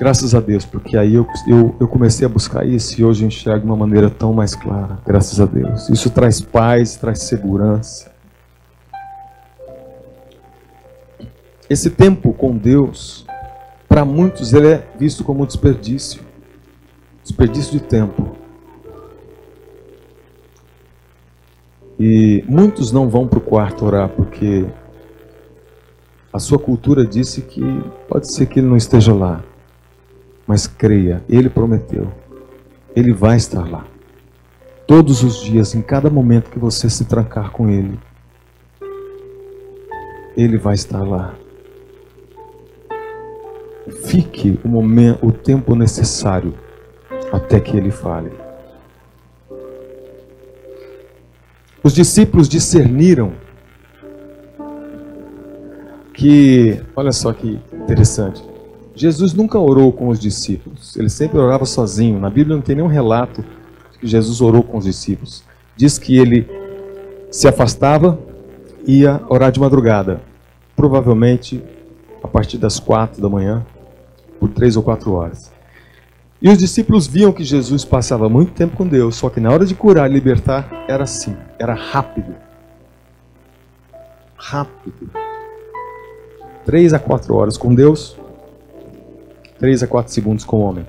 Graças 0.00 0.34
a 0.34 0.40
Deus, 0.40 0.64
porque 0.64 0.96
aí 0.96 1.12
eu, 1.16 1.26
eu, 1.46 1.76
eu 1.78 1.86
comecei 1.88 2.24
a 2.24 2.28
buscar 2.30 2.66
isso 2.66 2.98
e 2.98 3.04
hoje 3.04 3.22
eu 3.22 3.28
enxergo 3.28 3.60
de 3.60 3.66
uma 3.66 3.76
maneira 3.76 4.08
tão 4.08 4.32
mais 4.32 4.54
clara. 4.54 4.98
Graças 5.04 5.38
a 5.38 5.44
Deus. 5.44 5.90
Isso 5.90 6.08
traz 6.08 6.40
paz, 6.40 6.96
traz 6.96 7.18
segurança. 7.18 8.10
Esse 11.68 11.90
tempo 11.90 12.32
com 12.32 12.56
Deus, 12.56 13.26
para 13.86 14.06
muitos, 14.06 14.54
ele 14.54 14.68
é 14.68 14.88
visto 14.98 15.22
como 15.22 15.42
um 15.42 15.46
desperdício 15.46 16.22
desperdício 17.22 17.72
de 17.72 17.80
tempo. 17.80 18.41
E 21.98 22.44
muitos 22.48 22.90
não 22.90 23.08
vão 23.08 23.26
para 23.26 23.38
o 23.38 23.42
quarto 23.42 23.84
orar 23.84 24.08
porque 24.08 24.66
a 26.32 26.38
sua 26.38 26.58
cultura 26.58 27.04
disse 27.04 27.42
que 27.42 27.62
pode 28.08 28.32
ser 28.32 28.46
que 28.46 28.58
ele 28.58 28.66
não 28.66 28.76
esteja 28.76 29.12
lá. 29.12 29.42
Mas 30.46 30.66
creia, 30.66 31.22
ele 31.28 31.48
prometeu. 31.48 32.10
Ele 32.96 33.12
vai 33.12 33.36
estar 33.36 33.70
lá. 33.70 33.86
Todos 34.86 35.22
os 35.22 35.42
dias, 35.42 35.74
em 35.74 35.82
cada 35.82 36.10
momento 36.10 36.50
que 36.50 36.58
você 36.58 36.90
se 36.90 37.04
trancar 37.04 37.50
com 37.50 37.68
ele, 37.68 37.98
ele 40.36 40.58
vai 40.58 40.74
estar 40.74 41.02
lá. 41.02 41.34
Fique 44.04 44.58
o 44.64 44.68
momento, 44.68 45.24
o 45.26 45.32
tempo 45.32 45.74
necessário 45.74 46.54
até 47.32 47.60
que 47.60 47.76
ele 47.76 47.90
fale. 47.90 48.30
Os 51.84 51.92
discípulos 51.92 52.48
discerniram 52.48 53.32
que, 56.14 56.80
olha 56.94 57.10
só 57.10 57.32
que 57.32 57.58
interessante, 57.72 58.42
Jesus 58.94 59.32
nunca 59.32 59.58
orou 59.58 59.92
com 59.92 60.08
os 60.08 60.20
discípulos, 60.20 60.96
ele 60.96 61.08
sempre 61.08 61.38
orava 61.38 61.64
sozinho. 61.64 62.20
Na 62.20 62.30
Bíblia 62.30 62.54
não 62.54 62.62
tem 62.62 62.76
nenhum 62.76 62.86
relato 62.86 63.42
de 63.92 63.98
que 63.98 64.06
Jesus 64.06 64.40
orou 64.40 64.62
com 64.62 64.78
os 64.78 64.84
discípulos. 64.84 65.42
Diz 65.76 65.98
que 65.98 66.16
ele 66.16 66.48
se 67.30 67.48
afastava 67.48 68.18
e 68.86 69.00
ia 69.00 69.20
orar 69.28 69.50
de 69.50 69.58
madrugada, 69.58 70.20
provavelmente 70.76 71.62
a 72.22 72.28
partir 72.28 72.58
das 72.58 72.78
quatro 72.78 73.20
da 73.20 73.28
manhã, 73.28 73.66
por 74.38 74.50
três 74.50 74.76
ou 74.76 74.82
quatro 74.82 75.12
horas. 75.12 75.51
E 76.42 76.48
os 76.48 76.58
discípulos 76.58 77.06
viam 77.06 77.32
que 77.32 77.44
Jesus 77.44 77.84
passava 77.84 78.28
muito 78.28 78.50
tempo 78.52 78.76
com 78.76 78.84
Deus, 78.84 79.14
só 79.14 79.30
que 79.30 79.38
na 79.38 79.48
hora 79.48 79.64
de 79.64 79.76
curar 79.76 80.10
e 80.10 80.12
libertar, 80.12 80.84
era 80.88 81.04
assim, 81.04 81.36
era 81.56 81.72
rápido. 81.72 82.34
Rápido. 84.36 85.08
Três 86.64 86.92
a 86.92 86.98
quatro 86.98 87.36
horas 87.36 87.56
com 87.56 87.72
Deus, 87.72 88.16
três 89.56 89.84
a 89.84 89.86
quatro 89.86 90.12
segundos 90.12 90.44
com 90.44 90.56
o 90.56 90.62
homem. 90.62 90.84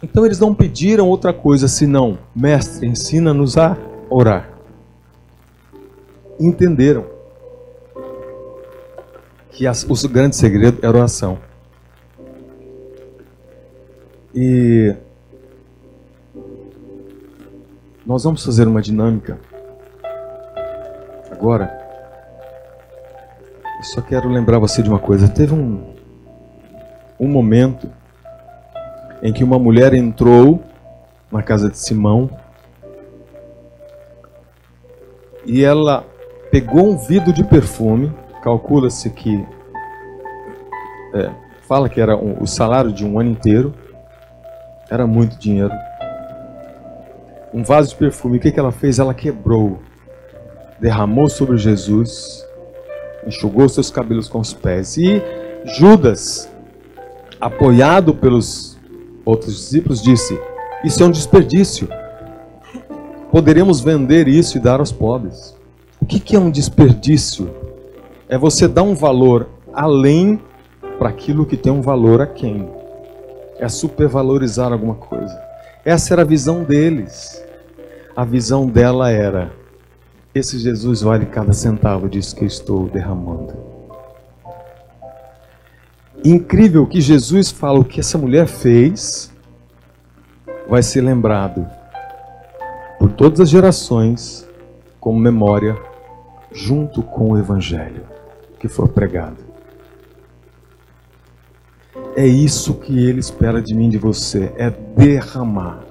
Então 0.00 0.24
eles 0.24 0.38
não 0.38 0.54
pediram 0.54 1.08
outra 1.08 1.32
coisa 1.32 1.66
senão, 1.66 2.18
mestre, 2.34 2.86
ensina-nos 2.86 3.58
a 3.58 3.76
orar. 4.08 4.48
Entenderam 6.38 7.04
que 9.50 9.66
as, 9.66 9.82
o 9.82 10.08
grande 10.08 10.36
segredo 10.36 10.78
era 10.82 10.96
oração. 10.96 11.49
E 14.34 14.94
nós 18.06 18.24
vamos 18.24 18.44
fazer 18.44 18.68
uma 18.68 18.80
dinâmica 18.80 19.38
agora. 21.30 21.78
Eu 23.78 23.84
só 23.84 24.00
quero 24.02 24.28
lembrar 24.28 24.58
você 24.58 24.82
de 24.82 24.88
uma 24.88 24.98
coisa. 24.98 25.28
Teve 25.28 25.54
um, 25.54 25.94
um 27.18 27.28
momento 27.28 27.90
em 29.22 29.32
que 29.32 29.42
uma 29.42 29.58
mulher 29.58 29.94
entrou 29.94 30.62
na 31.30 31.42
casa 31.42 31.70
de 31.70 31.78
Simão 31.78 32.30
e 35.46 35.64
ela 35.64 36.04
pegou 36.50 36.90
um 36.90 36.96
vidro 36.96 37.32
de 37.32 37.42
perfume. 37.42 38.12
Calcula-se 38.42 39.10
que 39.10 39.46
é, 41.14 41.30
fala 41.66 41.88
que 41.88 42.00
era 42.00 42.16
um, 42.16 42.42
o 42.42 42.46
salário 42.46 42.92
de 42.92 43.04
um 43.04 43.18
ano 43.18 43.30
inteiro. 43.30 43.74
Era 44.90 45.06
muito 45.06 45.38
dinheiro. 45.38 45.72
Um 47.54 47.62
vaso 47.62 47.90
de 47.90 47.96
perfume. 47.96 48.38
O 48.38 48.40
que, 48.40 48.50
que 48.50 48.58
ela 48.58 48.72
fez? 48.72 48.98
Ela 48.98 49.14
quebrou, 49.14 49.78
derramou 50.80 51.28
sobre 51.28 51.56
Jesus, 51.56 52.44
enxugou 53.24 53.68
seus 53.68 53.88
cabelos 53.88 54.28
com 54.28 54.40
os 54.40 54.52
pés. 54.52 54.96
E 54.96 55.22
Judas, 55.78 56.50
apoiado 57.40 58.14
pelos 58.14 58.76
outros 59.24 59.54
discípulos, 59.54 60.02
disse: 60.02 60.38
Isso 60.82 61.02
é 61.02 61.06
um 61.06 61.10
desperdício. 61.10 61.88
Poderíamos 63.30 63.80
vender 63.80 64.26
isso 64.26 64.58
e 64.58 64.60
dar 64.60 64.80
aos 64.80 64.90
pobres. 64.90 65.56
O 66.00 66.06
que, 66.06 66.18
que 66.18 66.34
é 66.34 66.38
um 66.38 66.50
desperdício? 66.50 67.48
É 68.28 68.36
você 68.36 68.66
dar 68.66 68.82
um 68.82 68.94
valor 68.94 69.48
além 69.72 70.40
para 70.98 71.10
aquilo 71.10 71.46
que 71.46 71.56
tem 71.56 71.72
um 71.72 71.80
valor 71.80 72.20
a 72.20 72.26
quem 72.26 72.79
é 73.60 73.68
supervalorizar 73.68 74.72
alguma 74.72 74.94
coisa. 74.94 75.38
Essa 75.84 76.14
era 76.14 76.22
a 76.22 76.24
visão 76.24 76.64
deles. 76.64 77.40
A 78.16 78.24
visão 78.24 78.66
dela 78.66 79.10
era: 79.10 79.52
esse 80.34 80.58
Jesus 80.58 81.02
vale 81.02 81.26
cada 81.26 81.52
centavo 81.52 82.08
disso 82.08 82.34
que 82.34 82.42
eu 82.42 82.48
estou 82.48 82.88
derramando. 82.88 83.54
Incrível 86.24 86.86
que 86.86 87.00
Jesus 87.00 87.50
fala 87.50 87.78
o 87.78 87.84
que 87.84 88.00
essa 88.00 88.18
mulher 88.18 88.46
fez, 88.46 89.32
vai 90.68 90.82
ser 90.82 91.00
lembrado 91.00 91.66
por 92.98 93.12
todas 93.12 93.40
as 93.40 93.48
gerações 93.48 94.46
como 94.98 95.18
memória, 95.18 95.78
junto 96.52 97.02
com 97.02 97.30
o 97.30 97.38
Evangelho 97.38 98.04
que 98.58 98.68
foi 98.68 98.86
pregado. 98.88 99.49
É 102.16 102.26
isso 102.26 102.74
que 102.74 103.06
ele 103.06 103.20
espera 103.20 103.62
de 103.62 103.74
mim, 103.74 103.88
de 103.88 103.98
você, 103.98 104.52
é 104.56 104.70
derramar. 104.96 105.84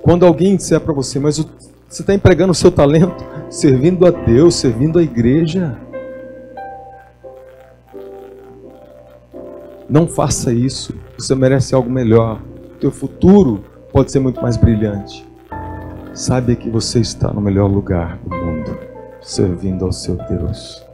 Quando 0.00 0.24
alguém 0.24 0.56
disser 0.56 0.80
para 0.80 0.92
você, 0.92 1.18
mas 1.18 1.38
você 1.38 2.02
está 2.02 2.14
empregando 2.14 2.52
o 2.52 2.54
seu 2.54 2.70
talento, 2.70 3.24
servindo 3.50 4.06
a 4.06 4.10
Deus, 4.10 4.54
servindo 4.54 4.98
a 4.98 5.02
igreja, 5.02 5.78
não 9.88 10.06
faça 10.06 10.52
isso. 10.52 10.94
Você 11.18 11.34
merece 11.34 11.74
algo 11.74 11.90
melhor. 11.90 12.40
O 12.74 12.78
teu 12.78 12.90
futuro 12.90 13.64
pode 13.92 14.12
ser 14.12 14.18
muito 14.18 14.42
mais 14.42 14.56
brilhante. 14.56 15.26
Saiba 16.12 16.54
que 16.54 16.68
você 16.68 17.00
está 17.00 17.32
no 17.32 17.40
melhor 17.40 17.70
lugar 17.70 18.18
do 18.18 18.34
mundo, 18.34 18.78
servindo 19.20 19.84
ao 19.84 19.92
seu 19.92 20.16
Deus, 20.28 20.84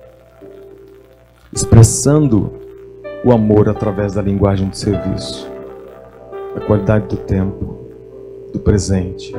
expressando 1.53 2.60
o 3.25 3.33
amor 3.33 3.69
através 3.69 4.15
da 4.15 4.23
linguagem 4.23 4.69
do 4.69 4.77
serviço, 4.77 5.51
da 6.55 6.61
qualidade 6.67 7.07
do 7.07 7.17
tempo, 7.17 7.79
do 8.53 8.59
presente. 8.59 9.35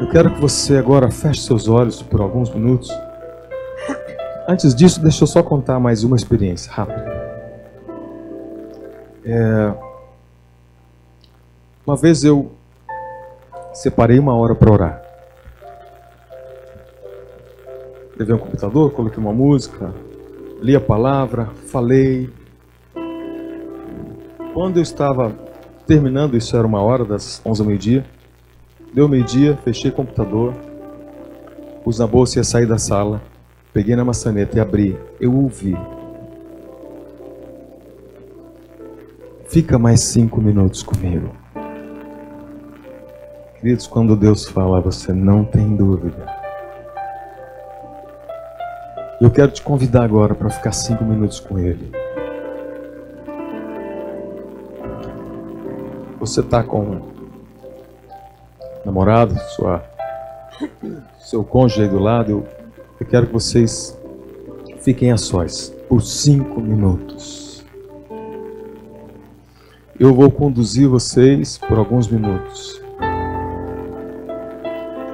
Eu 0.00 0.08
quero 0.10 0.34
que 0.34 0.40
você 0.40 0.76
agora 0.76 1.10
feche 1.10 1.42
seus 1.42 1.68
olhos 1.68 2.02
por 2.02 2.20
alguns 2.20 2.52
minutos. 2.52 2.90
Antes 4.48 4.74
disso, 4.74 5.00
deixa 5.02 5.22
eu 5.22 5.26
só 5.26 5.42
contar 5.42 5.78
mais 5.78 6.04
uma 6.04 6.16
experiência 6.16 6.72
rápida. 6.72 7.20
É... 9.24 9.74
Uma 11.86 11.96
vez 11.96 12.24
eu 12.24 12.50
separei 13.72 14.18
uma 14.18 14.34
hora 14.34 14.54
para 14.54 14.72
orar. 14.72 15.09
Levei 18.20 18.34
um 18.34 18.38
computador, 18.38 18.92
coloquei 18.92 19.18
uma 19.18 19.32
música, 19.32 19.94
li 20.60 20.76
a 20.76 20.80
palavra, 20.80 21.46
falei. 21.68 22.28
Quando 24.52 24.76
eu 24.76 24.82
estava 24.82 25.34
terminando, 25.86 26.36
isso 26.36 26.54
era 26.54 26.66
uma 26.66 26.82
hora 26.82 27.02
das 27.02 27.40
11 27.46 27.62
ao 27.62 27.66
meio-dia, 27.66 28.04
deu 28.92 29.08
meio-dia, 29.08 29.58
fechei 29.64 29.90
o 29.90 29.94
computador, 29.94 30.52
pus 31.82 31.98
na 31.98 32.06
bolsa 32.06 32.36
e 32.36 32.40
ia 32.40 32.44
sair 32.44 32.66
da 32.66 32.76
sala, 32.76 33.22
peguei 33.72 33.96
na 33.96 34.04
maçaneta 34.04 34.58
e 34.58 34.60
abri. 34.60 34.98
Eu 35.18 35.34
ouvi. 35.34 35.74
Fica 39.48 39.78
mais 39.78 40.00
cinco 40.00 40.42
minutos 40.42 40.82
comigo. 40.82 41.34
Queridos, 43.58 43.86
quando 43.86 44.14
Deus 44.14 44.46
fala, 44.46 44.78
você 44.78 45.10
não 45.10 45.42
tem 45.42 45.74
dúvida. 45.74 46.39
Eu 49.20 49.30
quero 49.30 49.52
te 49.52 49.60
convidar 49.60 50.02
agora 50.02 50.34
para 50.34 50.48
ficar 50.48 50.72
cinco 50.72 51.04
minutos 51.04 51.40
com 51.40 51.58
Ele. 51.58 51.92
Você 56.18 56.40
está 56.40 56.62
com 56.62 57.02
namorado, 58.82 59.38
sua, 59.54 59.84
seu 61.18 61.44
cônjuge 61.44 61.82
aí 61.82 61.88
do 61.88 61.98
lado. 61.98 62.30
Eu, 62.30 62.46
eu 62.98 63.06
quero 63.06 63.26
que 63.26 63.32
vocês 63.34 63.94
fiquem 64.78 65.12
a 65.12 65.18
sós 65.18 65.68
por 65.86 66.00
cinco 66.00 66.58
minutos. 66.58 67.62
Eu 69.98 70.14
vou 70.14 70.30
conduzir 70.30 70.88
vocês 70.88 71.58
por 71.58 71.76
alguns 71.76 72.08
minutos. 72.08 72.80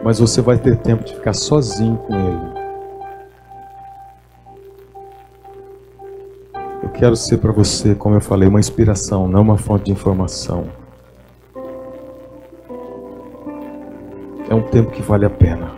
Mas 0.05 0.21
você 0.21 0.41
vai 0.41 0.59
ter 0.59 0.77
tempo 0.77 1.03
de 1.03 1.13
ficar 1.13 1.33
sozinho 1.33 1.97
com 1.97 2.15
Ele. 2.15 2.56
Quero 6.97 7.15
ser 7.15 7.39
para 7.39 7.53
você, 7.53 7.95
como 7.95 8.15
eu 8.15 8.21
falei, 8.21 8.49
uma 8.49 8.59
inspiração, 8.59 9.29
não 9.29 9.43
uma 9.43 9.59
fonte 9.59 9.85
de 9.87 9.93
informação. 9.93 10.67
É 14.49 14.55
um 14.55 14.63
tempo 14.63 14.91
que 14.91 15.03
vale 15.03 15.27
a 15.27 15.31
pena. 15.31 15.73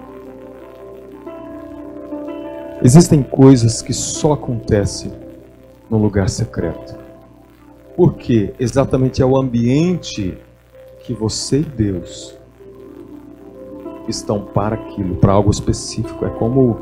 Existem 2.82 3.22
coisas 3.22 3.82
que 3.82 3.92
só 3.92 4.34
acontecem 4.34 5.12
no 5.90 5.98
lugar 5.98 6.28
secreto. 6.28 6.96
Porque 7.96 8.54
exatamente 8.60 9.20
é 9.20 9.26
o 9.26 9.36
ambiente 9.36 10.38
que 11.02 11.12
você 11.12 11.60
e 11.60 11.64
Deus 11.64 12.36
estão 14.06 14.40
para 14.40 14.76
aquilo, 14.76 15.16
para 15.16 15.32
algo 15.32 15.50
específico. 15.50 16.24
É 16.24 16.30
como 16.30 16.78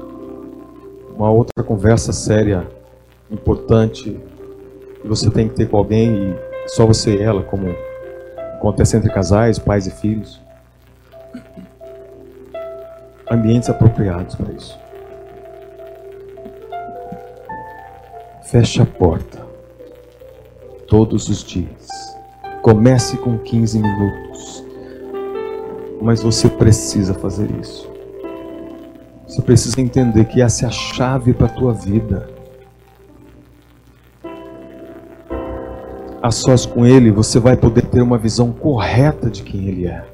uma 1.16 1.30
outra 1.30 1.64
conversa 1.64 2.12
séria 2.12 2.68
importante 3.30 4.20
que 5.00 5.08
você 5.08 5.30
tem 5.30 5.48
que 5.48 5.54
ter 5.54 5.68
com 5.68 5.76
alguém 5.76 6.30
e 6.30 6.68
só 6.68 6.86
você 6.86 7.16
e 7.16 7.22
ela, 7.22 7.42
como 7.42 7.74
acontece 8.54 8.96
entre 8.96 9.10
casais, 9.12 9.58
pais 9.58 9.86
e 9.86 9.90
filhos. 9.90 10.40
Ambientes 13.30 13.68
apropriados 13.68 14.34
para 14.34 14.52
isso. 14.52 14.78
Feche 18.44 18.80
a 18.80 18.86
porta 18.86 19.44
todos 20.86 21.28
os 21.28 21.42
dias. 21.42 21.88
Comece 22.62 23.16
com 23.18 23.38
15 23.38 23.78
minutos. 23.80 24.64
Mas 26.00 26.22
você 26.22 26.48
precisa 26.48 27.14
fazer 27.14 27.50
isso. 27.60 27.90
Você 29.26 29.42
precisa 29.42 29.80
entender 29.80 30.26
que 30.26 30.40
essa 30.40 30.64
é 30.64 30.68
a 30.68 30.70
chave 30.70 31.32
para 31.32 31.46
a 31.46 31.50
tua 31.50 31.72
vida. 31.72 32.35
A 36.26 36.30
sós 36.32 36.66
com 36.66 36.84
Ele, 36.84 37.12
você 37.12 37.38
vai 37.38 37.56
poder 37.56 37.82
ter 37.82 38.02
uma 38.02 38.18
visão 38.18 38.50
correta 38.50 39.30
de 39.30 39.44
quem 39.44 39.68
Ele 39.68 39.86
é. 39.86 40.04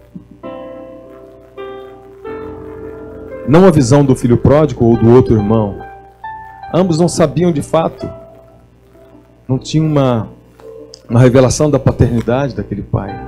Não 3.48 3.66
a 3.66 3.70
visão 3.70 4.04
do 4.04 4.14
filho 4.14 4.36
pródigo 4.36 4.84
ou 4.84 4.96
do 4.96 5.10
outro 5.10 5.34
irmão. 5.34 5.78
Ambos 6.72 6.98
não 6.98 7.08
sabiam 7.08 7.50
de 7.50 7.62
fato. 7.62 8.08
Não 9.48 9.58
tinha 9.58 9.82
uma, 9.82 10.28
uma 11.08 11.18
revelação 11.18 11.70
da 11.70 11.78
paternidade 11.78 12.54
daquele 12.54 12.82
pai. 12.82 13.18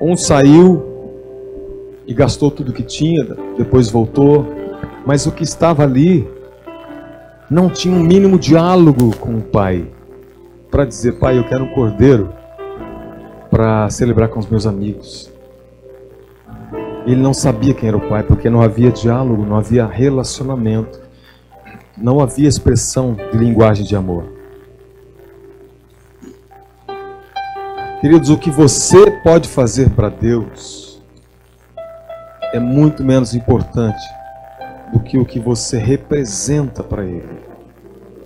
Um 0.00 0.16
saiu 0.16 0.82
e 2.06 2.12
gastou 2.12 2.50
tudo 2.50 2.72
que 2.72 2.82
tinha, 2.82 3.24
depois 3.56 3.88
voltou. 3.88 4.44
Mas 5.06 5.26
o 5.26 5.32
que 5.32 5.44
estava 5.44 5.84
ali 5.84 6.28
não 7.48 7.70
tinha 7.70 7.94
um 7.94 8.02
mínimo 8.02 8.36
diálogo 8.36 9.16
com 9.16 9.36
o 9.36 9.42
pai 9.42 9.86
para 10.72 10.86
dizer: 10.86 11.12
Pai, 11.18 11.38
eu 11.38 11.44
quero 11.44 11.64
um 11.64 11.68
cordeiro 11.68 12.32
para 13.50 13.88
celebrar 13.90 14.30
com 14.30 14.40
os 14.40 14.48
meus 14.48 14.66
amigos. 14.66 15.30
Ele 17.04 17.20
não 17.20 17.34
sabia 17.34 17.74
quem 17.74 17.88
era 17.88 17.96
o 17.96 18.08
pai, 18.08 18.22
porque 18.22 18.48
não 18.48 18.62
havia 18.62 18.90
diálogo, 18.90 19.44
não 19.44 19.56
havia 19.56 19.84
relacionamento, 19.84 21.00
não 21.98 22.20
havia 22.20 22.48
expressão 22.48 23.14
de 23.14 23.36
linguagem 23.36 23.84
de 23.84 23.94
amor. 23.94 24.24
Queridos, 28.00 28.30
o 28.30 28.38
que 28.38 28.50
você 28.50 29.10
pode 29.22 29.48
fazer 29.48 29.90
para 29.90 30.08
Deus 30.08 31.02
é 32.52 32.58
muito 32.58 33.04
menos 33.04 33.34
importante 33.34 34.02
do 34.92 35.00
que 35.00 35.18
o 35.18 35.24
que 35.24 35.38
você 35.38 35.76
representa 35.76 36.82
para 36.82 37.04
Ele. 37.04 37.42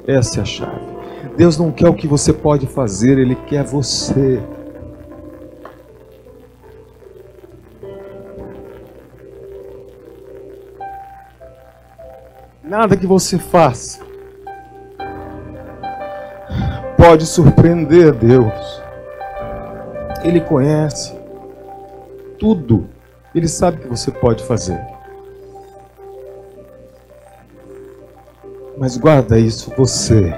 Essa 0.06 0.40
é 0.40 0.42
a 0.42 0.44
chave. 0.44 0.95
Deus 1.36 1.58
não 1.58 1.70
quer 1.70 1.88
o 1.88 1.94
que 1.94 2.08
você 2.08 2.32
pode 2.32 2.66
fazer, 2.66 3.18
Ele 3.18 3.34
quer 3.34 3.62
você. 3.62 4.42
Nada 12.64 12.96
que 12.96 13.06
você 13.06 13.38
faça 13.38 14.00
pode 16.96 17.26
surpreender 17.26 18.12
Deus. 18.14 18.82
Ele 20.24 20.40
conhece 20.40 21.14
tudo. 22.38 22.88
Ele 23.34 23.46
sabe 23.46 23.82
que 23.82 23.88
você 23.88 24.10
pode 24.10 24.42
fazer. 24.42 24.80
Mas 28.78 28.96
guarda 28.96 29.38
isso, 29.38 29.70
você 29.76 30.34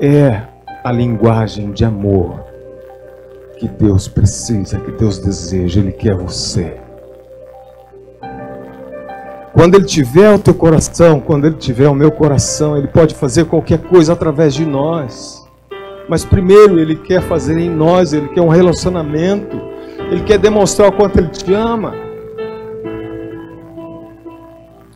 é 0.00 0.42
a 0.84 0.92
linguagem 0.92 1.72
de 1.72 1.84
amor 1.84 2.44
que 3.58 3.66
Deus 3.66 4.06
precisa, 4.06 4.78
que 4.78 4.92
Deus 4.92 5.18
deseja, 5.18 5.80
Ele 5.80 5.92
quer 5.92 6.14
você. 6.14 6.76
Quando 9.52 9.74
Ele 9.74 9.84
tiver 9.84 10.34
o 10.34 10.38
teu 10.38 10.52
coração, 10.52 11.18
quando 11.18 11.46
Ele 11.46 11.56
tiver 11.56 11.88
o 11.88 11.94
meu 11.94 12.10
coração, 12.10 12.76
Ele 12.76 12.86
pode 12.86 13.14
fazer 13.14 13.46
qualquer 13.46 13.78
coisa 13.78 14.12
através 14.12 14.54
de 14.54 14.66
nós. 14.66 15.46
Mas 16.08 16.24
primeiro 16.24 16.78
Ele 16.78 16.96
quer 16.96 17.22
fazer 17.22 17.56
em 17.56 17.70
nós, 17.70 18.12
Ele 18.12 18.28
quer 18.28 18.42
um 18.42 18.48
relacionamento, 18.48 19.58
Ele 20.10 20.22
quer 20.22 20.38
demonstrar 20.38 20.90
o 20.90 20.92
quanto 20.92 21.18
Ele 21.18 21.28
te 21.28 21.54
ama. 21.54 21.94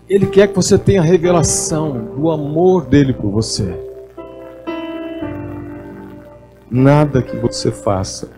Ele 0.07 0.27
quer 0.27 0.49
que 0.49 0.57
você 0.57 0.77
tenha 0.77 1.01
a 1.01 1.05
revelação 1.05 1.93
do 2.17 2.31
amor 2.31 2.85
dele 2.85 3.15
por 3.15 3.31
você. 3.31 3.90
Nada 6.71 7.21
que 7.23 7.37
você 7.37 7.71
faça 7.73 8.29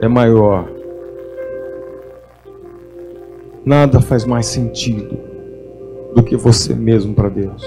é 0.00 0.06
maior 0.06 0.68
Nada 3.64 3.98
faz 3.98 4.26
mais 4.26 4.44
sentido 4.44 5.16
do 6.14 6.22
que 6.22 6.36
você 6.36 6.74
mesmo 6.74 7.14
para 7.14 7.30
Deus. 7.30 7.64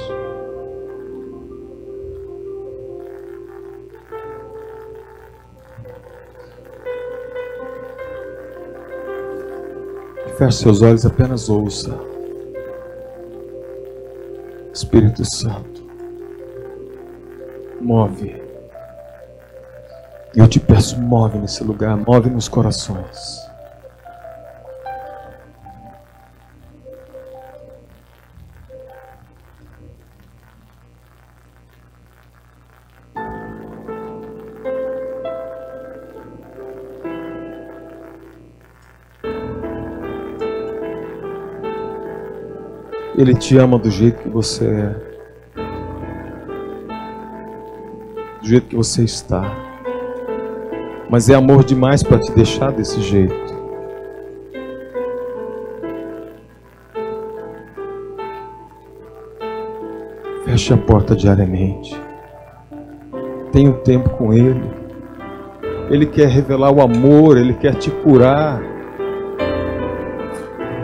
Feche 10.37 10.57
seus 10.59 10.83
olhos 10.83 11.03
e 11.03 11.07
apenas 11.07 11.49
ouça. 11.49 11.99
Espírito 14.71 15.25
Santo, 15.25 15.81
move. 17.81 18.46
Eu 20.37 20.47
te 20.47 20.59
peço, 20.59 21.01
move 21.01 21.39
nesse 21.39 21.63
lugar, 21.63 21.97
move 21.97 22.29
nos 22.29 22.47
corações. 22.47 23.41
Ele 43.17 43.33
te 43.33 43.57
ama 43.57 43.79
do 43.79 43.89
jeito 43.89 44.21
que 44.21 44.29
você 44.29 44.65
é. 44.67 44.89
Do 48.39 48.47
jeito 48.47 48.67
que 48.67 48.75
você 48.75 49.03
está. 49.03 49.66
Mas 51.09 51.29
é 51.29 51.35
amor 51.35 51.63
demais 51.63 52.03
para 52.03 52.19
te 52.19 52.31
deixar 52.31 52.71
desse 52.71 53.01
jeito. 53.01 53.35
Feche 60.45 60.73
a 60.73 60.77
porta 60.77 61.15
diariamente. 61.15 61.99
Tenha 63.51 63.69
um 63.69 63.73
tempo 63.73 64.09
com 64.11 64.33
Ele. 64.33 64.63
Ele 65.89 66.05
quer 66.05 66.27
revelar 66.27 66.71
o 66.71 66.81
amor, 66.81 67.37
Ele 67.37 67.53
quer 67.53 67.75
te 67.75 67.89
curar. 67.89 68.61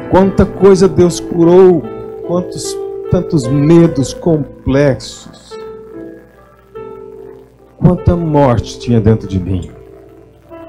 Quanta 0.09 0.45
coisa 0.45 0.87
Deus 0.87 1.19
curou 1.19 1.83
quantos 2.25 2.77
tantos 3.13 3.45
medos 3.45 4.11
complexos, 4.11 5.55
quanta 7.77 8.15
morte 8.15 8.79
tinha 8.79 8.99
dentro 8.99 9.27
de 9.27 9.39
mim, 9.39 9.69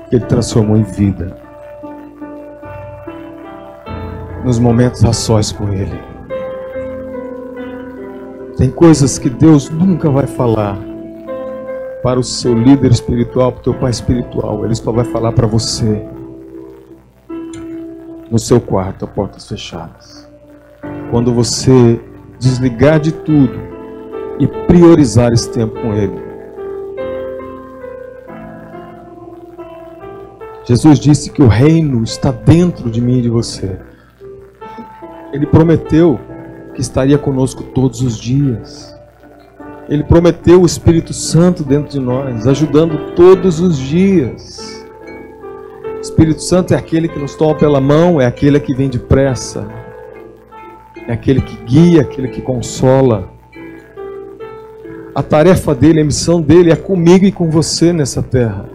que 0.08 0.16
Ele 0.16 0.24
transformou 0.26 0.76
em 0.76 0.82
vida. 0.82 1.36
Nos 4.44 4.58
momentos 4.58 5.04
a 5.04 5.12
sós 5.12 5.52
com 5.52 5.72
Ele. 5.72 6.00
Tem 8.56 8.70
coisas 8.70 9.18
que 9.18 9.28
Deus 9.28 9.70
nunca 9.70 10.10
vai 10.10 10.26
falar 10.26 10.78
para 12.02 12.20
o 12.20 12.24
seu 12.24 12.54
líder 12.54 12.90
espiritual, 12.90 13.52
para 13.52 13.60
o 13.60 13.64
teu 13.64 13.74
pai 13.74 13.90
espiritual. 13.90 14.64
Ele 14.64 14.74
só 14.74 14.92
vai 14.92 15.04
falar 15.04 15.32
para 15.32 15.46
você 15.46 16.06
no 18.30 18.38
seu 18.38 18.60
quarto, 18.60 19.04
a 19.04 19.08
portas 19.08 19.48
fechadas 19.48 20.24
quando 21.14 21.32
você 21.32 22.00
desligar 22.40 22.98
de 22.98 23.12
tudo 23.12 23.54
e 24.40 24.48
priorizar 24.66 25.32
esse 25.32 25.48
tempo 25.52 25.80
com 25.80 25.94
Ele. 25.94 26.23
Jesus 30.66 30.98
disse 30.98 31.30
que 31.30 31.42
o 31.42 31.46
reino 31.46 32.02
está 32.02 32.30
dentro 32.30 32.90
de 32.90 33.00
mim 33.00 33.18
e 33.18 33.22
de 33.22 33.28
você. 33.28 33.78
Ele 35.30 35.44
prometeu 35.46 36.18
que 36.74 36.80
estaria 36.80 37.18
conosco 37.18 37.62
todos 37.62 38.00
os 38.00 38.18
dias. 38.18 38.94
Ele 39.88 40.02
prometeu 40.02 40.62
o 40.62 40.66
Espírito 40.66 41.12
Santo 41.12 41.62
dentro 41.62 41.90
de 41.90 42.00
nós, 42.00 42.46
ajudando 42.46 43.14
todos 43.14 43.60
os 43.60 43.78
dias. 43.78 44.86
O 45.98 46.00
Espírito 46.00 46.42
Santo 46.42 46.72
é 46.72 46.76
aquele 46.76 47.08
que 47.08 47.18
nos 47.18 47.34
toma 47.34 47.54
pela 47.54 47.80
mão, 47.80 48.18
é 48.18 48.24
aquele 48.24 48.58
que 48.58 48.74
vem 48.74 48.88
depressa, 48.88 49.68
é 51.06 51.12
aquele 51.12 51.42
que 51.42 51.56
guia, 51.64 52.00
aquele 52.00 52.28
que 52.28 52.40
consola. 52.40 53.28
A 55.14 55.22
tarefa 55.22 55.74
dele, 55.74 56.00
a 56.00 56.04
missão 56.04 56.40
dele 56.40 56.72
é 56.72 56.76
comigo 56.76 57.26
e 57.26 57.32
com 57.32 57.50
você 57.50 57.92
nessa 57.92 58.22
terra. 58.22 58.73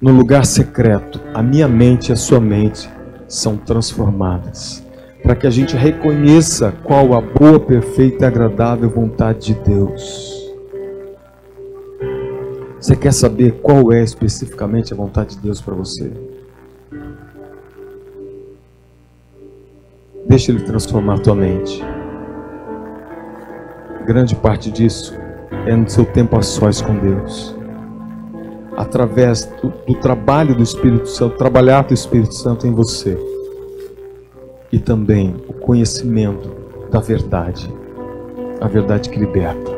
No 0.00 0.12
lugar 0.12 0.46
secreto, 0.46 1.20
a 1.34 1.42
minha 1.42 1.68
mente 1.68 2.08
e 2.08 2.12
a 2.12 2.16
sua 2.16 2.40
mente 2.40 2.88
são 3.28 3.58
transformadas, 3.58 4.82
para 5.22 5.36
que 5.36 5.46
a 5.46 5.50
gente 5.50 5.76
reconheça 5.76 6.72
qual 6.82 7.12
a 7.12 7.20
boa, 7.20 7.60
perfeita 7.60 8.24
e 8.24 8.26
agradável 8.26 8.88
vontade 8.88 9.52
de 9.52 9.60
Deus. 9.60 10.50
Você 12.80 12.96
quer 12.96 13.12
saber 13.12 13.60
qual 13.60 13.92
é 13.92 14.02
especificamente 14.02 14.94
a 14.94 14.96
vontade 14.96 15.36
de 15.36 15.42
Deus 15.42 15.60
para 15.60 15.74
você? 15.74 16.10
Deixa 20.26 20.50
Ele 20.50 20.62
transformar 20.62 21.16
a 21.16 21.18
tua 21.18 21.34
mente. 21.34 21.84
Grande 24.06 24.34
parte 24.34 24.70
disso 24.70 25.14
é 25.66 25.76
no 25.76 25.86
seu 25.90 26.06
tempo 26.06 26.38
a 26.38 26.42
sós 26.42 26.80
com 26.80 26.98
Deus. 26.98 27.59
Através 28.80 29.44
do, 29.60 29.68
do 29.86 29.94
trabalho 30.00 30.54
do 30.54 30.62
Espírito 30.62 31.06
Santo, 31.06 31.36
trabalhar 31.36 31.82
do 31.82 31.92
Espírito 31.92 32.34
Santo 32.34 32.66
em 32.66 32.72
você. 32.72 33.18
E 34.72 34.78
também 34.78 35.36
o 35.46 35.52
conhecimento 35.52 36.50
da 36.90 36.98
verdade. 36.98 37.70
A 38.58 38.66
verdade 38.66 39.10
que 39.10 39.18
liberta. 39.18 39.70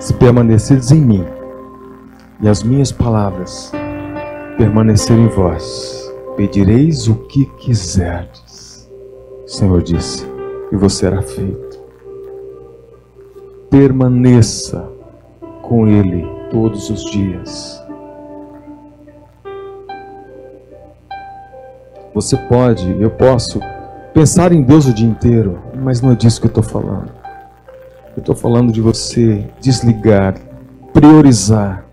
Se 0.00 0.12
permaneceres 0.14 0.90
em 0.90 1.00
mim 1.00 1.24
e 2.40 2.48
as 2.48 2.62
minhas 2.62 2.90
palavras 2.90 3.70
permanecerem 4.56 5.26
em 5.26 5.28
vós, 5.28 5.98
Pedireis 6.38 7.08
o 7.08 7.16
que 7.26 7.46
quiserdes. 7.56 8.88
O 9.44 9.48
Senhor 9.48 9.82
disse, 9.82 10.24
e 10.70 10.76
vos 10.76 10.94
será 10.94 11.20
feito. 11.20 11.80
Permaneça 13.68 14.88
com 15.62 15.88
Ele 15.88 16.37
todos 16.50 16.90
os 16.90 17.04
dias. 17.10 17.82
Você 22.14 22.36
pode, 22.36 23.00
eu 23.00 23.10
posso 23.10 23.60
pensar 24.12 24.52
em 24.52 24.62
Deus 24.62 24.86
o 24.86 24.92
dia 24.92 25.08
inteiro, 25.08 25.58
mas 25.74 26.00
não 26.00 26.12
é 26.12 26.14
disso 26.14 26.40
que 26.40 26.46
eu 26.46 26.50
estou 26.50 26.62
falando. 26.62 27.12
Eu 28.16 28.20
estou 28.20 28.34
falando 28.34 28.72
de 28.72 28.80
você 28.80 29.44
desligar, 29.60 30.34
priorizar 30.92 31.84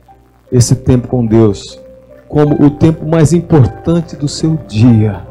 esse 0.52 0.76
tempo 0.76 1.08
com 1.08 1.26
Deus 1.26 1.80
como 2.28 2.66
o 2.66 2.70
tempo 2.70 3.06
mais 3.06 3.32
importante 3.34 4.16
do 4.16 4.28
seu 4.28 4.58
dia. 4.68 5.22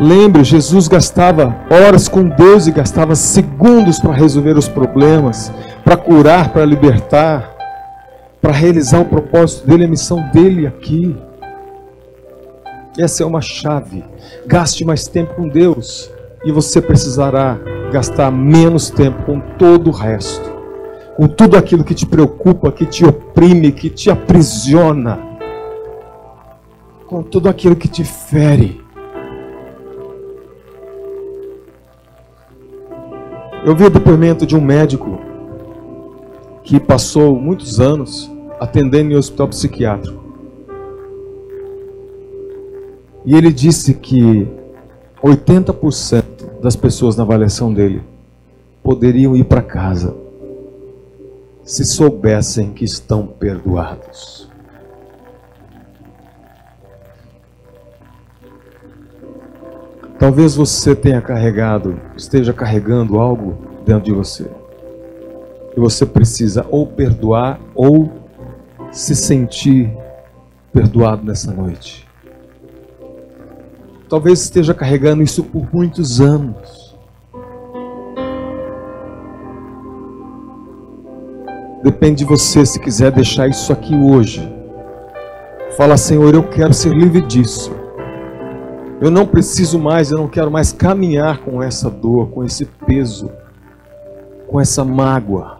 Lembre, 0.00 0.44
Jesus 0.44 0.88
gastava 0.88 1.54
horas 1.70 2.06
com 2.06 2.22
Deus 2.28 2.66
e 2.66 2.70
gastava 2.70 3.14
segundos 3.14 3.98
para 3.98 4.12
resolver 4.12 4.56
os 4.56 4.68
problemas, 4.68 5.50
para 5.86 5.96
curar, 5.96 6.52
para 6.52 6.64
libertar, 6.64 7.54
para 8.42 8.50
realizar 8.50 8.98
o 8.98 9.04
propósito 9.04 9.68
dele, 9.68 9.84
a 9.84 9.88
missão 9.88 10.20
dele 10.32 10.66
aqui. 10.66 11.16
Essa 12.98 13.22
é 13.22 13.26
uma 13.26 13.40
chave. 13.40 14.02
Gaste 14.48 14.84
mais 14.84 15.06
tempo 15.06 15.34
com 15.34 15.48
Deus 15.48 16.10
e 16.44 16.50
você 16.50 16.82
precisará 16.82 17.56
gastar 17.92 18.32
menos 18.32 18.90
tempo 18.90 19.22
com 19.22 19.38
todo 19.38 19.90
o 19.90 19.92
resto 19.92 20.56
com 21.16 21.26
tudo 21.26 21.56
aquilo 21.56 21.82
que 21.82 21.94
te 21.94 22.04
preocupa, 22.04 22.70
que 22.70 22.84
te 22.84 23.02
oprime, 23.02 23.72
que 23.72 23.88
te 23.88 24.10
aprisiona, 24.10 25.18
com 27.06 27.22
tudo 27.22 27.48
aquilo 27.48 27.74
que 27.74 27.88
te 27.88 28.04
fere. 28.04 28.84
Eu 33.64 33.74
vi 33.74 33.84
o 33.84 33.90
depoimento 33.90 34.46
de 34.46 34.54
um 34.54 34.60
médico 34.60 35.25
que 36.66 36.80
passou 36.80 37.38
muitos 37.40 37.80
anos 37.80 38.28
atendendo 38.58 39.12
em 39.12 39.16
hospital 39.16 39.46
psiquiátrico. 39.48 40.20
E 43.24 43.36
ele 43.36 43.52
disse 43.52 43.94
que 43.94 44.48
80% 45.22 46.60
das 46.60 46.74
pessoas 46.74 47.16
na 47.16 47.22
avaliação 47.22 47.72
dele 47.72 48.02
poderiam 48.82 49.36
ir 49.36 49.44
para 49.44 49.62
casa 49.62 50.16
se 51.62 51.84
soubessem 51.84 52.72
que 52.72 52.84
estão 52.84 53.28
perdoados. 53.28 54.50
Talvez 60.18 60.56
você 60.56 60.96
tenha 60.96 61.22
carregado, 61.22 62.00
esteja 62.16 62.52
carregando 62.52 63.18
algo 63.18 63.56
dentro 63.84 64.04
de 64.04 64.12
você. 64.12 64.65
E 65.76 65.80
você 65.80 66.06
precisa 66.06 66.66
ou 66.70 66.86
perdoar 66.86 67.60
ou 67.74 68.10
se 68.90 69.14
sentir 69.14 69.92
perdoado 70.72 71.24
nessa 71.24 71.52
noite. 71.52 72.06
Talvez 74.08 74.40
esteja 74.40 74.72
carregando 74.72 75.22
isso 75.22 75.42
por 75.42 75.68
muitos 75.74 76.20
anos. 76.20 76.86
Depende 81.82 82.18
de 82.18 82.24
você 82.24 82.64
se 82.64 82.80
quiser 82.80 83.12
deixar 83.12 83.48
isso 83.48 83.72
aqui 83.72 83.94
hoje. 83.94 84.52
Fala, 85.76 85.96
Senhor, 85.96 86.34
eu 86.34 86.42
quero 86.42 86.72
ser 86.72 86.92
livre 86.92 87.20
disso. 87.20 87.70
Eu 89.00 89.10
não 89.10 89.26
preciso 89.26 89.78
mais, 89.78 90.10
eu 90.10 90.18
não 90.18 90.26
quero 90.26 90.50
mais 90.50 90.72
caminhar 90.72 91.38
com 91.38 91.62
essa 91.62 91.90
dor, 91.90 92.30
com 92.30 92.42
esse 92.42 92.64
peso, 92.64 93.30
com 94.48 94.58
essa 94.60 94.84
mágoa. 94.84 95.55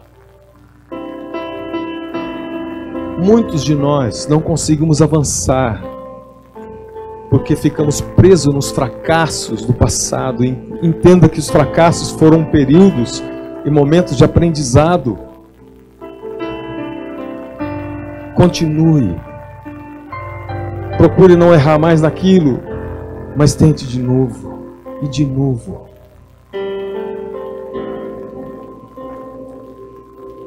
Muitos 3.17 3.63
de 3.63 3.73
nós 3.73 4.27
não 4.27 4.39
conseguimos 4.39 5.01
avançar 5.01 5.83
porque 7.29 7.55
ficamos 7.55 7.99
presos 7.99 8.53
nos 8.53 8.71
fracassos 8.71 9.65
do 9.65 9.73
passado. 9.73 10.45
Entenda 10.45 11.27
que 11.27 11.39
os 11.39 11.49
fracassos 11.49 12.11
foram 12.11 12.45
períodos 12.45 13.23
e 13.65 13.69
momentos 13.69 14.15
de 14.15 14.23
aprendizado 14.23 15.27
Continue. 18.37 19.19
Procure 20.95 21.35
não 21.35 21.55
errar 21.55 21.79
mais 21.79 22.01
naquilo, 22.01 22.59
mas 23.35 23.55
tente 23.55 23.87
de 23.87 23.99
novo 23.99 24.75
e 25.01 25.07
de 25.07 25.25
novo. 25.25 25.87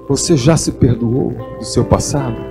Você 0.09 0.37
já 0.37 0.57
se 0.57 0.71
perdoou 0.71 1.35
do 1.59 1.64
seu 1.64 1.85
passado? 1.85 2.50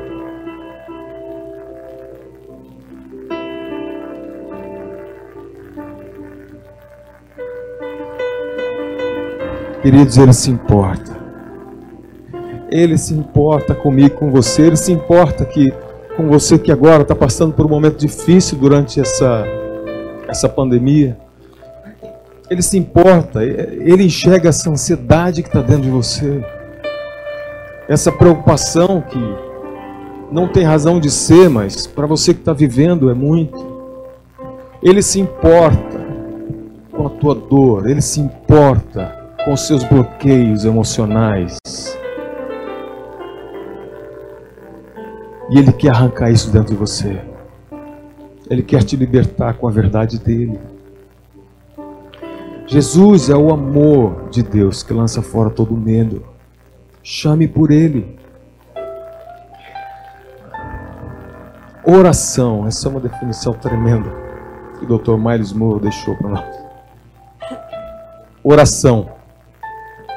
Queridos, 9.89 10.19
Ele 10.19 10.33
se 10.33 10.51
importa. 10.51 11.17
Ele 12.69 12.95
se 12.95 13.11
importa 13.11 13.73
comigo, 13.73 14.17
com 14.17 14.29
você. 14.29 14.67
Ele 14.67 14.75
se 14.75 14.91
importa 14.91 15.43
que 15.43 15.73
com 16.15 16.29
você 16.29 16.59
que 16.59 16.71
agora 16.71 17.01
está 17.01 17.15
passando 17.15 17.53
por 17.53 17.65
um 17.65 17.69
momento 17.69 17.97
difícil 17.97 18.55
durante 18.59 19.01
essa, 19.01 19.43
essa 20.27 20.47
pandemia. 20.47 21.17
Ele 22.51 22.61
se 22.61 22.77
importa, 22.77 23.43
ele 23.43 24.03
enxerga 24.03 24.49
essa 24.49 24.69
ansiedade 24.69 25.41
que 25.41 25.49
está 25.49 25.59
dentro 25.59 25.81
de 25.81 25.89
você, 25.89 26.45
essa 27.87 28.11
preocupação 28.11 29.01
que 29.01 29.19
não 30.31 30.47
tem 30.47 30.63
razão 30.65 30.99
de 30.99 31.09
ser, 31.09 31.49
mas 31.49 31.87
para 31.87 32.05
você 32.05 32.31
que 32.31 32.41
está 32.41 32.53
vivendo 32.53 33.09
é 33.09 33.15
muito. 33.15 33.57
Ele 34.83 35.01
se 35.01 35.19
importa 35.19 35.99
com 36.91 37.07
a 37.07 37.09
tua 37.09 37.33
dor, 37.33 37.89
ele 37.89 38.01
se 38.01 38.19
importa 38.19 39.17
com 39.45 39.55
seus 39.55 39.83
bloqueios 39.83 40.65
emocionais. 40.65 41.57
E 45.49 45.57
Ele 45.57 45.71
quer 45.71 45.89
arrancar 45.89 46.29
isso 46.29 46.51
dentro 46.51 46.69
de 46.69 46.75
você. 46.75 47.19
Ele 48.49 48.61
quer 48.61 48.83
te 48.83 48.95
libertar 48.95 49.53
com 49.55 49.67
a 49.67 49.71
verdade 49.71 50.19
dele. 50.19 50.59
Jesus 52.67 53.29
é 53.29 53.35
o 53.35 53.51
amor 53.51 54.29
de 54.29 54.43
Deus 54.43 54.83
que 54.83 54.93
lança 54.93 55.21
fora 55.21 55.49
todo 55.49 55.75
medo. 55.75 56.23
Chame 57.01 57.47
por 57.47 57.71
Ele. 57.71 58.17
Oração, 61.83 62.67
essa 62.67 62.87
é 62.87 62.91
uma 62.91 62.99
definição 62.99 63.53
tremenda 63.53 64.11
que 64.77 64.85
o 64.85 64.97
Dr. 64.97 65.17
Miles 65.17 65.51
Moore 65.51 65.81
deixou 65.81 66.15
para 66.15 66.29
nós. 66.29 66.59
Oração 68.43 69.18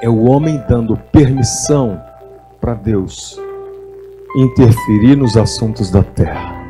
é 0.02 0.08
o 0.08 0.24
homem 0.24 0.60
dando 0.68 0.96
permissão 1.12 2.02
para 2.60 2.74
Deus 2.74 3.40
interferir 4.36 5.14
nos 5.14 5.36
assuntos 5.36 5.92
da 5.92 6.02
terra. 6.02 6.60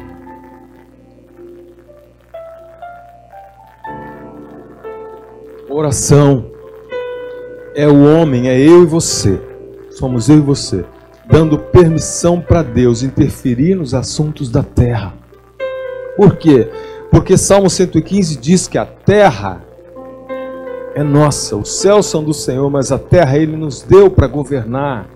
Oração 5.70 6.50
é 7.74 7.88
o 7.88 8.04
homem, 8.04 8.50
é 8.50 8.60
eu 8.60 8.82
e 8.82 8.86
você, 8.86 9.40
somos 9.92 10.28
eu 10.28 10.36
e 10.36 10.40
você, 10.40 10.84
dando 11.24 11.58
permissão 11.58 12.38
para 12.38 12.62
Deus 12.62 13.02
interferir 13.02 13.74
nos 13.74 13.94
assuntos 13.94 14.50
da 14.50 14.62
terra. 14.62 15.14
Por 16.18 16.36
quê? 16.36 16.68
Porque 17.10 17.38
Salmo 17.38 17.70
115 17.70 18.36
diz 18.36 18.68
que 18.68 18.76
a 18.76 18.84
terra 18.84 19.64
é 20.94 21.02
nossa, 21.02 21.56
os 21.56 21.72
céus 21.80 22.06
são 22.06 22.22
do 22.22 22.34
Senhor, 22.34 22.70
mas 22.70 22.92
a 22.92 22.98
terra 22.98 23.38
Ele 23.38 23.56
nos 23.56 23.82
deu 23.82 24.10
para 24.10 24.26
governar. 24.26 25.08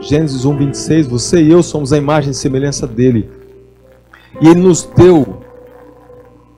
Gênesis 0.00 0.44
1, 0.44 0.56
26, 0.56 1.06
você 1.06 1.42
e 1.42 1.50
eu 1.50 1.62
somos 1.62 1.92
a 1.92 1.98
imagem 1.98 2.30
e 2.30 2.34
semelhança 2.34 2.86
dele. 2.86 3.30
E 4.40 4.48
ele 4.48 4.60
nos 4.60 4.84
deu 4.84 5.42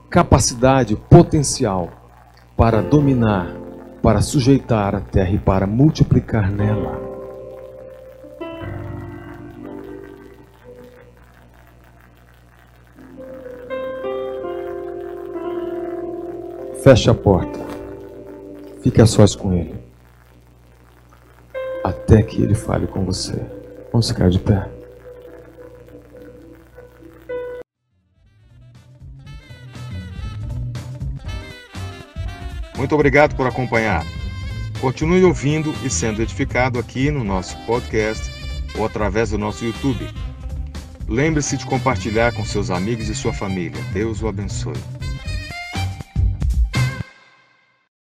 capacidade, 0.09 0.95
potencial 0.95 1.91
para 2.57 2.81
dominar, 2.81 3.53
para 4.01 4.21
sujeitar 4.21 4.95
a 4.95 5.01
terra 5.01 5.31
e 5.31 5.39
para 5.39 5.67
multiplicar 5.67 6.51
nela. 6.51 7.01
Feche 16.85 17.11
a 17.11 17.15
porta. 17.15 17.72
Fique 18.83 19.01
a 19.01 19.07
sós 19.07 19.37
com 19.37 19.53
Ele. 19.53 19.75
Até 21.85 22.23
que 22.23 22.43
Ele 22.43 22.55
fale 22.55 22.87
com 22.87 23.05
você. 23.05 23.41
Vamos 23.93 24.09
ficar 24.09 24.29
de 24.29 24.39
pé. 24.39 24.69
Muito 32.77 32.95
obrigado 32.95 33.37
por 33.37 33.47
acompanhar. 33.47 34.05
Continue 34.81 35.23
ouvindo 35.23 35.73
e 35.85 35.91
sendo 35.91 36.21
edificado 36.21 36.81
aqui 36.81 37.11
no 37.11 37.23
nosso 37.23 37.57
podcast 37.65 38.29
ou 38.77 38.85
através 38.85 39.31
do 39.31 39.39
nosso 39.39 39.65
YouTube. 39.65 40.11
Lembre-se 41.09 41.57
de 41.57 41.67
compartilhar 41.67 42.33
com 42.33 42.45
seus 42.45 42.71
amigos 42.71 43.09
e 43.09 43.15
sua 43.15 43.33
família. 43.33 43.81
Deus 43.93 44.23
o 44.23 44.27
abençoe. 44.27 45.02